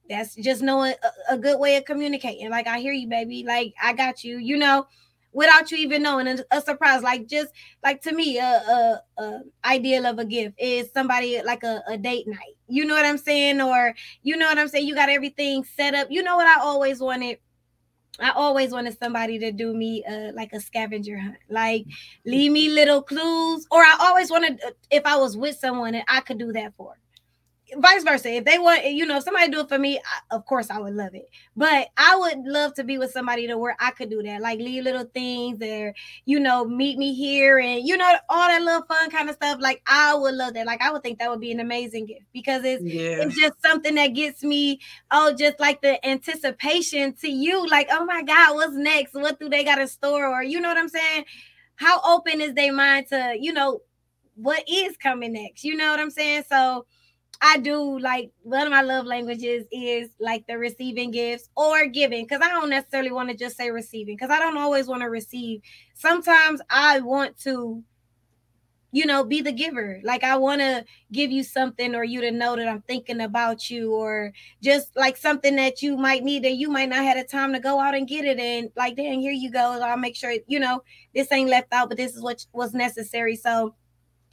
that's 0.09 0.35
just 0.37 0.63
knowing 0.63 0.95
a, 1.29 1.35
a 1.35 1.39
good 1.39 1.59
way 1.59 1.77
of 1.77 1.85
communicating. 1.85 2.51
Like 2.51 2.67
I 2.67 2.79
hear 2.79 2.93
you, 2.93 3.09
baby. 3.09 3.45
Like 3.47 3.75
I 3.83 3.93
got 3.93 4.23
you. 4.23 4.39
You 4.39 4.59
know 4.59 4.87
without 5.37 5.71
you 5.71 5.77
even 5.77 6.03
knowing 6.03 6.27
a, 6.27 6.39
a 6.51 6.63
surprise 6.63 7.03
like 7.03 7.29
just 7.29 7.53
like 7.85 8.01
to 8.01 8.13
me 8.13 8.39
a, 8.39 8.43
a, 8.43 9.03
a, 9.19 9.41
ideal 9.67 10.07
of 10.07 10.19
a 10.19 10.25
gift 10.25 10.55
is 10.59 10.91
somebody 10.95 11.43
like 11.43 11.63
a, 11.63 11.83
a 11.87 11.99
date 11.99 12.27
night. 12.27 12.57
You 12.69 12.87
know 12.87 12.95
what 12.95 13.05
i'm 13.05 13.19
saying? 13.19 13.61
Or 13.61 13.95
you 14.23 14.37
know 14.37 14.47
what 14.47 14.59
i'm 14.59 14.69
saying? 14.69 14.89
You 14.89 14.95
got 14.95 15.11
everything 15.11 15.63
set 15.77 15.95
up. 15.95 16.09
You 16.11 16.23
know 16.23 16.37
what 16.37 16.47
i 16.47 16.59
always 16.61 17.01
wanted? 17.01 17.37
I 18.19 18.31
always 18.31 18.73
wanted 18.73 18.99
somebody 18.99 19.39
to 19.41 19.53
do 19.53 19.75
me 19.75 20.03
uh, 20.05 20.33
like 20.33 20.55
a 20.55 20.61
scavenger 20.61 21.19
hunt, 21.19 21.37
like 21.51 21.85
leave 22.25 22.51
me 22.51 22.71
little 22.71 23.03
clues. 23.03 23.67
Or 23.71 23.83
I 23.83 23.95
always 24.01 24.31
wanted, 24.31 24.59
uh, 24.67 24.71
if 24.91 25.05
I 25.05 25.19
was 25.19 25.37
with 25.37 25.59
someone, 25.59 25.95
and 25.95 26.05
I 26.09 26.21
could 26.21 26.39
do 26.39 26.51
that 26.53 26.73
for 26.79 26.95
vice 27.77 28.05
versa. 28.05 28.31
If 28.31 28.45
they 28.45 28.59
want, 28.59 28.85
you 28.85 29.07
know, 29.07 29.17
if 29.17 29.25
somebody 29.25 29.51
do 29.51 29.61
it 29.61 29.69
for 29.69 29.79
me, 29.79 29.99
I, 29.99 30.37
of 30.37 30.47
course 30.47 30.71
I 30.71 30.79
would 30.79 30.95
love 30.95 31.15
it. 31.15 31.29
But 31.57 31.89
I 31.97 32.17
would 32.17 32.45
love 32.45 32.75
to 32.75 32.85
be 32.85 32.99
with 32.99 33.11
somebody 33.11 33.47
to 33.47 33.59
where 33.59 33.77
I 33.81 33.91
could 33.91 34.11
do 34.11 34.23
that, 34.23 34.41
like 34.41 34.59
leave 34.59 34.85
little 34.85 35.05
things 35.05 35.59
there, 35.59 35.95
you 36.25 36.39
know, 36.39 36.65
meet 36.65 36.99
me 36.99 37.15
here 37.15 37.59
and 37.59 37.87
you 37.87 37.97
know 37.97 38.17
all 38.29 38.49
that 38.49 38.63
little 38.63 38.85
fun 38.87 39.11
kind 39.11 39.29
of 39.29 39.35
stuff. 39.35 39.59
Like 39.61 39.83
I 39.87 40.15
would 40.15 40.35
love 40.35 40.55
that. 40.55 40.67
Like 40.67 40.81
I 40.81 40.93
would 40.93 41.03
think 41.03 41.19
that 41.19 41.31
would 41.31 41.41
be 41.41 41.53
an 41.53 41.61
amazing 41.61 42.07
gift 42.07 42.27
because 42.33 42.65
it's 42.65 42.85
yeah. 42.85 43.23
it's 43.23 43.37
just 43.37 43.61
something 43.63 43.95
that 43.97 44.09
gets 44.09 44.43
me 44.43 44.81
oh 45.11 45.35
just 45.37 45.59
like 45.59 45.83
the 45.83 46.05
anticipation 46.07 47.15
to 47.15 47.29
you, 47.29 47.67
like 47.69 47.89
oh 47.91 48.05
my 48.05 48.23
god, 48.23 48.55
what's 48.55 48.77
next? 48.77 49.15
What 49.15 49.41
do 49.41 49.49
they 49.49 49.65
got 49.65 49.79
in 49.79 49.89
store? 49.89 50.27
Or 50.27 50.43
you 50.43 50.61
know 50.61 50.69
what 50.69 50.79
I'm 50.79 50.89
saying? 50.89 51.25
How 51.77 52.01
open 52.03 52.41
is 52.41 52.55
their 52.55 52.73
mind 52.73 53.09
to 53.09 53.37
you 53.39 53.53
know 53.53 53.81
what 54.37 54.63
is 54.69 54.97
coming 54.99 55.33
next? 55.33 55.65
You 55.65 55.77
know 55.77 55.91
what 55.91 56.01
I'm 56.01 56.11
saying? 56.11 56.45
So 56.49 56.87
I 57.43 57.59
do 57.59 57.99
like 57.99 58.31
one 58.43 58.67
of 58.67 58.71
my 58.71 58.83
love 58.83 59.05
languages 59.05 59.67
is 59.71 60.09
like 60.19 60.47
the 60.47 60.59
receiving 60.59 61.11
gifts 61.11 61.49
or 61.57 61.87
giving 61.87 62.25
because 62.25 62.41
I 62.43 62.49
don't 62.49 62.71
necessarily 62.71 63.13
want 63.13 63.29
to 63.31 63.37
just 63.37 63.57
say 63.57 63.71
receiving 63.71 64.17
because 64.17 64.31
I 64.31 64.39
don't 64.39 64.57
always 64.57 64.87
want 64.87 65.03
to 65.03 65.11
receive. 65.11 65.61
Sometimes 65.95 66.61
I 66.71 67.01
want 67.01 67.39
to, 67.41 67.83
you 68.93 69.05
know, 69.05 69.23
be 69.23 69.43
the 69.43 69.53
giver. 69.53 70.01
Like 70.03 70.25
I 70.25 70.37
want 70.37 70.61
to 70.63 70.85
give 71.13 71.31
you 71.31 71.43
something 71.43 71.95
or 71.95 72.05
you 72.05 72.23
to 72.23 72.31
know 72.31 72.57
that 72.57 72.69
I'm 72.69 72.83
thinking 72.83 73.21
about 73.21 73.69
you 73.69 73.93
or 73.93 74.33
just 74.63 74.97
like 74.97 75.17
something 75.19 75.57
that 75.57 75.83
you 75.83 75.97
might 75.97 76.25
need 76.25 76.45
that 76.45 76.55
you 76.55 76.71
might 76.71 76.89
not 76.89 77.05
have 77.05 77.19
the 77.19 77.25
time 77.25 77.53
to 77.53 77.61
go 77.61 77.79
out 77.79 77.95
and 77.95 78.09
get 78.09 78.25
it. 78.25 78.39
And 78.39 78.71
like, 78.77 78.97
then 78.97 79.21
here 79.21 79.33
you 79.33 79.51
go. 79.51 79.81
I'll 79.83 79.99
make 79.99 80.17
sure, 80.17 80.35
you 80.47 80.59
know, 80.59 80.83
this 81.15 81.31
ain't 81.33 81.51
left 81.51 81.73
out, 81.73 81.91
but 81.91 81.99
this 81.99 82.15
is 82.15 82.23
what 82.23 82.47
was 82.53 82.73
necessary. 82.73 83.37
So, 83.37 83.75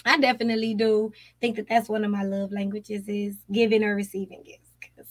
I 0.05 0.17
definitely 0.17 0.73
do 0.73 1.11
think 1.39 1.55
that 1.55 1.67
that's 1.69 1.89
one 1.89 2.03
of 2.03 2.11
my 2.11 2.23
love 2.23 2.51
languages 2.51 3.07
is 3.07 3.35
giving 3.51 3.83
or 3.83 3.95
receiving 3.95 4.43
gifts. 4.43 4.69
Cause 4.95 5.05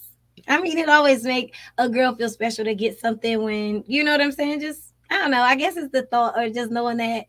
I 0.48 0.60
mean, 0.60 0.78
it 0.78 0.88
always 0.88 1.24
make 1.24 1.54
a 1.78 1.88
girl 1.88 2.14
feel 2.14 2.28
special 2.28 2.64
to 2.64 2.74
get 2.74 2.98
something 2.98 3.42
when 3.42 3.84
you 3.86 4.04
know 4.04 4.12
what 4.12 4.20
I'm 4.20 4.32
saying. 4.32 4.60
Just 4.60 4.92
I 5.10 5.18
don't 5.18 5.30
know. 5.30 5.42
I 5.42 5.56
guess 5.56 5.76
it's 5.76 5.92
the 5.92 6.02
thought 6.02 6.36
or 6.36 6.50
just 6.50 6.70
knowing 6.70 6.98
that 6.98 7.26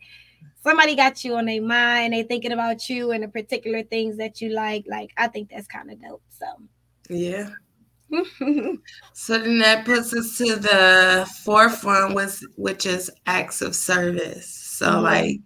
somebody 0.62 0.96
got 0.96 1.24
you 1.24 1.36
on 1.36 1.46
their 1.46 1.62
mind, 1.62 2.14
they 2.14 2.24
thinking 2.24 2.54
about 2.54 2.90
you 2.90 3.12
and 3.12 3.24
the 3.24 3.28
particular 3.28 3.84
things 3.84 4.18
that 4.18 4.42
you 4.42 4.50
like. 4.50 4.86
Like 4.88 5.12
I 5.18 5.28
think 5.28 5.50
that's 5.50 5.68
kind 5.68 5.92
of 5.92 6.02
dope. 6.02 6.24
So 6.30 6.46
yeah. 7.10 7.50
so 9.14 9.38
then 9.40 9.58
that 9.60 9.86
puts 9.86 10.14
us 10.14 10.38
to 10.38 10.56
the 10.56 11.30
fourth 11.44 11.84
one, 11.84 12.14
was 12.14 12.46
which 12.56 12.86
is 12.86 13.10
acts 13.26 13.62
of 13.62 13.76
service. 13.76 14.48
So 14.48 14.88
mm-hmm. 14.88 15.04
like 15.04 15.40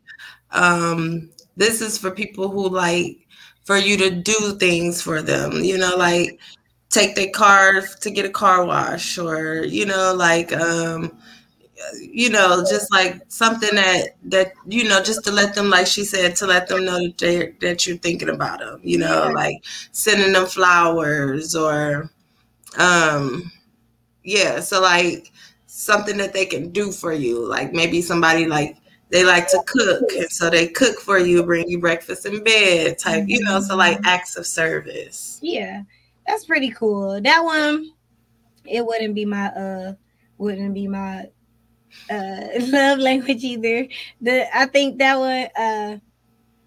um 0.52 1.30
this 1.58 1.82
is 1.82 1.98
for 1.98 2.12
people 2.12 2.50
who 2.50 2.70
like 2.70 3.28
for 3.66 3.78
you 3.78 3.98
to 3.98 4.10
do 4.12 4.56
things 4.58 5.02
for 5.02 5.22
them, 5.22 5.52
you 5.64 5.78
know, 5.78 5.96
like 5.98 6.40
take 6.90 7.16
their 7.16 7.30
car 7.32 7.82
to 7.82 8.10
get 8.10 8.26
a 8.26 8.30
car 8.30 8.66
wash 8.66 9.18
or, 9.18 9.66
you 9.66 9.86
know, 9.86 10.14
like 10.16 10.54
um 10.54 11.12
you 12.00 12.30
know, 12.30 12.64
just 12.70 12.92
like 12.92 13.22
something 13.28 13.76
that 13.76 14.16
that 14.24 14.54
you 14.66 14.84
know, 14.88 15.02
just 15.02 15.24
to 15.26 15.32
let 15.32 15.56
them, 15.56 15.70
like 15.70 15.88
she 15.88 16.04
said, 16.04 16.36
to 16.38 16.48
let 16.48 16.68
them 16.68 16.86
know 16.86 17.00
that 17.00 17.18
they 17.18 17.54
that 17.62 17.86
you're 17.86 17.98
thinking 17.98 18.30
about 18.30 18.60
them. 18.60 18.80
You 18.84 19.00
know, 19.00 19.32
like 19.34 19.64
sending 19.92 20.34
them 20.34 20.48
flowers 20.48 21.56
or, 21.56 22.10
um, 22.80 23.52
yeah. 24.24 24.60
So 24.60 24.82
like 24.82 25.32
something 25.68 26.18
that 26.18 26.34
they 26.34 26.46
can 26.46 26.72
do 26.72 26.92
for 26.92 27.14
you, 27.14 27.46
like 27.46 27.74
maybe 27.74 28.02
somebody 28.02 28.48
like 28.48 28.78
they 29.10 29.24
like 29.24 29.48
to 29.50 29.62
cook, 29.66 30.04
and 30.12 30.30
so 30.30 30.50
they 30.50 30.68
cook 30.68 31.00
for 31.00 31.18
you, 31.18 31.44
bring 31.44 31.70
you 31.70 31.80
breakfast 31.80 32.26
in 32.26 32.44
bed, 32.44 33.00
type. 33.00 33.26
You 33.28 33.42
know, 33.44 33.62
so 33.62 33.76
like 33.76 33.98
mm-hmm. 33.98 34.08
acts 34.08 34.36
of 34.36 34.46
service. 34.46 35.40
Yeah, 35.42 35.84
that's 36.26 36.46
pretty 36.46 36.72
cool. 36.72 37.22
That 37.22 37.44
one, 37.44 37.92
it 38.66 38.86
wouldn't 38.86 39.16
be 39.16 39.26
my 39.26 39.48
uh, 39.48 39.94
wouldn't 40.38 40.74
be 40.74 40.88
my 40.88 41.30
uh 42.10 42.42
love 42.60 43.00
language 43.00 43.44
either. 43.44 43.88
The 44.22 44.58
I 44.58 44.66
think 44.66 44.98
that 45.00 45.18
one 45.18 45.48
uh 45.58 45.98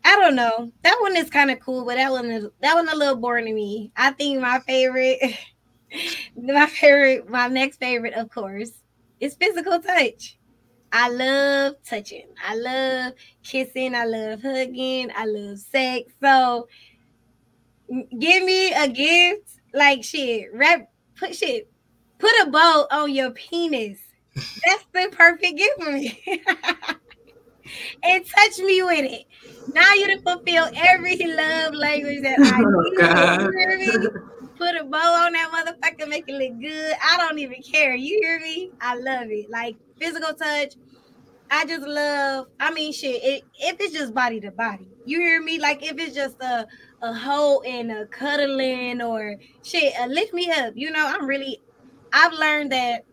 I 0.03 0.17
don't 0.17 0.35
know. 0.35 0.73
That 0.83 0.97
one 1.03 1.17
is 1.17 1.29
kind 1.29 1.51
of 1.51 1.61
cool, 1.61 1.85
but 1.85 1.97
that 1.97 2.11
one 2.11 2.31
is 2.31 2.47
that 2.61 2.75
one 2.75 2.89
a 2.89 2.97
little 2.97 3.17
boring 3.17 3.47
to 3.47 3.53
me. 3.53 3.93
I 3.97 4.13
think 4.13 4.41
my 4.41 4.61
favorite 4.61 5.21
my 6.37 6.67
favorite 6.67 7.29
my 7.29 7.49
next 7.49 7.79
favorite 7.79 8.15
of 8.15 8.31
course 8.31 8.73
is 9.21 9.35
physical 9.35 9.79
touch. 9.81 10.39
I 10.93 11.09
love 11.09 11.75
touching. 11.85 12.27
I 12.45 12.57
love 12.57 13.13
kissing. 13.43 13.95
I 13.95 14.05
love 14.05 14.43
hugging. 14.43 15.11
I 15.17 15.25
love 15.27 15.59
sex. 15.59 16.13
So 16.23 16.69
give 18.19 18.45
me 18.45 18.73
a 18.73 18.89
gift 18.89 19.51
like 19.75 20.05
shit. 20.05 20.49
Wrap 20.53 20.91
put 21.17 21.35
shit. 21.35 21.71
Put 22.19 22.33
a 22.43 22.51
bow 22.51 22.87
on 22.91 23.15
your 23.15 23.31
penis 23.31 23.99
that's 24.35 24.85
the 24.93 25.09
perfect 25.13 25.57
gift 25.59 25.83
for 25.83 25.93
me. 25.93 26.23
and 28.03 28.27
touch 28.27 28.59
me 28.59 28.83
with 28.83 29.11
it. 29.11 29.25
Now 29.75 29.93
you 29.95 30.07
to 30.09 30.23
fulfill 30.23 30.69
every 30.75 31.17
love 31.17 31.75
language 31.75 32.23
that 32.23 32.39
I 32.39 32.59
need. 32.59 34.01
Oh, 34.03 34.09
Put 34.57 34.77
a 34.77 34.85
bow 34.85 35.25
on 35.25 35.33
that 35.33 35.51
motherfucker, 35.51 36.07
make 36.07 36.25
it 36.29 36.35
look 36.35 36.61
good. 36.61 36.95
I 37.03 37.17
don't 37.17 37.39
even 37.39 37.63
care. 37.63 37.95
You 37.95 38.19
hear 38.23 38.41
me? 38.41 38.71
I 38.83 38.95
love 38.97 39.29
it. 39.31 39.49
Like 39.49 39.77
physical 40.01 40.35
touch. 40.35 40.75
I 41.51 41.65
just 41.67 41.87
love. 41.87 42.47
I 42.61 42.73
mean, 42.73 42.93
shit. 42.93 43.23
It, 43.25 43.45
if 43.59 43.77
it's 43.81 43.93
just 43.93 44.15
body 44.15 44.41
to 44.41 44.51
body, 44.53 44.89
you 45.05 45.19
hear 45.19 45.43
me? 45.43 45.59
Like 45.59 45.85
if 45.85 45.99
it's 45.99 46.15
just 46.15 46.41
a 46.41 46.67
a 47.03 47.13
hoe 47.13 47.61
and 47.63 47.91
a 47.91 48.07
cuddling 48.07 49.03
or 49.03 49.37
shit, 49.63 49.93
a 49.99 50.07
lift 50.07 50.33
me 50.33 50.51
up. 50.51 50.75
You 50.77 50.91
know, 50.91 51.07
I'm 51.07 51.27
really. 51.27 51.61
I've 52.13 52.33
learned 52.33 52.73
that 52.73 53.05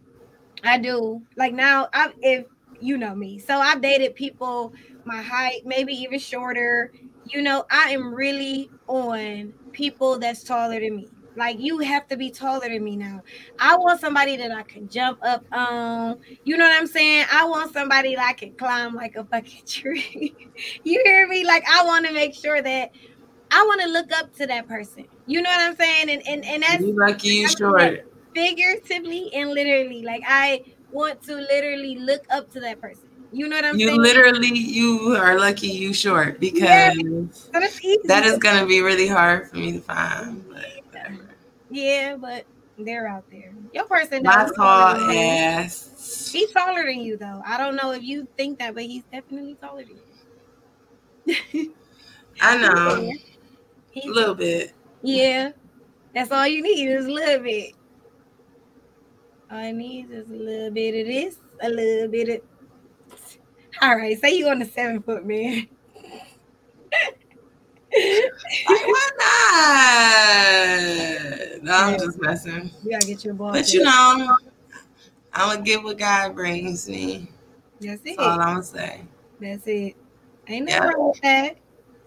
I 0.64 0.78
do. 0.78 1.22
Like 1.36 1.54
now, 1.54 1.90
I 1.94 2.12
if 2.22 2.46
you 2.80 2.98
know 2.98 3.16
me, 3.16 3.40
so 3.40 3.58
I've 3.58 3.82
dated 3.82 4.16
people 4.16 4.74
my 5.04 5.22
height, 5.22 5.66
maybe 5.66 5.94
even 5.94 6.20
shorter. 6.20 6.92
You 7.26 7.42
know, 7.42 7.66
I 7.72 7.90
am 7.90 8.14
really 8.14 8.70
on 8.88 9.54
people 9.74 10.20
that's 10.20 10.44
taller 10.44 10.80
than 10.80 10.96
me. 10.96 11.08
Like 11.38 11.60
you 11.60 11.80
have 11.80 12.08
to 12.08 12.18
be 12.18 12.32
taller 12.32 12.68
than 12.68 12.84
me 12.84 12.96
now. 12.98 13.22
I 13.60 13.78
want 13.78 14.02
somebody 14.02 14.36
that 14.38 14.52
I 14.52 14.64
can 14.64 14.90
jump 14.90 15.20
up 15.22 15.46
on. 15.52 16.18
You 16.44 16.58
know 16.58 16.66
what 16.66 16.76
I'm 16.76 16.88
saying? 16.88 17.26
I 17.32 17.46
want 17.46 17.74
somebody 17.74 18.16
that 18.16 18.26
I 18.26 18.34
can 18.34 18.54
climb 18.54 18.96
like 18.96 19.16
a 19.16 19.24
fucking 19.24 19.64
tree. 19.68 20.36
you 20.84 21.02
hear 21.06 21.28
me? 21.28 21.46
Like 21.46 21.64
I 21.70 21.84
want 21.86 22.08
to 22.08 22.14
make 22.14 22.34
sure 22.34 22.62
that 22.62 22.92
I 23.52 23.64
want 23.64 23.82
to 23.82 23.88
look 23.90 24.12
up 24.12 24.36
to 24.38 24.48
that 24.48 24.68
person. 24.68 25.06
You 25.26 25.42
know 25.42 25.50
what 25.50 25.62
I'm 25.62 25.76
saying? 25.76 26.10
And 26.10 26.28
and 26.28 26.46
and 26.46 26.64
that's 26.64 26.82
you 26.82 26.94
lucky 26.94 27.30
you 27.30 27.50
short 27.50 28.12
figuratively 28.34 29.34
and 29.34 29.52
literally. 29.52 30.04
Like 30.04 30.24
I 30.26 30.64
want 30.92 31.22
to 31.24 31.36
literally 31.36 31.98
look 32.00 32.26
up 32.30 32.52
to 32.54 32.60
that 32.62 32.82
person. 32.82 33.08
You 33.32 33.48
know 33.48 33.58
what 33.58 33.66
I'm 33.66 33.78
you 33.78 33.88
saying? 33.88 33.98
You 33.98 34.02
literally 34.02 34.58
you 34.58 35.16
are 35.18 35.38
lucky 35.38 35.68
you 35.68 35.94
short 35.94 36.40
because 36.40 36.62
yeah, 36.62 36.94
that 38.06 38.26
is 38.26 38.38
gonna 38.38 38.66
be 38.66 38.82
really 38.82 39.08
hard 39.08 39.50
for 39.50 39.58
me 39.58 39.74
to 39.74 39.82
find. 39.82 40.48
But 40.50 40.77
yeah, 41.70 42.16
but 42.16 42.46
they're 42.78 43.08
out 43.08 43.30
there. 43.32 43.54
Your 43.74 43.86
person 43.86 44.24
my 44.24 44.50
tall 44.56 45.12
ass. 45.12 46.30
He's 46.32 46.52
taller 46.52 46.86
than 46.86 47.00
you 47.00 47.18
though. 47.18 47.42
I 47.46 47.58
don't 47.58 47.76
know 47.76 47.92
if 47.92 48.04
you 48.04 48.28
think 48.38 48.60
that, 48.60 48.76
but 48.76 48.84
he's 48.84 49.04
definitely 49.12 49.56
taller 49.56 49.84
than 49.84 51.36
you. 51.54 51.74
I 52.42 52.58
know. 52.62 53.12
A 54.04 54.08
little 54.08 54.36
bit. 54.36 54.74
Yeah. 55.02 55.52
That's 56.14 56.32
all 56.32 56.48
you 56.48 56.62
need 56.62 56.88
is 56.88 57.06
a 57.06 57.12
little 57.12 57.44
bit. 57.44 57.74
All 59.52 59.58
I 59.58 59.72
need 59.72 60.12
is 60.12 60.28
a 60.30 60.34
little 60.34 60.72
bit 60.72 61.02
of 61.02 61.08
this, 61.08 61.38
a 61.62 61.70
little 61.70 62.10
bit 62.10 62.30
of. 62.30 62.42
All 63.82 63.96
right, 63.96 64.20
say 64.20 64.36
you 64.36 64.50
on 64.50 64.60
the 64.60 64.66
seven 64.66 65.02
foot 65.02 65.26
man. 65.26 65.68
Why 68.66 69.10
not? 71.54 71.64
No, 71.64 71.74
I'm 71.74 72.00
just 72.00 72.22
messing. 72.22 72.72
You 72.84 72.92
gotta 72.92 73.08
get 73.08 73.26
your 73.26 73.34
boy. 73.34 73.52
But 73.52 73.74
you 73.74 73.84
know, 73.84 74.36
I'm 75.34 75.50
gonna 75.50 75.62
get 75.64 75.84
what 75.84 75.98
God 75.98 76.36
brings 76.36 76.88
me. 76.88 77.30
That's 77.82 78.02
it. 78.06 78.18
That's 78.18 78.20
all 78.20 78.40
I'm 78.40 78.54
gonna 78.54 78.64
say. 78.64 79.02
That's 79.40 79.68
it. 79.68 79.96
Ain't 80.48 80.66
nothing 80.66 80.84
yeah. 80.84 80.88
wrong 80.88 81.10
with 81.10 81.22
that. 81.22 81.58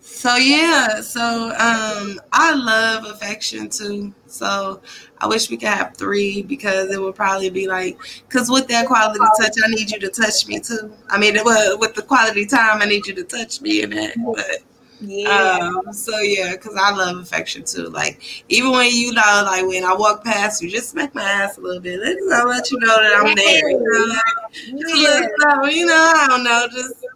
So 0.03 0.37
yeah, 0.37 1.03
so 1.03 1.51
um 1.59 2.21
I 2.33 2.55
love 2.55 3.05
affection 3.05 3.69
too. 3.69 4.15
So 4.27 4.81
I 5.19 5.27
wish 5.27 5.51
we 5.51 5.59
could 5.59 5.69
have 5.69 5.95
three 5.95 6.41
because 6.43 6.91
it 6.91 7.01
would 7.01 7.15
probably 7.15 7.51
be 7.51 7.69
like 7.69 7.99
because 8.27 8.51
with 8.51 8.67
that 8.69 8.87
quality 8.87 9.21
touch, 9.39 9.53
I 9.63 9.69
need 9.69 9.91
you 9.91 10.01
to 10.01 10.09
touch 10.09 10.47
me 10.47 10.59
too. 10.59 10.91
I 11.11 11.19
mean, 11.19 11.35
with 11.45 11.95
the 11.95 12.03
quality 12.03 12.47
time, 12.47 12.81
I 12.81 12.87
need 12.87 13.07
you 13.07 13.15
to 13.15 13.25
touch 13.25 13.61
me 13.61 13.83
in 13.83 13.91
that. 13.91 14.15
But 14.25 14.63
yeah. 15.01 15.71
Um, 15.87 15.93
so 15.93 16.19
yeah, 16.21 16.53
because 16.53 16.77
I 16.77 16.91
love 16.95 17.19
affection 17.19 17.65
too. 17.65 17.89
Like 17.89 18.45
even 18.49 18.73
when 18.73 18.91
you 18.91 19.13
know, 19.13 19.43
like 19.47 19.67
when 19.67 19.85
I 19.85 19.95
walk 19.95 20.25
past 20.25 20.63
you, 20.63 20.71
just 20.71 20.91
smack 20.91 21.15
my 21.15 21.23
ass 21.23 21.57
a 21.59 21.61
little 21.61 21.81
bit. 21.81 22.01
Let, 22.01 22.17
me 22.17 22.23
let 22.23 22.71
you 22.71 22.79
know 22.79 22.87
that 22.87 23.17
I'm 23.17 23.35
there. 23.35 23.71
You 23.71 23.79
know, 23.79 24.07
like, 24.07 24.95
yeah. 24.95 25.71
you 25.71 25.87
know, 25.87 26.13
I 26.17 26.27
don't 26.29 26.45
know, 26.45 26.67
just 26.71 27.07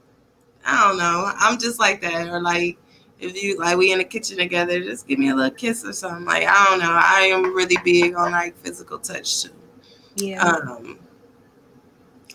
I 0.64 0.88
don't 0.88 0.98
know. 0.98 1.32
I'm 1.36 1.58
just 1.58 1.78
like 1.78 2.00
that. 2.02 2.28
Or 2.28 2.40
like 2.40 2.78
if 3.20 3.42
you 3.42 3.58
like 3.58 3.76
we 3.76 3.92
in 3.92 3.98
the 3.98 4.04
kitchen 4.04 4.38
together, 4.38 4.80
just 4.80 5.06
give 5.06 5.18
me 5.18 5.30
a 5.30 5.34
little 5.34 5.50
kiss 5.50 5.84
or 5.84 5.92
something. 5.92 6.24
Like 6.24 6.46
I 6.46 6.64
don't 6.66 6.78
know. 6.78 6.92
I 6.92 7.22
am 7.32 7.54
really 7.54 7.76
big 7.84 8.16
on 8.16 8.32
like 8.32 8.56
physical 8.58 8.98
touch 8.98 9.42
too. 9.42 9.50
Yeah. 10.16 10.42
Um 10.42 10.98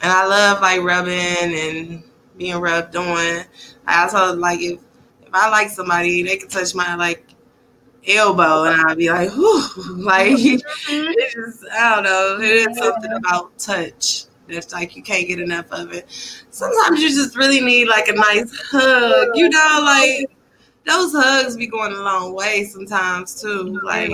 and 0.01 0.11
I 0.11 0.25
love 0.27 0.61
like 0.61 0.81
rubbing 0.81 1.13
and 1.13 2.03
being 2.37 2.57
rubbed 2.57 2.95
on. 2.95 3.45
I 3.87 4.03
also 4.03 4.35
like 4.35 4.61
if 4.61 4.79
if 5.29 5.35
I 5.35 5.49
like 5.49 5.69
somebody, 5.69 6.23
they 6.23 6.37
can 6.37 6.49
touch 6.49 6.73
my 6.73 6.95
like 6.95 7.23
elbow 8.07 8.63
and 8.63 8.81
I'll 8.81 8.95
be 8.95 9.09
like, 9.09 9.29
whew, 9.31 9.63
like 10.03 10.31
it's 10.37 11.33
just 11.33 11.65
I 11.71 11.95
don't 11.95 12.03
know. 12.03 12.39
It 12.41 12.69
is 12.69 12.77
something 12.77 13.11
about 13.13 13.57
touch 13.57 14.25
that's 14.47 14.73
like 14.73 14.95
you 14.95 15.03
can't 15.03 15.27
get 15.27 15.39
enough 15.39 15.67
of 15.71 15.93
it. 15.93 16.07
Sometimes 16.49 17.01
you 17.01 17.09
just 17.09 17.37
really 17.37 17.61
need 17.61 17.87
like 17.87 18.07
a 18.07 18.13
nice 18.13 18.51
hug, 18.71 19.29
you 19.35 19.49
know, 19.49 19.79
like 19.83 20.31
those 20.85 21.13
hugs 21.13 21.55
be 21.55 21.67
going 21.67 21.91
a 21.91 21.99
long 21.99 22.33
way 22.33 22.63
sometimes 22.65 23.39
too. 23.39 23.79
Like 23.83 24.11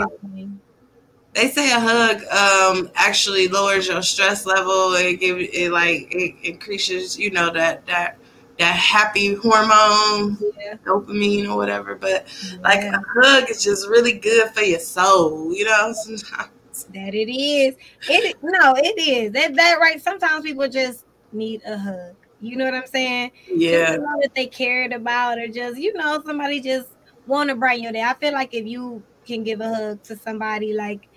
they 1.33 1.49
say 1.49 1.71
a 1.71 1.79
hug 1.79 2.21
um 2.25 2.91
actually 2.95 3.47
lowers 3.47 3.87
your 3.87 4.01
stress 4.01 4.45
level. 4.45 4.93
It 4.95 5.21
give 5.21 5.37
it 5.39 5.71
like 5.71 6.13
it 6.13 6.35
increases, 6.43 7.17
you 7.17 7.31
know, 7.31 7.49
that 7.53 7.85
that 7.85 8.17
that 8.59 8.75
happy 8.75 9.33
hormone, 9.33 10.37
yeah. 10.57 10.75
dopamine 10.85 11.49
or 11.49 11.57
whatever. 11.57 11.95
But 11.95 12.27
yeah. 12.51 12.59
like 12.61 12.83
a 12.83 13.01
hug 13.15 13.49
is 13.49 13.63
just 13.63 13.87
really 13.87 14.13
good 14.13 14.49
for 14.51 14.61
your 14.61 14.79
soul, 14.79 15.53
you 15.53 15.65
know, 15.65 15.93
sometimes. 16.03 16.49
That 16.93 17.15
it 17.15 17.31
is. 17.31 17.75
It 18.09 18.37
no, 18.43 18.75
it 18.77 18.99
is. 18.99 19.31
That 19.31 19.55
that 19.55 19.79
right. 19.79 20.01
Sometimes 20.01 20.43
people 20.43 20.67
just 20.67 21.05
need 21.31 21.61
a 21.65 21.77
hug. 21.77 22.15
You 22.41 22.57
know 22.57 22.65
what 22.65 22.73
I'm 22.73 22.87
saying? 22.87 23.31
Yeah. 23.47 23.95
Know 23.95 24.19
that 24.21 24.35
they 24.35 24.45
cared 24.47 24.91
about, 24.91 25.37
or 25.37 25.47
just 25.47 25.77
you 25.77 25.93
know 25.93 26.21
somebody 26.25 26.59
just 26.59 26.89
want 27.27 27.49
to 27.49 27.55
brighten 27.55 27.83
your 27.83 27.93
day. 27.93 28.01
I 28.01 28.13
feel 28.15 28.33
like 28.33 28.53
if 28.53 28.65
you 28.65 29.01
can 29.25 29.43
give 29.43 29.61
a 29.61 29.73
hug 29.73 30.03
to 30.03 30.17
somebody, 30.17 30.73
like 30.73 31.07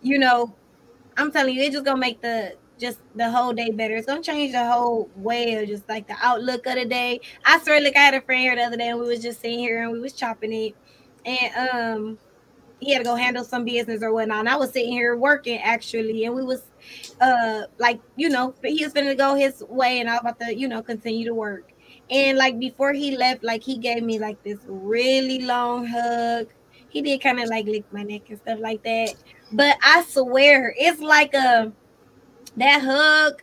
you 0.00 0.18
know, 0.18 0.54
I'm 1.18 1.30
telling 1.30 1.54
you, 1.54 1.62
it 1.62 1.72
just 1.72 1.84
gonna 1.84 2.00
make 2.00 2.22
the 2.22 2.56
just 2.78 2.98
the 3.14 3.30
whole 3.30 3.52
day 3.52 3.70
better. 3.70 3.96
It's 3.96 4.06
gonna 4.06 4.22
change 4.22 4.52
the 4.52 4.64
whole 4.64 5.10
way 5.16 5.54
of 5.54 5.68
just 5.68 5.88
like 5.88 6.06
the 6.06 6.16
outlook 6.20 6.66
of 6.66 6.74
the 6.76 6.84
day. 6.84 7.20
I 7.44 7.58
swear, 7.60 7.80
like 7.80 7.96
I 7.96 8.00
had 8.00 8.14
a 8.14 8.20
friend 8.20 8.42
here 8.42 8.56
the 8.56 8.62
other 8.62 8.76
day, 8.76 8.88
and 8.88 9.00
we 9.00 9.06
was 9.06 9.22
just 9.22 9.40
sitting 9.40 9.58
here 9.58 9.82
and 9.82 9.92
we 9.92 10.00
was 10.00 10.12
chopping 10.12 10.52
it, 10.52 10.74
and 11.24 11.70
um 11.70 12.18
he 12.80 12.92
had 12.92 12.98
to 12.98 13.04
go 13.04 13.14
handle 13.14 13.44
some 13.44 13.64
business 13.64 14.02
or 14.02 14.12
whatnot. 14.12 14.40
And 14.40 14.48
I 14.48 14.56
was 14.56 14.72
sitting 14.72 14.92
here 14.92 15.16
working 15.16 15.58
actually, 15.60 16.24
and 16.24 16.34
we 16.34 16.42
was 16.44 16.62
uh 17.20 17.62
like 17.78 18.00
you 18.16 18.28
know 18.28 18.54
he 18.62 18.84
was 18.84 18.92
gonna 18.92 19.14
go 19.14 19.34
his 19.34 19.62
way, 19.68 20.00
and 20.00 20.08
I 20.08 20.14
was 20.14 20.20
about 20.20 20.40
to 20.40 20.54
you 20.56 20.68
know 20.68 20.82
continue 20.82 21.26
to 21.26 21.34
work. 21.34 21.72
And 22.10 22.38
like 22.38 22.58
before 22.58 22.92
he 22.92 23.16
left, 23.16 23.42
like 23.42 23.62
he 23.62 23.78
gave 23.78 24.02
me 24.02 24.18
like 24.18 24.42
this 24.42 24.58
really 24.66 25.40
long 25.40 25.86
hug. 25.86 26.48
He 26.88 27.02
did 27.02 27.20
kind 27.20 27.40
of 27.40 27.48
like 27.48 27.66
lick 27.66 27.84
my 27.92 28.02
neck 28.02 28.22
and 28.28 28.38
stuff 28.38 28.58
like 28.60 28.82
that. 28.84 29.14
But 29.52 29.76
I 29.82 30.04
swear, 30.04 30.74
it's 30.78 31.00
like 31.00 31.34
a 31.34 31.72
that 32.56 32.82
hug 32.82 33.42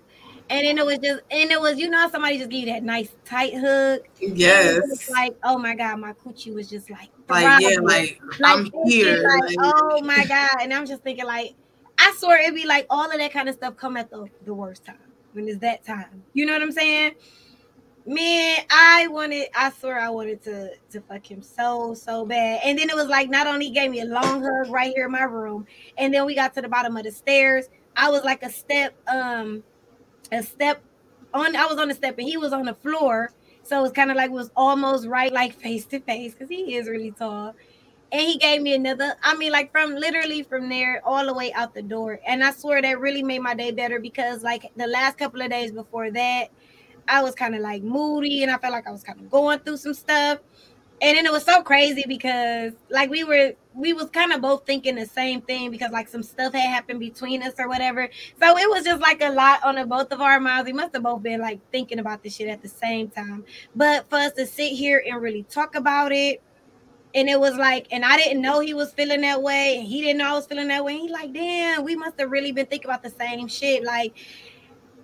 And 0.49 0.67
then 0.67 0.77
it 0.77 0.85
was 0.85 0.99
just, 0.99 1.21
and 1.31 1.51
it 1.51 1.59
was, 1.59 1.79
you 1.79 1.89
know, 1.89 2.09
somebody 2.09 2.37
just 2.37 2.49
give 2.49 2.61
you 2.61 2.73
that 2.73 2.83
nice 2.83 3.09
tight 3.25 3.53
hug. 3.57 4.01
Yes. 4.19 5.09
Like, 5.09 5.35
oh 5.43 5.57
my 5.57 5.73
God, 5.75 5.99
my 5.99 6.13
coochie 6.13 6.53
was 6.53 6.69
just 6.69 6.89
like, 6.89 7.09
like, 7.29 7.61
yeah, 7.61 7.77
like, 7.81 8.19
like 8.39 8.57
I'm 8.57 8.71
here. 8.85 9.23
Like, 9.23 9.43
like, 9.43 9.55
oh 9.59 10.01
my 10.03 10.25
God. 10.25 10.57
And 10.61 10.73
I'm 10.73 10.85
just 10.85 11.01
thinking, 11.01 11.25
like, 11.25 11.55
I 11.97 12.13
swear 12.17 12.41
it'd 12.41 12.55
be 12.55 12.65
like 12.65 12.85
all 12.89 13.09
of 13.09 13.17
that 13.17 13.31
kind 13.31 13.47
of 13.47 13.55
stuff 13.55 13.77
come 13.77 13.95
at 13.97 14.09
the, 14.09 14.27
the 14.45 14.53
worst 14.53 14.85
time 14.85 14.97
when 15.31 15.47
it's 15.47 15.59
that 15.59 15.85
time. 15.85 16.23
You 16.33 16.45
know 16.45 16.53
what 16.53 16.61
I'm 16.61 16.71
saying? 16.71 17.13
Man, 18.05 18.59
I 18.69 19.07
wanted, 19.07 19.47
I 19.55 19.71
swear 19.71 19.97
I 19.97 20.09
wanted 20.09 20.43
to 20.43 20.71
to 20.91 21.01
fuck 21.01 21.31
him 21.31 21.41
so, 21.41 21.93
so 21.93 22.25
bad. 22.25 22.59
And 22.65 22.77
then 22.77 22.89
it 22.89 22.95
was 22.95 23.07
like 23.07 23.29
not 23.29 23.47
only 23.47 23.69
gave 23.69 23.91
me 23.91 24.01
a 24.01 24.05
long 24.05 24.43
hug 24.43 24.69
right 24.69 24.91
here 24.93 25.05
in 25.05 25.11
my 25.13 25.23
room, 25.23 25.65
and 25.97 26.13
then 26.13 26.25
we 26.25 26.35
got 26.35 26.53
to 26.55 26.61
the 26.61 26.67
bottom 26.67 26.97
of 26.97 27.05
the 27.05 27.11
stairs. 27.11 27.69
I 27.95 28.09
was 28.09 28.23
like 28.23 28.43
a 28.43 28.49
step, 28.51 28.95
um, 29.07 29.63
a 30.31 30.43
step 30.43 30.83
on 31.33 31.55
I 31.55 31.65
was 31.67 31.79
on 31.79 31.89
the 31.89 31.95
step 31.95 32.17
and 32.19 32.27
he 32.27 32.37
was 32.37 32.53
on 32.53 32.65
the 32.65 32.75
floor. 32.75 33.31
So 33.63 33.79
it 33.79 33.81
was 33.83 33.91
kind 33.93 34.11
of 34.11 34.17
like 34.17 34.27
it 34.31 34.33
was 34.33 34.51
almost 34.55 35.07
right, 35.07 35.31
like 35.33 35.53
face 35.55 35.85
to 35.87 35.99
face, 36.01 36.33
because 36.33 36.49
he 36.49 36.75
is 36.75 36.87
really 36.89 37.11
tall. 37.11 37.55
And 38.11 38.21
he 38.21 38.37
gave 38.37 38.61
me 38.61 38.75
another 38.75 39.15
i 39.23 39.35
mean 39.35 39.51
like 39.51 39.71
from 39.71 39.95
literally 39.95 40.43
from 40.43 40.69
there 40.69 41.01
all 41.05 41.25
the 41.25 41.33
way 41.33 41.53
out 41.53 41.73
the 41.73 41.81
door. 41.83 42.19
And 42.27 42.43
i 42.43 42.51
swear 42.51 42.81
that 42.81 42.99
really 42.99 43.23
made 43.23 43.39
my 43.39 43.55
day 43.55 43.71
better 43.71 43.99
because 43.99 44.43
like 44.43 44.71
the 44.77 44.87
last 44.87 45.17
couple 45.17 45.41
of 45.41 45.49
days 45.51 45.71
before 45.73 46.11
that 46.11 46.49
i 47.07 47.21
was 47.23 47.35
kind 47.35 47.55
of 47.55 47.61
like 47.61 47.83
moody 47.83 48.43
and 48.43 48.51
i 48.51 48.57
felt 48.57 48.73
like 48.73 48.87
i 48.87 48.91
was 48.91 49.03
kind 49.03 49.19
of 49.19 49.29
going 49.31 49.59
through 49.59 49.77
some 49.77 49.93
stuff 49.95 50.39
and 51.01 51.17
then 51.17 51.25
it 51.25 51.31
was 51.31 51.43
so 51.43 51.61
crazy 51.61 52.03
because 52.07 52.73
like 52.89 53.09
we 53.09 53.23
were 53.23 53.53
we 53.73 53.93
was 53.93 54.09
kind 54.09 54.31
of 54.31 54.41
both 54.41 54.65
thinking 54.65 54.95
the 54.95 55.05
same 55.05 55.41
thing 55.41 55.71
because 55.71 55.91
like 55.91 56.07
some 56.07 56.23
stuff 56.23 56.53
had 56.53 56.69
happened 56.69 56.99
between 56.99 57.41
us 57.43 57.53
or 57.59 57.67
whatever 57.67 58.07
so 58.39 58.57
it 58.57 58.69
was 58.69 58.83
just 58.83 59.01
like 59.01 59.21
a 59.21 59.29
lot 59.29 59.63
on 59.63 59.75
the 59.75 59.85
both 59.85 60.11
of 60.11 60.21
our 60.21 60.39
minds 60.39 60.65
we 60.65 60.73
must 60.73 60.93
have 60.93 61.03
both 61.03 61.21
been 61.23 61.41
like 61.41 61.59
thinking 61.71 61.99
about 61.99 62.23
this 62.23 62.35
shit 62.35 62.47
at 62.47 62.61
the 62.61 62.67
same 62.67 63.09
time 63.09 63.43
but 63.75 64.07
for 64.09 64.17
us 64.17 64.31
to 64.33 64.45
sit 64.45 64.71
here 64.71 65.03
and 65.07 65.21
really 65.21 65.43
talk 65.43 65.75
about 65.75 66.11
it 66.11 66.41
and 67.15 67.29
it 67.29 67.39
was 67.39 67.55
like, 67.55 67.87
and 67.91 68.03
I 68.03 68.17
didn't 68.17 68.41
know 68.41 68.59
he 68.59 68.73
was 68.73 68.91
feeling 68.91 69.21
that 69.21 69.41
way, 69.41 69.77
and 69.77 69.87
he 69.87 70.01
didn't 70.01 70.17
know 70.17 70.29
I 70.29 70.33
was 70.33 70.47
feeling 70.47 70.69
that 70.69 70.83
way. 70.83 70.97
He 70.97 71.09
like, 71.09 71.31
damn, 71.31 71.83
we 71.83 71.95
must 71.95 72.19
have 72.19 72.31
really 72.31 72.51
been 72.51 72.65
thinking 72.65 72.89
about 72.89 73.03
the 73.03 73.11
same 73.11 73.47
shit. 73.47 73.83
Like, 73.83 74.15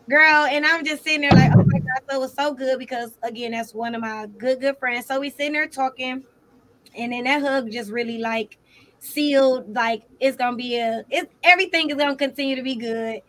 girl, 0.10 0.46
and 0.46 0.66
I'm 0.66 0.84
just 0.84 1.04
sitting 1.04 1.22
there 1.22 1.32
like, 1.32 1.52
oh 1.56 1.64
my 1.66 1.80
god, 1.80 2.02
it 2.12 2.20
was 2.20 2.34
so 2.34 2.54
good 2.54 2.80
because 2.80 3.18
again, 3.24 3.52
that's 3.52 3.74
one 3.74 3.96
of 3.96 4.02
my 4.02 4.28
good, 4.38 4.60
good 4.60 4.78
friends. 4.78 5.06
So 5.06 5.20
we 5.20 5.30
sitting 5.30 5.54
there 5.54 5.68
talking, 5.68 6.24
and 6.96 7.14
then 7.14 7.24
that 7.26 7.42
hug 7.42 7.72
just 7.72 7.92
really 7.92 8.18
like 8.18 8.58
sealed, 9.00 9.74
like 9.74 10.04
it's 10.20 10.36
gonna 10.36 10.58
be 10.58 10.78
a 10.78 11.04
it's 11.10 11.32
everything 11.44 11.90
is 11.90 11.96
gonna 11.96 12.16
continue 12.16 12.56
to 12.56 12.64
be 12.64 12.76
good. 12.76 13.22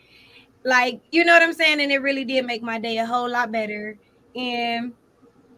Like, 0.65 1.01
you 1.11 1.25
know 1.25 1.33
what 1.33 1.43
I'm 1.43 1.55
saying? 1.55 1.81
And 1.81 1.93
it 1.93 1.99
really 1.99 2.25
did 2.25 2.45
make 2.45 2.63
my 2.63 2.79
day 2.79 2.99
a 2.99 3.07
whole 3.07 3.31
lot 3.31 3.51
better. 3.53 3.99
And 4.35 4.93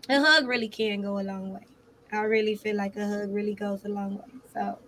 a 0.09 0.21
hug 0.21 0.47
really 0.47 0.69
can 0.69 1.03
go 1.03 1.19
a 1.19 1.23
long 1.23 1.55
way. 1.55 1.67
I 2.13 2.23
really 2.23 2.57
feel 2.57 2.77
like 2.77 2.97
a 2.97 3.07
hug 3.07 3.33
really 3.33 3.55
goes 3.55 3.85
a 3.85 3.89
long 3.89 4.17
way. 4.19 4.25
So 4.53 4.79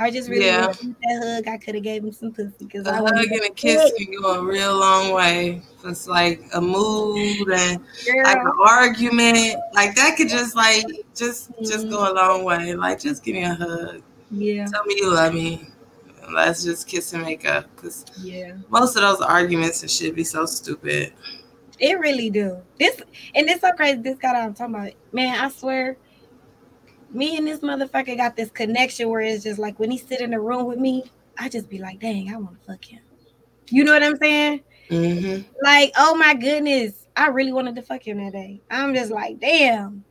I 0.00 0.10
just 0.10 0.28
really 0.28 0.46
yeah. 0.46 0.68
that 0.68 1.22
hug. 1.24 1.48
I 1.48 1.58
could 1.58 1.74
have 1.74 1.82
gave 1.84 2.04
him 2.04 2.12
some 2.12 2.32
pussy 2.32 2.52
because 2.60 2.86
a 2.86 2.94
hug 2.94 3.08
and 3.08 3.44
a 3.44 3.50
kiss 3.50 3.92
can 3.98 4.12
go 4.20 4.40
a 4.40 4.44
real 4.44 4.78
long 4.78 5.12
way. 5.12 5.62
It's 5.84 6.06
like 6.06 6.42
a 6.54 6.60
mood 6.60 7.48
and 7.48 7.80
Girl. 8.06 8.24
like 8.24 8.38
an 8.38 8.52
argument, 8.64 9.56
like 9.74 9.96
that 9.96 10.16
could 10.16 10.28
just 10.28 10.54
like 10.54 10.84
just 11.16 11.50
mm-hmm. 11.52 11.64
just 11.64 11.88
go 11.90 12.12
a 12.12 12.14
long 12.14 12.44
way. 12.44 12.74
Like 12.74 13.00
just 13.00 13.24
give 13.24 13.34
me 13.34 13.42
a 13.42 13.54
hug. 13.54 14.02
Yeah. 14.30 14.66
Tell 14.66 14.84
me 14.84 14.96
you 14.98 15.12
love 15.12 15.34
me. 15.34 15.68
Let's 16.32 16.62
just 16.62 16.86
kiss 16.86 17.12
and 17.14 17.22
make 17.22 17.44
up. 17.44 17.74
Cause 17.76 18.04
yeah, 18.20 18.52
most 18.68 18.94
of 18.94 19.02
those 19.02 19.20
arguments 19.20 19.82
and 19.82 19.90
shit 19.90 20.14
be 20.14 20.24
so 20.24 20.46
stupid. 20.46 21.12
It 21.80 21.98
really 21.98 22.30
do. 22.30 22.58
This 22.78 23.00
and 23.34 23.48
it's 23.48 23.62
so 23.62 23.72
crazy. 23.72 24.00
This 24.00 24.18
guy 24.18 24.40
I'm 24.40 24.54
talking 24.54 24.74
about, 24.74 24.92
man. 25.12 25.38
I 25.38 25.48
swear 25.48 25.96
me 27.10 27.36
and 27.36 27.46
this 27.46 27.60
motherfucker 27.60 28.16
got 28.16 28.36
this 28.36 28.50
connection 28.50 29.08
where 29.08 29.20
it's 29.20 29.44
just 29.44 29.58
like 29.58 29.78
when 29.78 29.90
he 29.90 29.98
sit 29.98 30.20
in 30.20 30.30
the 30.30 30.40
room 30.40 30.66
with 30.66 30.78
me, 30.78 31.04
I 31.38 31.48
just 31.48 31.68
be 31.68 31.78
like, 31.78 32.00
dang, 32.00 32.32
I 32.32 32.36
want 32.36 32.60
to 32.60 32.66
fuck 32.66 32.84
him. 32.84 33.00
You 33.70 33.84
know 33.84 33.92
what 33.92 34.02
I'm 34.02 34.16
saying? 34.16 34.62
Mm-hmm. 34.90 35.42
Like, 35.62 35.92
oh 35.96 36.14
my 36.14 36.34
goodness, 36.34 37.06
I 37.16 37.28
really 37.28 37.52
wanted 37.52 37.76
to 37.76 37.82
fuck 37.82 38.06
him 38.06 38.24
that 38.24 38.32
day. 38.32 38.60
I'm 38.70 38.94
just 38.94 39.10
like, 39.10 39.40
damn, 39.40 40.04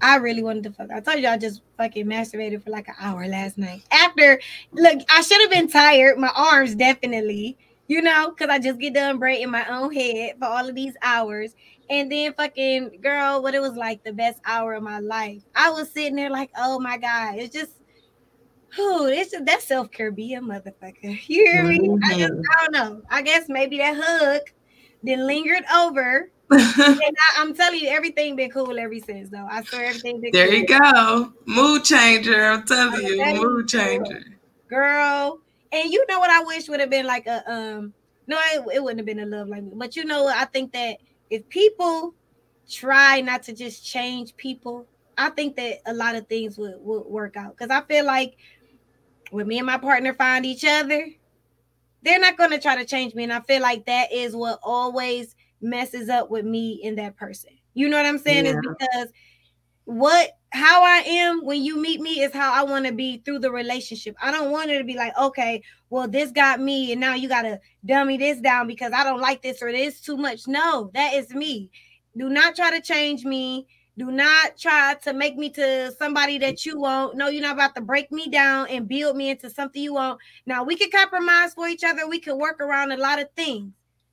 I 0.00 0.16
really 0.16 0.42
wanted 0.42 0.64
to 0.64 0.72
fuck. 0.72 0.90
I 0.90 1.00
told 1.00 1.20
you 1.20 1.28
I 1.28 1.38
just 1.38 1.62
fucking 1.76 2.06
masturbated 2.06 2.62
for 2.62 2.70
like 2.70 2.88
an 2.88 2.94
hour 3.00 3.26
last 3.26 3.58
night. 3.58 3.82
After, 3.90 4.40
look, 4.72 5.00
I 5.10 5.22
should 5.22 5.40
have 5.40 5.50
been 5.50 5.68
tired. 5.68 6.18
My 6.18 6.32
arms 6.34 6.74
definitely, 6.74 7.56
you 7.88 8.02
know, 8.02 8.30
because 8.30 8.48
I 8.48 8.58
just 8.58 8.78
get 8.78 8.94
done 8.94 9.18
braiding 9.18 9.50
my 9.50 9.66
own 9.68 9.92
head 9.92 10.36
for 10.38 10.46
all 10.46 10.68
of 10.68 10.74
these 10.74 10.94
hours. 11.02 11.54
And 11.88 12.10
then 12.10 12.32
fucking 12.34 13.00
girl, 13.00 13.42
what 13.42 13.54
it 13.54 13.60
was 13.60 13.76
like 13.76 14.02
the 14.02 14.12
best 14.12 14.40
hour 14.44 14.74
of 14.74 14.82
my 14.82 14.98
life. 14.98 15.42
I 15.54 15.70
was 15.70 15.90
sitting 15.92 16.16
there 16.16 16.30
like, 16.30 16.50
oh 16.56 16.80
my 16.80 16.98
God, 16.98 17.36
it's 17.36 17.54
just 17.54 17.72
who 18.74 19.06
it's 19.06 19.30
just 19.30 19.46
that 19.46 19.62
self-care 19.62 20.10
be 20.10 20.34
a 20.34 20.40
motherfucker. 20.40 21.18
You 21.28 21.46
hear 21.46 21.62
me? 21.64 21.78
Mm-hmm. 21.78 22.04
I 22.04 22.18
just 22.18 22.32
I 22.32 22.64
don't 22.64 22.72
know. 22.72 23.02
I 23.10 23.22
guess 23.22 23.48
maybe 23.48 23.78
that 23.78 23.96
hug 23.96 24.42
then 25.02 25.26
lingered 25.26 25.64
over. 25.74 26.30
and 26.50 26.60
I, 26.60 27.34
am 27.38 27.54
telling 27.54 27.80
you, 27.80 27.88
everything 27.88 28.36
been 28.36 28.50
cool 28.50 28.78
ever 28.78 28.98
since 29.00 29.30
though. 29.30 29.46
I 29.50 29.62
swear 29.64 29.86
everything 29.86 30.20
been 30.20 30.30
There 30.32 30.46
cool. 30.46 30.56
you 30.56 30.66
go. 30.66 31.32
Mood 31.46 31.84
changer. 31.84 32.44
I'm 32.44 32.64
telling 32.64 33.04
you, 33.04 33.34
mood 33.34 33.68
changer. 33.68 34.22
Girl. 34.68 35.40
And 35.72 35.90
you 35.90 36.04
know 36.08 36.20
what 36.20 36.30
I 36.30 36.44
wish 36.44 36.68
would 36.68 36.80
have 36.80 36.90
been 36.90 37.06
like 37.06 37.26
a 37.26 37.42
um 37.50 37.92
no, 38.28 38.38
it, 38.52 38.64
it 38.74 38.82
wouldn't 38.82 38.98
have 38.98 39.06
been 39.06 39.20
a 39.20 39.26
love 39.26 39.48
language. 39.48 39.78
But 39.78 39.96
you 39.96 40.04
know, 40.04 40.24
what? 40.24 40.36
I 40.36 40.44
think 40.46 40.72
that 40.72 40.98
if 41.30 41.48
people 41.48 42.14
try 42.68 43.20
not 43.20 43.42
to 43.44 43.52
just 43.52 43.84
change 43.84 44.36
people, 44.36 44.86
I 45.18 45.30
think 45.30 45.56
that 45.56 45.78
a 45.86 45.94
lot 45.94 46.14
of 46.14 46.26
things 46.26 46.58
would, 46.58 46.76
would 46.80 47.06
work 47.06 47.36
out. 47.36 47.56
Because 47.56 47.70
I 47.70 47.82
feel 47.86 48.04
like 48.04 48.36
when 49.30 49.46
me 49.46 49.58
and 49.58 49.66
my 49.66 49.78
partner 49.78 50.14
find 50.14 50.44
each 50.44 50.64
other, 50.64 51.08
they're 52.02 52.20
not 52.20 52.36
going 52.36 52.50
to 52.50 52.60
try 52.60 52.76
to 52.76 52.84
change 52.84 53.14
me. 53.14 53.24
And 53.24 53.32
I 53.32 53.40
feel 53.40 53.62
like 53.62 53.86
that 53.86 54.12
is 54.12 54.36
what 54.36 54.60
always 54.62 55.34
messes 55.60 56.08
up 56.08 56.30
with 56.30 56.44
me 56.44 56.80
and 56.84 56.98
that 56.98 57.16
person. 57.16 57.50
You 57.74 57.88
know 57.88 57.96
what 57.96 58.06
I'm 58.06 58.18
saying? 58.18 58.44
Yeah. 58.46 58.52
Is 58.52 58.66
because 58.78 59.08
what 59.84 60.35
how 60.56 60.82
I 60.82 61.02
am 61.06 61.44
when 61.44 61.62
you 61.62 61.76
meet 61.76 62.00
me 62.00 62.22
is 62.22 62.32
how 62.32 62.52
I 62.52 62.64
want 62.64 62.86
to 62.86 62.92
be 62.92 63.18
through 63.18 63.40
the 63.40 63.50
relationship. 63.50 64.16
I 64.22 64.30
don't 64.30 64.50
want 64.50 64.70
it 64.70 64.78
to 64.78 64.84
be 64.84 64.96
like, 64.96 65.12
okay, 65.18 65.62
well, 65.90 66.08
this 66.08 66.32
got 66.32 66.60
me, 66.60 66.92
and 66.92 67.00
now 67.00 67.14
you 67.14 67.28
gotta 67.28 67.60
dummy 67.84 68.16
this 68.16 68.40
down 68.40 68.66
because 68.66 68.92
I 68.92 69.04
don't 69.04 69.20
like 69.20 69.42
this 69.42 69.62
or 69.62 69.70
this 69.70 70.00
too 70.00 70.16
much. 70.16 70.48
No, 70.48 70.90
that 70.94 71.14
is 71.14 71.30
me. 71.34 71.70
Do 72.16 72.30
not 72.30 72.56
try 72.56 72.70
to 72.70 72.80
change 72.80 73.24
me. 73.24 73.66
Do 73.98 74.10
not 74.10 74.56
try 74.58 74.96
to 75.04 75.12
make 75.12 75.36
me 75.36 75.50
to 75.50 75.92
somebody 75.92 76.38
that 76.38 76.64
you 76.66 76.80
want. 76.80 77.16
No, 77.16 77.28
you're 77.28 77.42
not 77.42 77.54
about 77.54 77.74
to 77.76 77.80
break 77.80 78.10
me 78.10 78.28
down 78.28 78.68
and 78.68 78.88
build 78.88 79.16
me 79.16 79.30
into 79.30 79.48
something 79.48 79.82
you 79.82 79.94
want. 79.94 80.18
Now 80.46 80.64
we 80.64 80.76
can 80.76 80.90
compromise 80.90 81.54
for 81.54 81.68
each 81.68 81.84
other. 81.84 82.08
We 82.08 82.18
can 82.18 82.38
work 82.38 82.60
around 82.60 82.92
a 82.92 82.96
lot 82.96 83.20
of 83.20 83.30
things, 83.36 83.72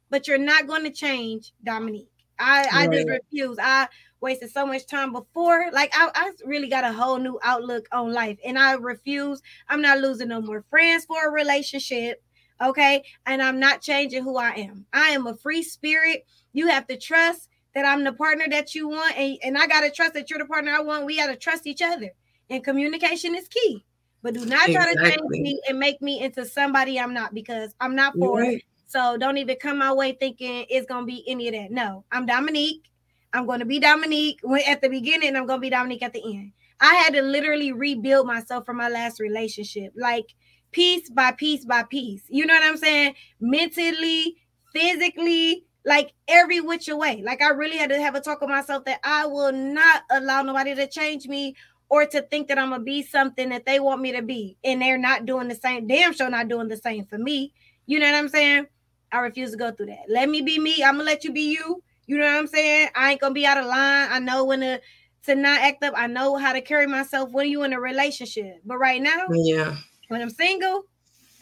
but 0.09 0.27
you're 0.27 0.37
not 0.37 0.67
going 0.67 0.83
to 0.83 0.91
change 0.91 1.53
Dominique. 1.63 2.12
I, 2.39 2.61
right. 2.61 2.73
I 2.73 2.87
just 2.87 3.07
refuse. 3.07 3.57
I 3.61 3.87
wasted 4.21 4.51
so 4.51 4.65
much 4.65 4.87
time 4.87 5.11
before. 5.11 5.69
Like 5.71 5.91
I, 5.93 6.09
I 6.13 6.31
really 6.45 6.69
got 6.69 6.83
a 6.83 6.93
whole 6.93 7.17
new 7.17 7.39
outlook 7.43 7.87
on 7.91 8.13
life, 8.13 8.39
and 8.45 8.57
I 8.57 8.73
refuse. 8.73 9.41
I'm 9.67 9.81
not 9.81 9.99
losing 9.99 10.29
no 10.29 10.41
more 10.41 10.63
friends 10.69 11.05
for 11.05 11.27
a 11.27 11.31
relationship. 11.31 12.23
Okay, 12.61 13.03
and 13.25 13.41
I'm 13.41 13.59
not 13.59 13.81
changing 13.81 14.23
who 14.23 14.37
I 14.37 14.51
am. 14.51 14.85
I 14.93 15.09
am 15.09 15.27
a 15.27 15.35
free 15.35 15.63
spirit. 15.63 16.25
You 16.53 16.67
have 16.67 16.87
to 16.87 16.97
trust 16.97 17.49
that 17.75 17.85
I'm 17.85 18.03
the 18.03 18.13
partner 18.13 18.45
that 18.49 18.75
you 18.75 18.87
want, 18.87 19.17
and, 19.17 19.37
and 19.43 19.57
I 19.57 19.67
gotta 19.67 19.91
trust 19.91 20.13
that 20.13 20.29
you're 20.29 20.39
the 20.39 20.45
partner 20.45 20.71
I 20.71 20.81
want. 20.81 21.05
We 21.05 21.17
gotta 21.17 21.35
trust 21.35 21.67
each 21.67 21.81
other, 21.81 22.09
and 22.49 22.63
communication 22.63 23.35
is 23.35 23.47
key. 23.47 23.83
But 24.21 24.35
do 24.35 24.45
not 24.45 24.69
try 24.69 24.89
exactly. 24.89 24.95
to 24.95 25.09
change 25.09 25.29
me 25.29 25.61
and 25.67 25.79
make 25.79 26.01
me 26.01 26.21
into 26.21 26.45
somebody 26.45 26.97
I'm 26.97 27.13
not 27.13 27.33
because 27.33 27.75
I'm 27.81 27.93
not 27.93 28.13
for 28.17 28.39
right. 28.39 28.63
So 28.93 29.17
don't 29.17 29.39
even 29.39 29.55
come 29.55 29.79
my 29.79 29.91
way 29.91 30.11
thinking 30.11 30.67
it's 30.69 30.85
gonna 30.85 31.07
be 31.07 31.23
any 31.27 31.47
of 31.47 31.55
that. 31.55 31.71
No, 31.71 32.05
I'm 32.11 32.27
Dominique. 32.27 32.91
I'm 33.33 33.47
to 33.47 33.65
be 33.65 33.79
Dominique 33.79 34.39
at 34.67 34.81
the 34.83 34.89
beginning. 34.89 35.35
I'm 35.35 35.47
to 35.47 35.57
be 35.57 35.71
Dominique 35.71 36.03
at 36.03 36.13
the 36.13 36.23
end. 36.23 36.51
I 36.79 36.93
had 36.93 37.15
to 37.15 37.23
literally 37.23 37.71
rebuild 37.71 38.27
myself 38.27 38.67
from 38.67 38.77
my 38.77 38.89
last 38.89 39.19
relationship, 39.19 39.93
like 39.97 40.35
piece 40.71 41.09
by 41.09 41.31
piece 41.31 41.65
by 41.65 41.81
piece. 41.81 42.21
You 42.29 42.45
know 42.45 42.53
what 42.53 42.61
I'm 42.63 42.77
saying? 42.77 43.15
Mentally, 43.41 44.35
physically, 44.71 45.65
like 45.85 46.13
every 46.27 46.61
which 46.61 46.87
way. 46.87 47.23
Like 47.25 47.41
I 47.41 47.49
really 47.49 47.77
had 47.77 47.89
to 47.89 47.99
have 47.99 48.13
a 48.13 48.21
talk 48.21 48.41
with 48.41 48.51
myself 48.51 48.85
that 48.85 48.99
I 49.03 49.25
will 49.25 49.51
not 49.51 50.03
allow 50.11 50.43
nobody 50.43 50.75
to 50.75 50.85
change 50.85 51.27
me 51.27 51.55
or 51.89 52.05
to 52.05 52.21
think 52.21 52.47
that 52.49 52.59
I'm 52.59 52.69
gonna 52.69 52.83
be 52.83 53.01
something 53.01 53.49
that 53.49 53.65
they 53.65 53.79
want 53.79 54.01
me 54.01 54.11
to 54.11 54.21
be, 54.21 54.55
and 54.63 54.79
they're 54.79 54.99
not 54.99 55.25
doing 55.25 55.47
the 55.47 55.55
same. 55.55 55.87
Damn 55.87 56.13
sure 56.13 56.29
not 56.29 56.47
doing 56.47 56.67
the 56.67 56.77
same 56.77 57.05
for 57.05 57.17
me. 57.17 57.53
You 57.87 57.97
know 57.97 58.05
what 58.05 58.19
I'm 58.19 58.29
saying? 58.29 58.67
I 59.13 59.19
refuse 59.19 59.51
to 59.51 59.57
go 59.57 59.71
through 59.71 59.85
that. 59.87 60.05
Let 60.09 60.27
me 60.27 60.41
be 60.41 60.59
me. 60.59 60.83
I'm 60.83 60.95
gonna 60.95 61.03
let 61.03 61.23
you 61.23 61.31
be 61.31 61.51
you. 61.53 61.81
You 62.07 62.17
know 62.17 62.25
what 62.25 62.35
I'm 62.35 62.47
saying? 62.47 62.89
I 62.95 63.11
ain't 63.11 63.21
gonna 63.21 63.33
be 63.33 63.45
out 63.45 63.57
of 63.57 63.65
line. 63.65 64.09
I 64.11 64.19
know 64.19 64.43
when 64.43 64.61
to 64.61 64.81
to 65.25 65.35
not 65.35 65.61
act 65.61 65.83
up. 65.83 65.93
I 65.95 66.07
know 66.07 66.35
how 66.35 66.51
to 66.51 66.61
carry 66.61 66.87
myself 66.87 67.31
when 67.31 67.47
you 67.47 67.63
in 67.63 67.73
a 67.73 67.79
relationship. 67.79 68.61
But 68.65 68.77
right 68.77 69.01
now, 69.01 69.27
yeah, 69.31 69.77
when 70.09 70.21
I'm 70.21 70.29
single, 70.29 70.83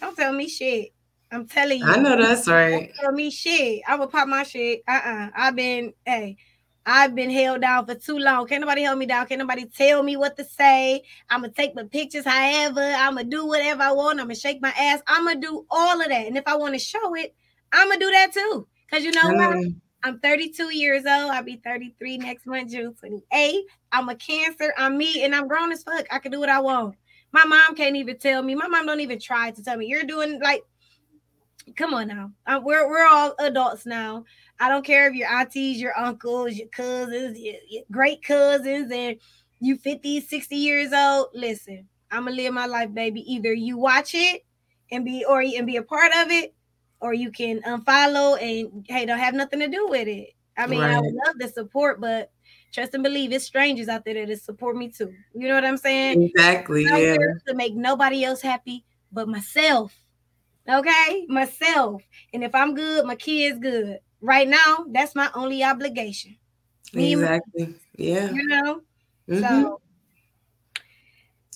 don't 0.02 0.16
tell 0.16 0.34
me 0.34 0.48
shit. 0.48 0.90
I'm 1.32 1.48
telling 1.48 1.80
you. 1.80 1.86
I 1.88 1.98
know 1.98 2.18
that's 2.18 2.48
right. 2.48 2.92
For 3.02 3.12
me, 3.12 3.32
shit. 3.32 3.82
I 3.88 3.96
will 3.96 4.08
pop 4.08 4.28
my 4.28 4.44
shit. 4.44 4.82
Uh-uh. 4.88 5.30
I've 5.34 5.56
been, 5.56 5.94
hey, 6.06 6.36
I've 6.86 7.16
been 7.16 7.30
held 7.30 7.62
down 7.62 7.86
for 7.86 7.96
too 7.96 8.18
long. 8.18 8.48
Can't 8.48 8.62
nobody 8.62 8.84
hold 8.84 9.00
me 9.00 9.06
down. 9.06 9.28
Can't 9.28 9.40
nobody 9.40 9.66
tell 9.66 10.04
me 10.04 10.18
what 10.18 10.36
to 10.38 10.44
say. 10.44 11.02
I'm 11.30 11.42
gonna 11.42 11.54
take 11.54 11.74
my 11.74 11.84
pictures 11.84 12.26
however. 12.26 12.82
I'm 12.82 13.16
gonna 13.16 13.24
do 13.24 13.48
whatever 13.48 13.84
I 13.84 13.92
want. 13.94 14.20
I'm 14.20 14.26
gonna 14.26 14.36
shake 14.36 14.62
my 14.62 14.74
ass. 14.78 15.02
I'm 15.08 15.26
gonna 15.26 15.40
do 15.40 15.66
all 15.70 16.02
of 16.02 16.08
that. 16.10 16.28
And 16.28 16.38
if 16.38 16.44
I 16.48 16.58
want 16.58 16.74
to 16.74 16.80
show 16.80 17.16
it, 17.16 17.34
I'm 17.74 17.88
gonna 17.88 18.00
do 18.00 18.12
that 18.12 18.34
too. 18.34 18.68
Cause 18.90 19.04
you 19.04 19.12
know 19.12 19.32
what? 19.34 19.58
I'm 20.04 20.20
32 20.20 20.76
years 20.76 21.06
old. 21.06 21.32
I'll 21.32 21.44
be 21.44 21.62
33 21.64 22.18
next 22.18 22.46
month, 22.46 22.72
June 22.72 22.94
28th. 23.02 23.62
I'm 23.92 24.10
a 24.10 24.16
cancer. 24.16 24.74
I'm 24.78 24.98
me, 24.98 25.24
and 25.24 25.36
I'm 25.36 25.48
grown 25.48 25.72
as 25.72 25.84
fuck. 25.84 26.06
I 26.12 26.20
can 26.20 26.32
do 26.32 26.40
what 26.40 26.50
I 26.50 26.60
want. 26.60 26.96
My 27.32 27.46
mom 27.46 27.76
can't 27.76 27.96
even 27.96 28.18
tell 28.18 28.42
me. 28.42 28.56
My 28.56 28.68
mom 28.68 28.88
don't 28.88 29.00
even 29.00 29.20
try 29.20 29.52
to 29.52 29.64
tell 29.64 29.78
me. 29.78 29.86
You're 29.86 30.04
doing 30.04 30.40
like, 30.42 30.64
come 31.76 31.94
on 31.94 32.08
now. 32.08 32.32
Uh, 32.46 32.60
we're 32.64 32.90
we're 32.90 33.08
all 33.08 33.36
adults 33.40 33.86
now. 33.86 34.26
I 34.60 34.70
don't 34.70 34.86
care 34.86 35.08
if 35.08 35.16
your 35.16 35.30
aunties, 35.30 35.80
your 35.80 35.98
uncles, 35.98 36.54
your 36.54 36.68
cousins, 36.70 37.40
your, 37.40 37.56
your 37.70 37.84
great 37.92 38.24
cousins, 38.24 38.92
and 38.92 39.18
you 39.60 39.78
50, 39.78 40.22
60 40.22 40.56
years 40.56 40.92
old. 40.94 41.28
Listen, 41.34 41.88
I'm 42.10 42.26
gonna 42.26 42.36
live 42.36 42.54
my 42.54 42.66
life, 42.66 42.94
baby. 42.94 43.22
Either 43.34 43.54
you 43.54 43.78
watch 43.78 44.16
it 44.16 44.44
and 44.92 45.06
be 45.06 45.24
or 45.24 45.42
and 45.42 45.68
be 45.68 45.78
a 45.78 45.84
part 45.84 46.12
of 46.16 46.32
it, 46.32 46.54
or 47.02 47.14
you 47.14 47.32
can 47.32 47.62
unfollow 47.64 48.42
and 48.42 48.86
hey, 48.88 49.06
don't 49.06 49.20
have 49.20 49.34
nothing 49.34 49.60
to 49.60 49.68
do 49.68 49.88
with 49.88 50.08
it. 50.08 50.30
I 50.58 50.68
mean, 50.68 50.82
right. 50.82 50.96
I 50.96 51.00
would 51.00 51.14
love 51.26 51.36
the 51.40 51.48
support, 51.48 52.00
but 52.00 52.32
trust 52.72 52.94
and 52.94 53.04
believe 53.04 53.32
it's 53.32 53.46
strangers 53.46 53.88
out 53.88 54.06
there 54.06 54.26
that 54.26 54.42
support 54.42 54.76
me 54.76 54.90
too. 54.90 55.14
You 55.34 55.48
know 55.48 55.56
what 55.56 55.66
I'm 55.66 55.78
saying? 55.78 56.22
Exactly. 56.22 56.84
yeah. 56.84 57.18
To 57.48 57.56
make 57.56 57.74
nobody 57.74 58.24
else 58.24 58.42
happy 58.42 58.86
but 59.12 59.28
myself. 59.28 59.94
Okay, 60.70 61.26
myself. 61.28 62.04
And 62.34 62.44
if 62.44 62.54
I'm 62.54 62.76
good, 62.76 63.06
my 63.06 63.16
kids 63.16 63.60
good. 63.60 64.00
Right 64.22 64.48
now, 64.48 64.86
that's 64.90 65.16
my 65.16 65.30
only 65.34 65.64
obligation. 65.64 66.38
Me 66.94 67.14
exactly. 67.14 67.74
Yeah. 67.98 68.32
You 68.32 68.48
know. 68.48 68.82
Mm-hmm. 69.28 69.42
So, 69.42 69.82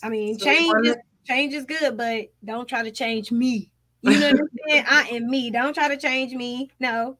I 0.01 0.09
mean, 0.09 0.39
so 0.39 0.45
change 0.45 0.87
is 0.87 0.95
change 1.25 1.53
is 1.53 1.65
good, 1.65 1.97
but 1.97 2.27
don't 2.43 2.67
try 2.67 2.81
to 2.81 2.91
change 2.91 3.31
me. 3.31 3.71
You 4.05 4.19
know 4.19 4.31
what 4.31 4.39
I'm 4.39 4.49
saying? 4.67 4.85
I 4.87 5.07
am 5.13 5.29
me. 5.29 5.49
Don't 5.49 5.73
try 5.73 5.87
to 5.87 5.97
change 5.97 6.33
me. 6.33 6.69
No. 6.79 7.17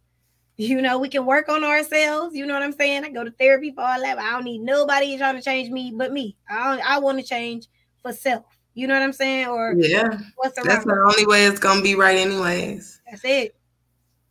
You 0.57 0.81
know, 0.81 0.99
we 0.99 1.09
can 1.09 1.25
work 1.25 1.49
on 1.49 1.63
ourselves. 1.63 2.35
You 2.35 2.45
know 2.45 2.53
what 2.53 2.63
I'm 2.63 2.71
saying? 2.71 3.03
I 3.03 3.09
go 3.09 3.23
to 3.23 3.31
therapy 3.31 3.71
for 3.71 3.81
all 3.81 3.99
that. 4.01 4.17
I 4.17 4.31
don't 4.31 4.45
need 4.45 4.61
nobody 4.61 5.17
trying 5.17 5.35
to 5.35 5.41
change 5.41 5.69
me 5.69 5.93
but 5.95 6.13
me. 6.13 6.37
I 6.49 6.79
I 6.85 6.99
want 6.99 7.19
to 7.19 7.25
change 7.25 7.67
for 8.01 8.13
self. 8.13 8.45
You 8.73 8.87
know 8.87 8.93
what 8.93 9.03
I'm 9.03 9.13
saying? 9.13 9.47
Or 9.47 9.73
yeah, 9.73 10.17
what's 10.35 10.55
that's 10.61 10.85
the 10.85 10.93
only 10.93 11.25
way 11.25 11.45
it's 11.45 11.59
gonna 11.59 11.81
be 11.81 11.95
right, 11.95 12.17
anyways. 12.17 13.01
That's 13.09 13.25
it. 13.25 13.55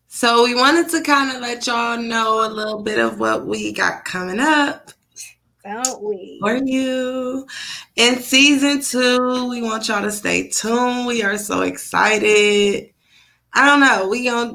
So 0.08 0.44
we 0.44 0.54
wanted 0.54 0.88
to 0.90 1.02
kind 1.02 1.34
of 1.34 1.42
let 1.42 1.66
y'all 1.66 2.00
know 2.00 2.46
a 2.46 2.48
little 2.48 2.82
bit 2.82 2.98
of 2.98 3.18
what 3.18 3.46
we 3.46 3.72
got 3.72 4.04
coming 4.04 4.38
up. 4.38 4.92
Don't 5.64 6.02
we? 6.02 6.38
For 6.42 6.56
you. 6.56 7.46
In 7.96 8.20
season 8.20 8.82
two, 8.82 9.48
we 9.48 9.62
want 9.62 9.88
y'all 9.88 10.02
to 10.02 10.12
stay 10.12 10.48
tuned. 10.48 11.06
We 11.06 11.22
are 11.22 11.38
so 11.38 11.62
excited. 11.62 12.90
I 13.54 13.66
don't 13.66 13.80
know. 13.80 14.08
We 14.08 14.24
gonna 14.24 14.52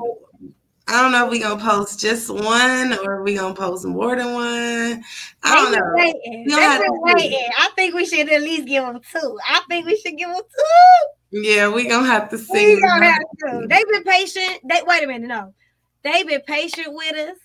I 0.88 1.04
don't 1.04 1.12
know 1.12 1.26
if 1.26 1.32
we 1.32 1.40
gonna 1.40 1.64
post 1.64 2.00
just 2.00 2.30
one 2.32 2.98
or 3.04 3.24
we 3.24 3.36
gonna 3.36 3.54
post 3.54 3.86
more 3.86 4.16
than 4.16 4.34
one. 4.34 5.04
I 5.44 5.56
don't 5.56 5.72
know. 5.72 5.94
Waiting. 5.94 6.46
waiting. 6.48 7.48
I 7.60 7.70
think 7.76 7.94
we 7.94 8.06
should 8.06 8.28
at 8.28 8.42
least 8.42 8.68
give 8.68 8.84
them 8.84 9.00
two. 9.12 9.38
I 9.48 9.62
think 9.70 9.86
we 9.86 9.98
should 9.98 10.18
give 10.18 10.30
them 10.30 10.42
two. 10.42 11.42
Yeah, 11.42 11.70
we 11.70 11.88
gonna 11.88 12.08
have 12.08 12.30
to 12.30 12.38
see. 12.38 12.76
We 12.76 12.82
gonna 12.82 13.06
have 13.06 13.20
to. 13.20 13.68
They've 13.68 13.88
been 13.88 14.04
patient. 14.04 14.62
They 14.68 14.82
wait 14.86 15.04
a 15.04 15.08
minute, 15.08 15.28
no. 15.28 15.54
They've 16.04 16.28
been 16.28 16.42
patient 16.42 16.88
with 16.90 17.16
us. 17.16 17.38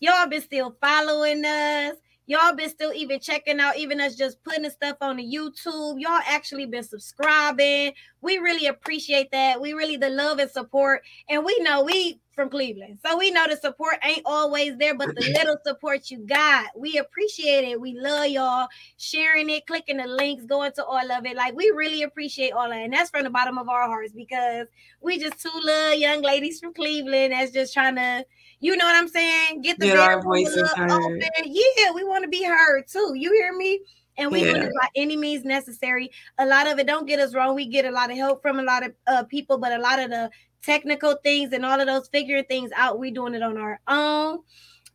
Y'all 0.00 0.28
been 0.28 0.42
still 0.42 0.76
following 0.80 1.44
us. 1.44 1.94
Y'all 2.30 2.54
been 2.54 2.70
still 2.70 2.92
even 2.92 3.18
checking 3.18 3.58
out, 3.58 3.76
even 3.76 4.00
us 4.00 4.14
just 4.14 4.40
putting 4.44 4.70
stuff 4.70 4.96
on 5.00 5.16
the 5.16 5.24
YouTube. 5.24 6.00
Y'all 6.00 6.20
actually 6.28 6.64
been 6.64 6.84
subscribing. 6.84 7.92
We 8.20 8.38
really 8.38 8.68
appreciate 8.68 9.32
that. 9.32 9.60
We 9.60 9.72
really 9.72 9.96
the 9.96 10.10
love 10.10 10.38
and 10.38 10.48
support. 10.48 11.02
And 11.28 11.44
we 11.44 11.58
know 11.58 11.82
we 11.82 12.20
from 12.36 12.48
Cleveland. 12.48 13.00
So 13.04 13.18
we 13.18 13.32
know 13.32 13.48
the 13.48 13.56
support 13.56 13.96
ain't 14.04 14.22
always 14.24 14.76
there, 14.76 14.94
but 14.94 15.08
the 15.08 15.20
little 15.38 15.56
support 15.66 16.08
you 16.12 16.18
got, 16.18 16.66
we 16.78 16.98
appreciate 16.98 17.64
it. 17.64 17.80
We 17.80 17.98
love 17.98 18.28
y'all 18.28 18.68
sharing 18.96 19.50
it, 19.50 19.66
clicking 19.66 19.96
the 19.96 20.06
links, 20.06 20.44
going 20.44 20.70
to 20.74 20.84
all 20.84 21.10
of 21.10 21.26
it. 21.26 21.36
Like 21.36 21.56
we 21.56 21.72
really 21.74 22.04
appreciate 22.04 22.52
all 22.52 22.68
that. 22.68 22.78
And 22.78 22.92
that's 22.92 23.10
from 23.10 23.24
the 23.24 23.30
bottom 23.30 23.58
of 23.58 23.68
our 23.68 23.88
hearts 23.88 24.12
because 24.12 24.68
we 25.00 25.18
just 25.18 25.42
two 25.42 25.50
little 25.64 25.94
young 25.94 26.22
ladies 26.22 26.60
from 26.60 26.74
Cleveland 26.74 27.32
that's 27.32 27.50
just 27.50 27.74
trying 27.74 27.96
to 27.96 28.24
you 28.60 28.76
know 28.76 28.84
what 28.84 28.94
I'm 28.94 29.08
saying? 29.08 29.62
Get 29.62 29.78
the 29.78 29.86
Get 29.86 29.98
our 29.98 30.22
voices 30.22 30.70
heard. 30.72 30.90
Open. 30.90 31.20
Yeah, 31.44 31.92
we 31.94 32.04
want 32.04 32.24
to 32.24 32.28
be 32.28 32.44
heard 32.44 32.86
too. 32.86 33.14
You 33.16 33.32
hear 33.32 33.56
me? 33.56 33.80
And 34.18 34.30
we 34.30 34.44
yeah. 34.44 34.52
want 34.52 34.64
it 34.64 34.72
by 34.78 34.88
any 34.96 35.16
means 35.16 35.44
necessary. 35.44 36.10
A 36.38 36.44
lot 36.44 36.66
of 36.66 36.78
it, 36.78 36.86
don't 36.86 37.06
get 37.06 37.20
us 37.20 37.34
wrong. 37.34 37.54
We 37.54 37.66
get 37.66 37.86
a 37.86 37.90
lot 37.90 38.10
of 38.10 38.18
help 38.18 38.42
from 38.42 38.58
a 38.58 38.62
lot 38.62 38.84
of 38.84 38.92
uh, 39.06 39.24
people, 39.24 39.56
but 39.56 39.72
a 39.72 39.78
lot 39.78 39.98
of 39.98 40.10
the 40.10 40.30
technical 40.62 41.16
things 41.24 41.54
and 41.54 41.64
all 41.64 41.80
of 41.80 41.86
those 41.86 42.08
figuring 42.08 42.44
things 42.44 42.70
out, 42.76 42.98
we 42.98 43.10
doing 43.10 43.34
it 43.34 43.42
on 43.42 43.56
our 43.56 43.80
own. 43.88 44.40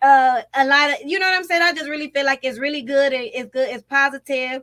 Uh, 0.02 0.42
a 0.54 0.66
lot 0.66 0.92
of, 0.92 0.98
you 1.04 1.18
know 1.18 1.26
what 1.26 1.36
I'm 1.36 1.44
saying? 1.44 1.64
I 1.64 1.74
just 1.74 1.90
really 1.90 2.12
feel 2.12 2.26
like 2.26 2.42
it's 2.44 2.60
really 2.60 2.84
good. 2.84 3.14
It's 3.14 3.50
good. 3.50 3.70
It's 3.70 3.84
positive. 3.84 4.62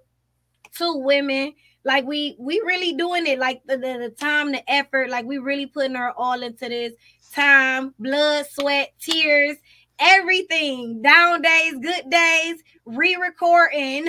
Two 0.76 0.98
women 0.98 1.54
like 1.84 2.04
we 2.04 2.36
we 2.38 2.60
really 2.60 2.92
doing 2.92 3.26
it 3.26 3.38
like 3.38 3.62
the, 3.66 3.76
the, 3.76 3.98
the 3.98 4.10
time 4.10 4.52
the 4.52 4.70
effort 4.70 5.10
like 5.10 5.24
we 5.24 5.38
really 5.38 5.66
putting 5.66 5.96
our 5.96 6.12
all 6.16 6.42
into 6.42 6.68
this 6.68 6.92
time, 7.32 7.94
blood, 7.98 8.46
sweat, 8.50 8.92
tears, 9.00 9.56
everything. 9.98 11.02
Down 11.02 11.42
days, 11.42 11.74
good 11.80 12.10
days, 12.10 12.62
re-recording. 12.84 14.08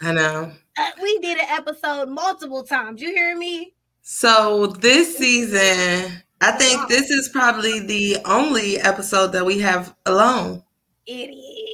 I 0.00 0.12
know. 0.12 0.52
Uh, 0.78 0.88
we 1.02 1.18
did 1.18 1.36
an 1.36 1.44
episode 1.50 2.08
multiple 2.08 2.62
times. 2.62 3.02
You 3.02 3.10
hear 3.10 3.36
me? 3.36 3.74
So 4.00 4.68
this 4.68 5.18
season, 5.18 6.22
I 6.40 6.52
think 6.52 6.88
this 6.88 7.10
is 7.10 7.28
probably 7.28 7.80
the 7.80 8.16
only 8.24 8.78
episode 8.78 9.32
that 9.32 9.44
we 9.44 9.58
have 9.58 9.94
alone. 10.06 10.62
It 11.04 11.28
is. 11.28 11.71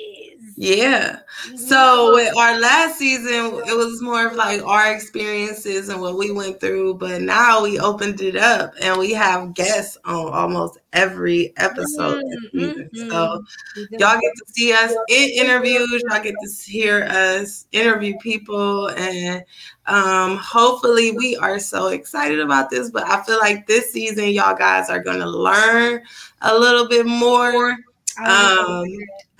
Yeah. 0.60 1.20
So 1.54 2.14
with 2.14 2.36
our 2.36 2.58
last 2.58 2.98
season, 2.98 3.60
it 3.68 3.76
was 3.76 4.02
more 4.02 4.26
of 4.26 4.34
like 4.34 4.60
our 4.64 4.92
experiences 4.92 5.88
and 5.88 6.00
what 6.00 6.18
we 6.18 6.32
went 6.32 6.60
through. 6.60 6.94
But 6.94 7.22
now 7.22 7.62
we 7.62 7.78
opened 7.78 8.20
it 8.20 8.34
up 8.34 8.74
and 8.80 8.98
we 8.98 9.12
have 9.12 9.54
guests 9.54 9.96
on 10.04 10.32
almost 10.32 10.78
every 10.92 11.52
episode 11.58 12.24
mm-hmm. 12.52 13.08
So 13.08 13.44
y'all 13.92 14.20
get 14.20 14.32
to 14.34 14.44
see 14.48 14.72
us 14.72 14.92
in 15.08 15.46
interviews. 15.46 16.02
Y'all 16.10 16.22
get 16.22 16.34
to 16.34 16.62
hear 16.64 17.04
us 17.04 17.66
interview 17.70 18.16
people, 18.18 18.88
and 18.90 19.44
um, 19.86 20.38
hopefully 20.38 21.12
we 21.12 21.36
are 21.36 21.60
so 21.60 21.88
excited 21.88 22.40
about 22.40 22.68
this. 22.68 22.90
But 22.90 23.04
I 23.04 23.22
feel 23.22 23.38
like 23.38 23.68
this 23.68 23.92
season, 23.92 24.30
y'all 24.30 24.56
guys 24.56 24.90
are 24.90 25.02
going 25.02 25.20
to 25.20 25.30
learn 25.30 26.02
a 26.42 26.58
little 26.58 26.88
bit 26.88 27.06
more 27.06 27.76
um, 28.16 28.86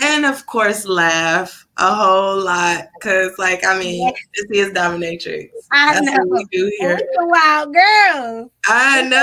and 0.00 0.24
of 0.24 0.46
course, 0.46 0.86
laugh 0.86 1.66
a 1.78 1.94
whole 1.94 2.40
lot 2.42 2.88
because, 2.94 3.36
like, 3.38 3.64
I 3.66 3.78
mean, 3.78 4.12
this 4.34 4.46
is 4.50 4.72
dominatrix. 4.72 5.50
I 5.70 5.94
That's 5.94 6.06
know. 6.06 6.24
What 6.26 6.46
we 6.52 6.58
do 6.58 6.72
here. 6.78 7.00
wild 7.16 7.74
girl. 7.74 8.50
I 8.66 9.02
know. 9.02 9.18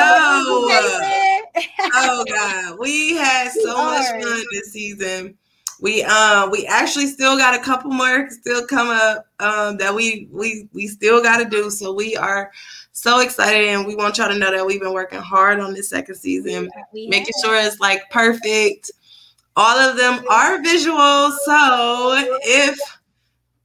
oh 1.93 2.25
God, 2.27 2.79
we 2.79 3.15
had 3.15 3.49
so 3.63 3.75
much 3.75 4.05
fun 4.23 4.43
this 4.51 4.73
season. 4.73 5.37
We 5.81 6.03
um 6.03 6.51
we 6.51 6.65
actually 6.67 7.07
still 7.07 7.37
got 7.37 7.53
a 7.53 7.61
couple 7.61 7.91
more 7.91 8.29
still 8.29 8.65
come 8.65 8.87
up 8.87 9.27
um 9.41 9.75
that 9.77 9.93
we 9.93 10.29
we 10.31 10.69
we 10.73 10.87
still 10.87 11.21
got 11.21 11.37
to 11.37 11.45
do. 11.45 11.69
So 11.69 11.93
we 11.93 12.15
are 12.15 12.51
so 12.93 13.19
excited 13.19 13.67
and 13.67 13.85
we 13.85 13.95
want 13.95 14.17
y'all 14.17 14.29
to 14.29 14.39
know 14.39 14.51
that 14.51 14.65
we've 14.65 14.79
been 14.79 14.93
working 14.93 15.19
hard 15.19 15.59
on 15.59 15.73
this 15.73 15.89
second 15.89 16.15
season, 16.15 16.69
yeah, 16.93 17.09
making 17.09 17.33
sure 17.43 17.55
it's 17.55 17.81
like 17.81 18.09
perfect 18.09 18.91
all 19.55 19.77
of 19.77 19.97
them 19.97 20.25
are 20.29 20.61
visual. 20.61 21.31
So 21.45 22.37
if 22.43 22.77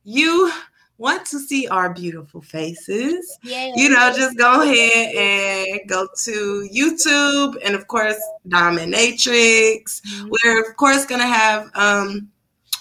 you 0.04 0.52
want 0.98 1.24
to 1.26 1.38
see 1.38 1.66
our 1.68 1.92
beautiful 1.92 2.42
faces, 2.42 3.38
yeah. 3.42 3.72
you 3.74 3.88
know, 3.88 4.12
just 4.14 4.36
go 4.36 4.62
ahead 4.62 5.14
and 5.14 5.80
go 5.88 6.06
to 6.24 6.68
YouTube 6.72 7.56
and 7.64 7.74
of 7.74 7.86
course 7.88 8.20
Dominatrix. 8.48 10.02
Mm-hmm. 10.02 10.28
We're 10.30 10.60
of 10.60 10.76
course 10.76 11.06
gonna 11.06 11.26
have 11.26 11.70
um 11.74 12.28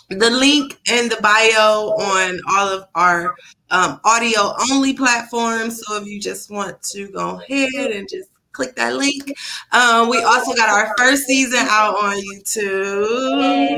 the 0.10 0.30
link 0.30 0.80
in 0.91 1.07
the 1.07 1.18
bio 1.22 1.93
on 1.99 2.39
all 2.49 2.68
of 2.68 2.86
our 2.95 3.36
um, 3.70 3.99
audio 4.03 4.53
only 4.72 4.93
platforms. 4.93 5.82
So 5.86 5.97
if 5.97 6.07
you 6.07 6.20
just 6.20 6.49
want 6.49 6.82
to 6.84 7.07
go 7.10 7.39
ahead 7.39 7.91
and 7.91 8.07
just 8.10 8.30
click 8.60 8.76
that 8.76 8.95
link. 8.95 9.34
Um, 9.72 10.10
we 10.10 10.22
also 10.22 10.53
got 10.53 10.68
our 10.68 10.93
first 10.97 11.24
season 11.24 11.66
out 11.70 11.95
on 11.95 12.18
YouTube. 12.18 13.70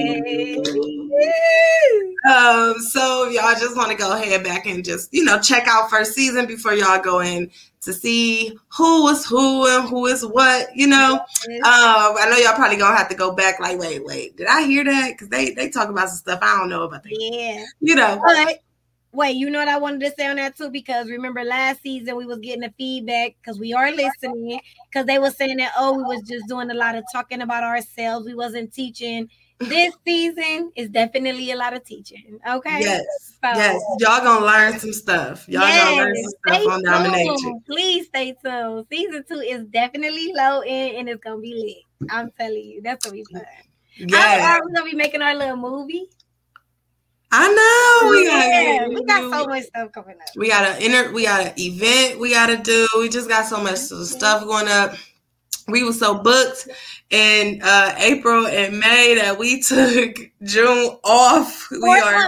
Um, 2.23 2.79
so 2.79 3.27
if 3.27 3.33
y'all 3.33 3.51
y'all 3.51 3.59
just 3.59 3.75
want 3.75 3.91
to 3.91 3.97
go 3.97 4.15
ahead 4.15 4.43
back 4.43 4.65
and 4.65 4.83
just, 4.83 5.13
you 5.13 5.23
know, 5.23 5.39
check 5.39 5.67
out 5.67 5.89
first 5.89 6.13
season 6.13 6.45
before 6.45 6.73
y'all 6.73 7.01
go 7.01 7.19
in 7.19 7.49
to 7.81 7.93
see 7.93 8.57
who 8.69 9.07
is 9.09 9.25
who 9.25 9.67
and 9.67 9.89
who 9.89 10.05
is 10.05 10.25
what, 10.25 10.75
you 10.75 10.87
know. 10.87 11.13
Um, 11.15 11.21
I 11.63 12.27
know 12.29 12.37
y'all 12.37 12.55
probably 12.55 12.77
gonna 12.77 12.95
have 12.95 13.09
to 13.09 13.15
go 13.15 13.31
back 13.31 13.59
like, 13.59 13.79
wait, 13.79 14.03
wait, 14.05 14.37
did 14.37 14.47
I 14.47 14.63
hear 14.63 14.83
that? 14.83 15.11
Because 15.11 15.29
they 15.29 15.51
they 15.51 15.69
talk 15.69 15.89
about 15.89 16.09
some 16.09 16.17
stuff 16.17 16.39
I 16.41 16.57
don't 16.57 16.69
know 16.69 16.83
about 16.83 17.03
that. 17.03 17.11
Yeah. 17.11 17.65
You 17.79 17.95
know. 17.95 18.21
But 18.23 18.61
wait, 19.11 19.35
you 19.35 19.49
know 19.49 19.59
what 19.59 19.67
I 19.67 19.77
wanted 19.77 20.01
to 20.01 20.13
say 20.17 20.27
on 20.27 20.37
that 20.37 20.57
too? 20.57 20.69
Because 20.69 21.09
remember 21.09 21.43
last 21.43 21.81
season 21.81 22.15
we 22.15 22.25
was 22.25 22.39
getting 22.39 22.61
the 22.61 22.73
feedback 22.77 23.35
because 23.41 23.59
we 23.59 23.73
are 23.73 23.91
listening 23.91 24.59
because 24.89 25.05
they 25.05 25.19
were 25.19 25.31
saying 25.31 25.57
that 25.57 25.73
oh 25.77 25.93
we 25.93 26.03
was 26.03 26.21
just 26.27 26.47
doing 26.47 26.69
a 26.71 26.73
lot 26.73 26.95
of 26.95 27.03
talking 27.11 27.41
about 27.41 27.63
ourselves, 27.63 28.25
we 28.25 28.35
wasn't 28.35 28.73
teaching. 28.73 29.29
This 29.59 29.93
season 30.03 30.71
is 30.75 30.89
definitely 30.89 31.51
a 31.51 31.55
lot 31.55 31.75
of 31.75 31.83
teaching. 31.83 32.39
Okay. 32.49 32.79
Yes. 32.79 33.03
So, 33.43 33.49
yes. 33.53 33.79
Y'all 33.99 34.23
gonna 34.23 34.43
learn 34.43 34.79
some 34.79 34.91
stuff. 34.91 35.47
Y'all 35.47 35.61
yes, 35.61 35.83
gonna 35.83 36.01
learn 36.01 36.15
some 36.15 36.31
stuff 36.47 36.73
on 36.73 36.83
domination. 36.83 37.61
Please 37.67 38.07
stay 38.07 38.35
tuned. 38.43 38.87
Season 38.91 39.23
two 39.27 39.39
is 39.39 39.65
definitely 39.65 40.33
low 40.33 40.61
end 40.61 40.97
and 40.97 41.09
it's 41.09 41.23
gonna 41.23 41.39
be 41.39 41.53
lit. 41.53 42.09
I'm 42.11 42.31
telling 42.39 42.63
you, 42.63 42.81
that's 42.81 43.05
gonna 43.05 43.17
be 43.17 43.25
fun. 43.31 43.43
Yeah. 43.97 44.59
We're 44.63 44.73
gonna 44.73 44.89
be 44.89 44.95
making 44.95 45.21
our 45.21 45.35
little 45.35 45.57
movie. 45.57 46.09
I 47.33 47.47
know 47.47 48.09
we 48.09 48.25
got 48.25 48.47
yeah, 48.47 48.87
we 48.87 49.03
got 49.05 49.31
so 49.31 49.47
much 49.47 49.63
stuff 49.63 49.91
coming 49.93 50.15
up. 50.15 50.27
We 50.35 50.49
got 50.49 50.65
an 50.65 50.81
inter 50.81 51.11
we 51.13 51.23
got 51.23 51.47
an 51.47 51.53
event 51.57 52.19
we 52.19 52.31
gotta 52.31 52.57
do. 52.57 52.87
We 52.97 53.09
just 53.09 53.29
got 53.29 53.45
so 53.45 53.61
much 53.61 53.77
stuff 53.77 54.43
going 54.43 54.67
up. 54.67 54.95
We 55.67 55.83
were 55.83 55.93
so 55.93 56.15
booked 56.17 56.67
in 57.09 57.61
uh, 57.63 57.95
April 57.97 58.47
and 58.47 58.79
May 58.79 59.15
that 59.15 59.37
we 59.39 59.61
took 59.61 60.17
June 60.43 60.97
off. 61.03 61.69
we 61.71 61.99
are 61.99 62.27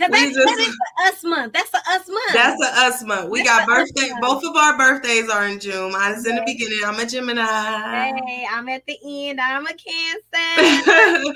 Cause 0.00 0.08
that's, 0.10 0.34
just, 0.34 0.46
that 0.46 0.58
is 0.60 0.76
us 1.12 1.24
month. 1.24 1.52
That's 1.52 1.74
a 1.74 1.76
us 1.76 2.08
month. 2.08 2.32
That's 2.32 2.62
a 2.62 2.86
us 2.86 3.04
month. 3.04 3.28
We 3.28 3.42
that's 3.42 3.66
got 3.66 3.68
birthday. 3.68 4.10
Both 4.22 4.42
of 4.44 4.56
our 4.56 4.78
birthdays 4.78 5.28
are 5.28 5.46
in 5.46 5.60
June. 5.60 5.92
Mine's 5.92 6.26
in 6.26 6.36
the 6.36 6.42
beginning. 6.46 6.78
I'm 6.86 6.98
a 6.98 7.04
Gemini. 7.04 7.44
Hey, 7.44 8.46
I'm 8.50 8.66
at 8.70 8.86
the 8.86 8.96
end. 9.04 9.42
I'm 9.42 9.66
a 9.66 9.74
Cancer. 9.74 11.34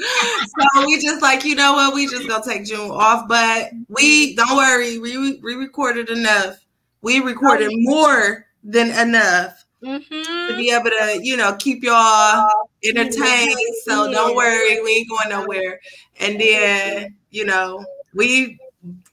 so 0.73 0.87
we 0.87 0.99
just 0.99 1.21
like 1.21 1.45
you 1.45 1.55
know 1.55 1.75
what? 1.75 1.95
We 1.95 2.07
just 2.07 2.27
gonna 2.27 2.43
take 2.43 2.65
June 2.65 2.91
off. 2.91 3.29
But 3.29 3.71
we 3.91 4.35
don't 4.35 4.57
worry. 4.57 4.99
We 4.99 5.39
we 5.41 5.57
recorded 5.57 6.09
enough. 6.09 6.65
We 7.03 7.21
recorded 7.21 7.71
more 7.75 8.47
than 8.63 8.99
enough. 8.99 9.61
Mm-hmm. 9.85 10.49
to 10.51 10.57
be 10.57 10.71
able 10.71 10.89
to, 10.89 11.21
you 11.23 11.37
know, 11.37 11.55
keep 11.57 11.85
y'all 11.85 12.49
entertained. 12.83 13.59
So 13.85 14.11
don't 14.11 14.35
worry, 14.35 14.81
we 14.83 14.91
ain't 14.91 15.11
going 15.11 15.29
nowhere. 15.29 15.79
And 16.21 16.41
then, 16.41 17.15
you 17.31 17.45
know, 17.45 17.85
we 18.15 18.59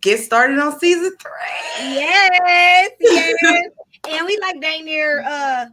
get 0.01 0.19
started 0.19 0.59
on 0.59 0.79
season 0.79 1.15
three. 1.19 1.93
Yes, 1.93 2.91
yes. 2.99 3.69
and 4.09 4.25
we 4.25 4.37
like 4.39 4.61
dang 4.61 4.85
near 4.85 5.23
uh 5.25 5.65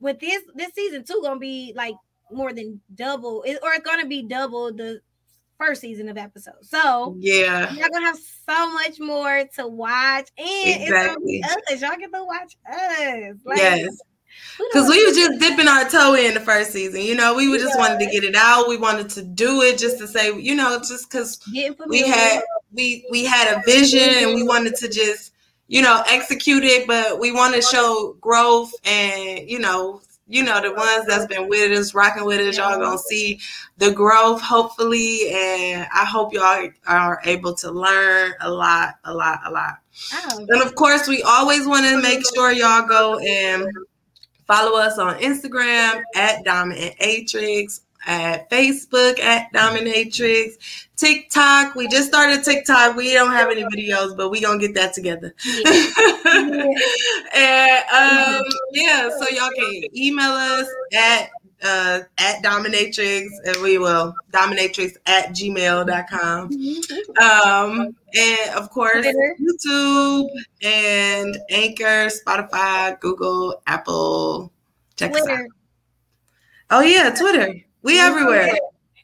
with 0.00 0.20
this 0.20 0.42
this 0.54 0.72
season 0.74 1.04
two 1.04 1.20
gonna 1.22 1.38
be 1.38 1.72
like 1.76 1.94
more 2.30 2.52
than 2.52 2.80
double 2.94 3.42
it, 3.42 3.58
or 3.62 3.72
it's 3.72 3.84
gonna 3.84 4.06
be 4.06 4.22
double 4.22 4.72
the 4.72 5.00
first 5.58 5.80
season 5.80 6.08
of 6.08 6.16
episodes. 6.16 6.70
So 6.70 7.16
yeah, 7.18 7.72
y'all 7.72 7.88
gonna 7.92 8.06
have 8.06 8.18
so 8.18 8.72
much 8.72 9.00
more 9.00 9.44
to 9.56 9.66
watch, 9.66 10.28
and 10.38 10.82
exactly. 10.82 10.86
it's 10.86 10.90
gonna 10.90 11.20
be 11.24 11.42
us. 11.74 11.80
Y'all 11.80 11.98
get 11.98 12.12
to 12.12 12.24
watch 12.24 12.56
us. 12.70 13.36
Like, 13.44 13.58
yes. 13.58 14.00
Because 14.58 14.88
we 14.88 15.04
were 15.06 15.12
just 15.12 15.40
dipping 15.40 15.68
our 15.68 15.88
toe 15.88 16.14
in 16.14 16.34
the 16.34 16.40
first 16.40 16.72
season. 16.72 17.02
You 17.02 17.14
know, 17.14 17.34
we 17.34 17.48
were 17.48 17.58
just 17.58 17.74
yeah. 17.76 17.88
wanted 17.88 18.04
to 18.04 18.10
get 18.10 18.24
it 18.24 18.34
out. 18.34 18.68
We 18.68 18.76
wanted 18.76 19.08
to 19.10 19.22
do 19.22 19.62
it 19.62 19.78
just 19.78 19.98
to 19.98 20.06
say, 20.06 20.38
you 20.38 20.54
know, 20.54 20.78
just 20.78 21.10
because 21.10 21.40
we 21.86 22.06
had 22.06 22.42
we 22.72 23.06
we 23.10 23.24
had 23.24 23.56
a 23.56 23.62
vision 23.64 24.00
and 24.00 24.34
we 24.34 24.42
wanted 24.42 24.74
to 24.76 24.88
just, 24.88 25.32
you 25.68 25.82
know, 25.82 26.02
execute 26.08 26.64
it, 26.64 26.86
but 26.86 27.20
we 27.20 27.32
want 27.32 27.54
to 27.54 27.62
show 27.62 28.16
growth 28.20 28.72
and, 28.84 29.48
you 29.48 29.58
know, 29.58 30.00
you 30.28 30.42
know, 30.42 30.60
the 30.60 30.72
ones 30.74 31.06
that's 31.06 31.26
been 31.26 31.48
with 31.48 31.72
us, 31.76 31.94
rocking 31.94 32.26
with 32.26 32.40
us, 32.40 32.58
y'all 32.58 32.78
gonna 32.78 32.98
see 32.98 33.40
the 33.78 33.90
growth, 33.90 34.42
hopefully. 34.42 35.30
And 35.30 35.86
I 35.92 36.04
hope 36.04 36.34
y'all 36.34 36.68
are 36.86 37.20
able 37.24 37.54
to 37.54 37.70
learn 37.70 38.34
a 38.40 38.50
lot, 38.50 38.96
a 39.04 39.14
lot, 39.14 39.40
a 39.46 39.50
lot. 39.50 39.78
Oh, 40.12 40.46
and 40.48 40.62
of 40.62 40.74
course, 40.74 41.08
we 41.08 41.22
always 41.22 41.66
want 41.66 41.86
to 41.86 42.02
make 42.02 42.20
sure 42.34 42.52
y'all 42.52 42.86
go 42.86 43.18
and 43.18 43.66
Follow 44.48 44.78
us 44.78 44.98
on 44.98 45.18
Instagram 45.20 46.02
at 46.16 46.44
Dominatrix, 46.44 47.80
at 48.06 48.48
Facebook 48.50 49.20
at 49.20 49.52
Dominatrix, 49.52 50.86
TikTok. 50.96 51.74
We 51.74 51.86
just 51.88 52.08
started 52.08 52.42
TikTok. 52.42 52.96
We 52.96 53.12
don't 53.12 53.32
have 53.32 53.50
any 53.50 53.62
videos, 53.64 54.16
but 54.16 54.30
we 54.30 54.40
gonna 54.40 54.58
get 54.58 54.74
that 54.74 54.94
together. 54.94 55.34
Yeah. 55.44 55.70
and 57.34 58.40
um, 58.40 58.42
yeah, 58.72 59.10
so 59.10 59.28
y'all 59.28 59.50
can 59.50 59.96
email 59.96 60.30
us 60.30 60.66
at 60.94 61.30
uh, 61.62 62.00
at 62.18 62.42
dominatrix 62.42 63.26
and 63.44 63.56
we 63.62 63.78
will 63.78 64.14
dominatrix 64.32 64.96
at 65.06 65.30
gmail.com 65.30 66.50
um 67.22 67.96
and 68.14 68.50
of 68.56 68.70
course 68.70 69.06
youtube 69.40 70.28
and 70.62 71.38
anchor 71.50 72.08
spotify 72.08 72.98
google 73.00 73.60
apple 73.66 74.52
check 74.96 75.10
Twitter. 75.10 75.32
us 75.32 75.38
out. 75.38 75.46
Oh 76.70 76.80
yeah 76.80 77.14
twitter. 77.14 77.54
We 77.82 77.98
everywhere. 77.98 78.50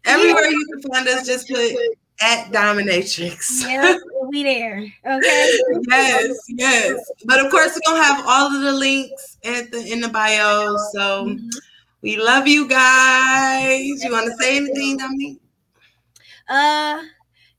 Everywhere 0.05 0.45
you 0.45 0.67
can 0.67 0.93
find 0.93 1.09
us 1.09 1.27
just 1.27 1.49
put 1.49 1.73
at 2.21 2.53
dominatrix. 2.53 3.63
Yep 3.63 4.01
we 4.29 4.43
there 4.43 4.87
okay? 5.07 5.59
Yes 5.89 6.37
yes. 6.49 7.13
But 7.25 7.45
of 7.45 7.51
course 7.51 7.75
we're 7.75 7.93
gonna 7.93 8.05
have 8.05 8.25
all 8.27 8.55
of 8.55 8.63
the 8.63 8.73
links 8.73 9.39
at 9.45 9.71
the 9.71 9.93
in 9.93 10.01
the 10.01 10.09
bio 10.09 10.77
so 10.93 11.27
mm-hmm 11.27 11.49
we 12.05 12.19
love 12.19 12.47
you 12.47 12.69
guys. 12.69 14.05
You 14.05 14.13
want 14.13 14.27
to 14.27 14.37
say 14.37 14.59
anything, 14.59 14.99
Dominique? 14.99 15.41
Uh, 16.47 17.03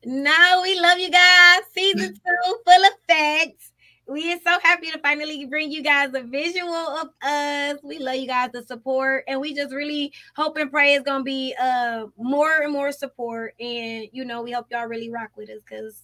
no, 0.06 0.60
we 0.62 0.80
love 0.80 1.00
you 1.00 1.10
guys. 1.10 1.62
Season 1.74 2.14
two, 2.26 2.58
full 2.64 2.86
of 2.86 2.92
facts. 3.08 3.72
We 4.08 4.32
are 4.32 4.38
so 4.46 4.60
happy 4.62 4.92
to 4.92 5.00
finally 5.00 5.48
bring 5.48 5.72
you 5.72 5.82
guys 5.82 6.14
a 6.14 6.22
visual 6.22 6.72
of 6.72 7.08
us. 7.24 7.80
We 7.84 7.98
love 7.98 8.18
you 8.18 8.28
guys 8.28 8.52
the 8.54 8.62
support, 8.62 9.24
and 9.28 9.42
we 9.42 9.56
just 9.56 9.74
really 9.74 10.14
hope 10.36 10.58
and 10.58 10.70
pray 10.70 10.94
it's 10.94 11.04
gonna 11.04 11.24
be 11.24 11.56
uh 11.60 12.06
more 12.16 12.62
and 12.62 12.72
more 12.72 12.92
support. 12.92 13.56
And 13.60 14.08
you 14.12 14.26
know, 14.26 14.44
we 14.44 14.52
hope 14.52 14.68
y'all 14.70 14.86
really 14.86 15.10
rock 15.10 15.32
with 15.36 15.50
us 15.50 15.64
because 15.68 16.00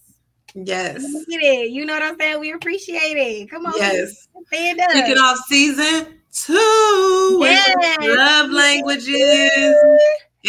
yes, 0.56 1.04
it. 1.28 1.70
You 1.70 1.86
know 1.86 1.92
what 1.92 2.02
I'm 2.02 2.18
saying? 2.18 2.40
We 2.40 2.50
appreciate 2.50 3.16
it. 3.16 3.48
Come 3.48 3.66
on, 3.66 3.74
yes. 3.76 4.26
Stand 4.48 4.80
up. 4.80 4.90
Kicking 4.90 5.18
off 5.18 5.38
season 5.46 6.21
two 6.32 7.38
yes. 7.42 7.76
love 8.00 8.50
languages 8.50 9.74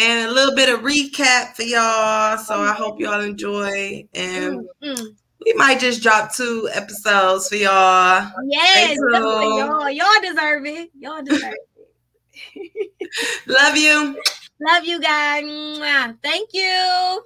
and 0.00 0.28
a 0.28 0.32
little 0.32 0.54
bit 0.54 0.68
of 0.68 0.80
recap 0.80 1.54
for 1.54 1.62
y'all. 1.62 2.38
So 2.38 2.54
I 2.54 2.72
hope 2.72 3.00
y'all 3.00 3.20
enjoy 3.20 4.06
and 4.14 4.66
mm-hmm. 4.82 5.04
we 5.44 5.52
might 5.54 5.78
just 5.78 6.02
drop 6.02 6.34
two 6.34 6.68
episodes 6.72 7.48
for 7.48 7.56
y'all. 7.56 8.30
Yes, 8.46 8.98
y'all. 9.12 9.90
Y'all 9.90 10.08
deserve 10.22 10.66
it. 10.66 10.90
Y'all 10.98 11.22
deserve 11.22 11.54
it. 12.56 12.90
Love 13.46 13.76
you. 13.76 14.18
Love 14.60 14.84
you 14.84 15.00
guys. 15.00 16.14
Thank 16.22 16.50
you. 16.52 17.24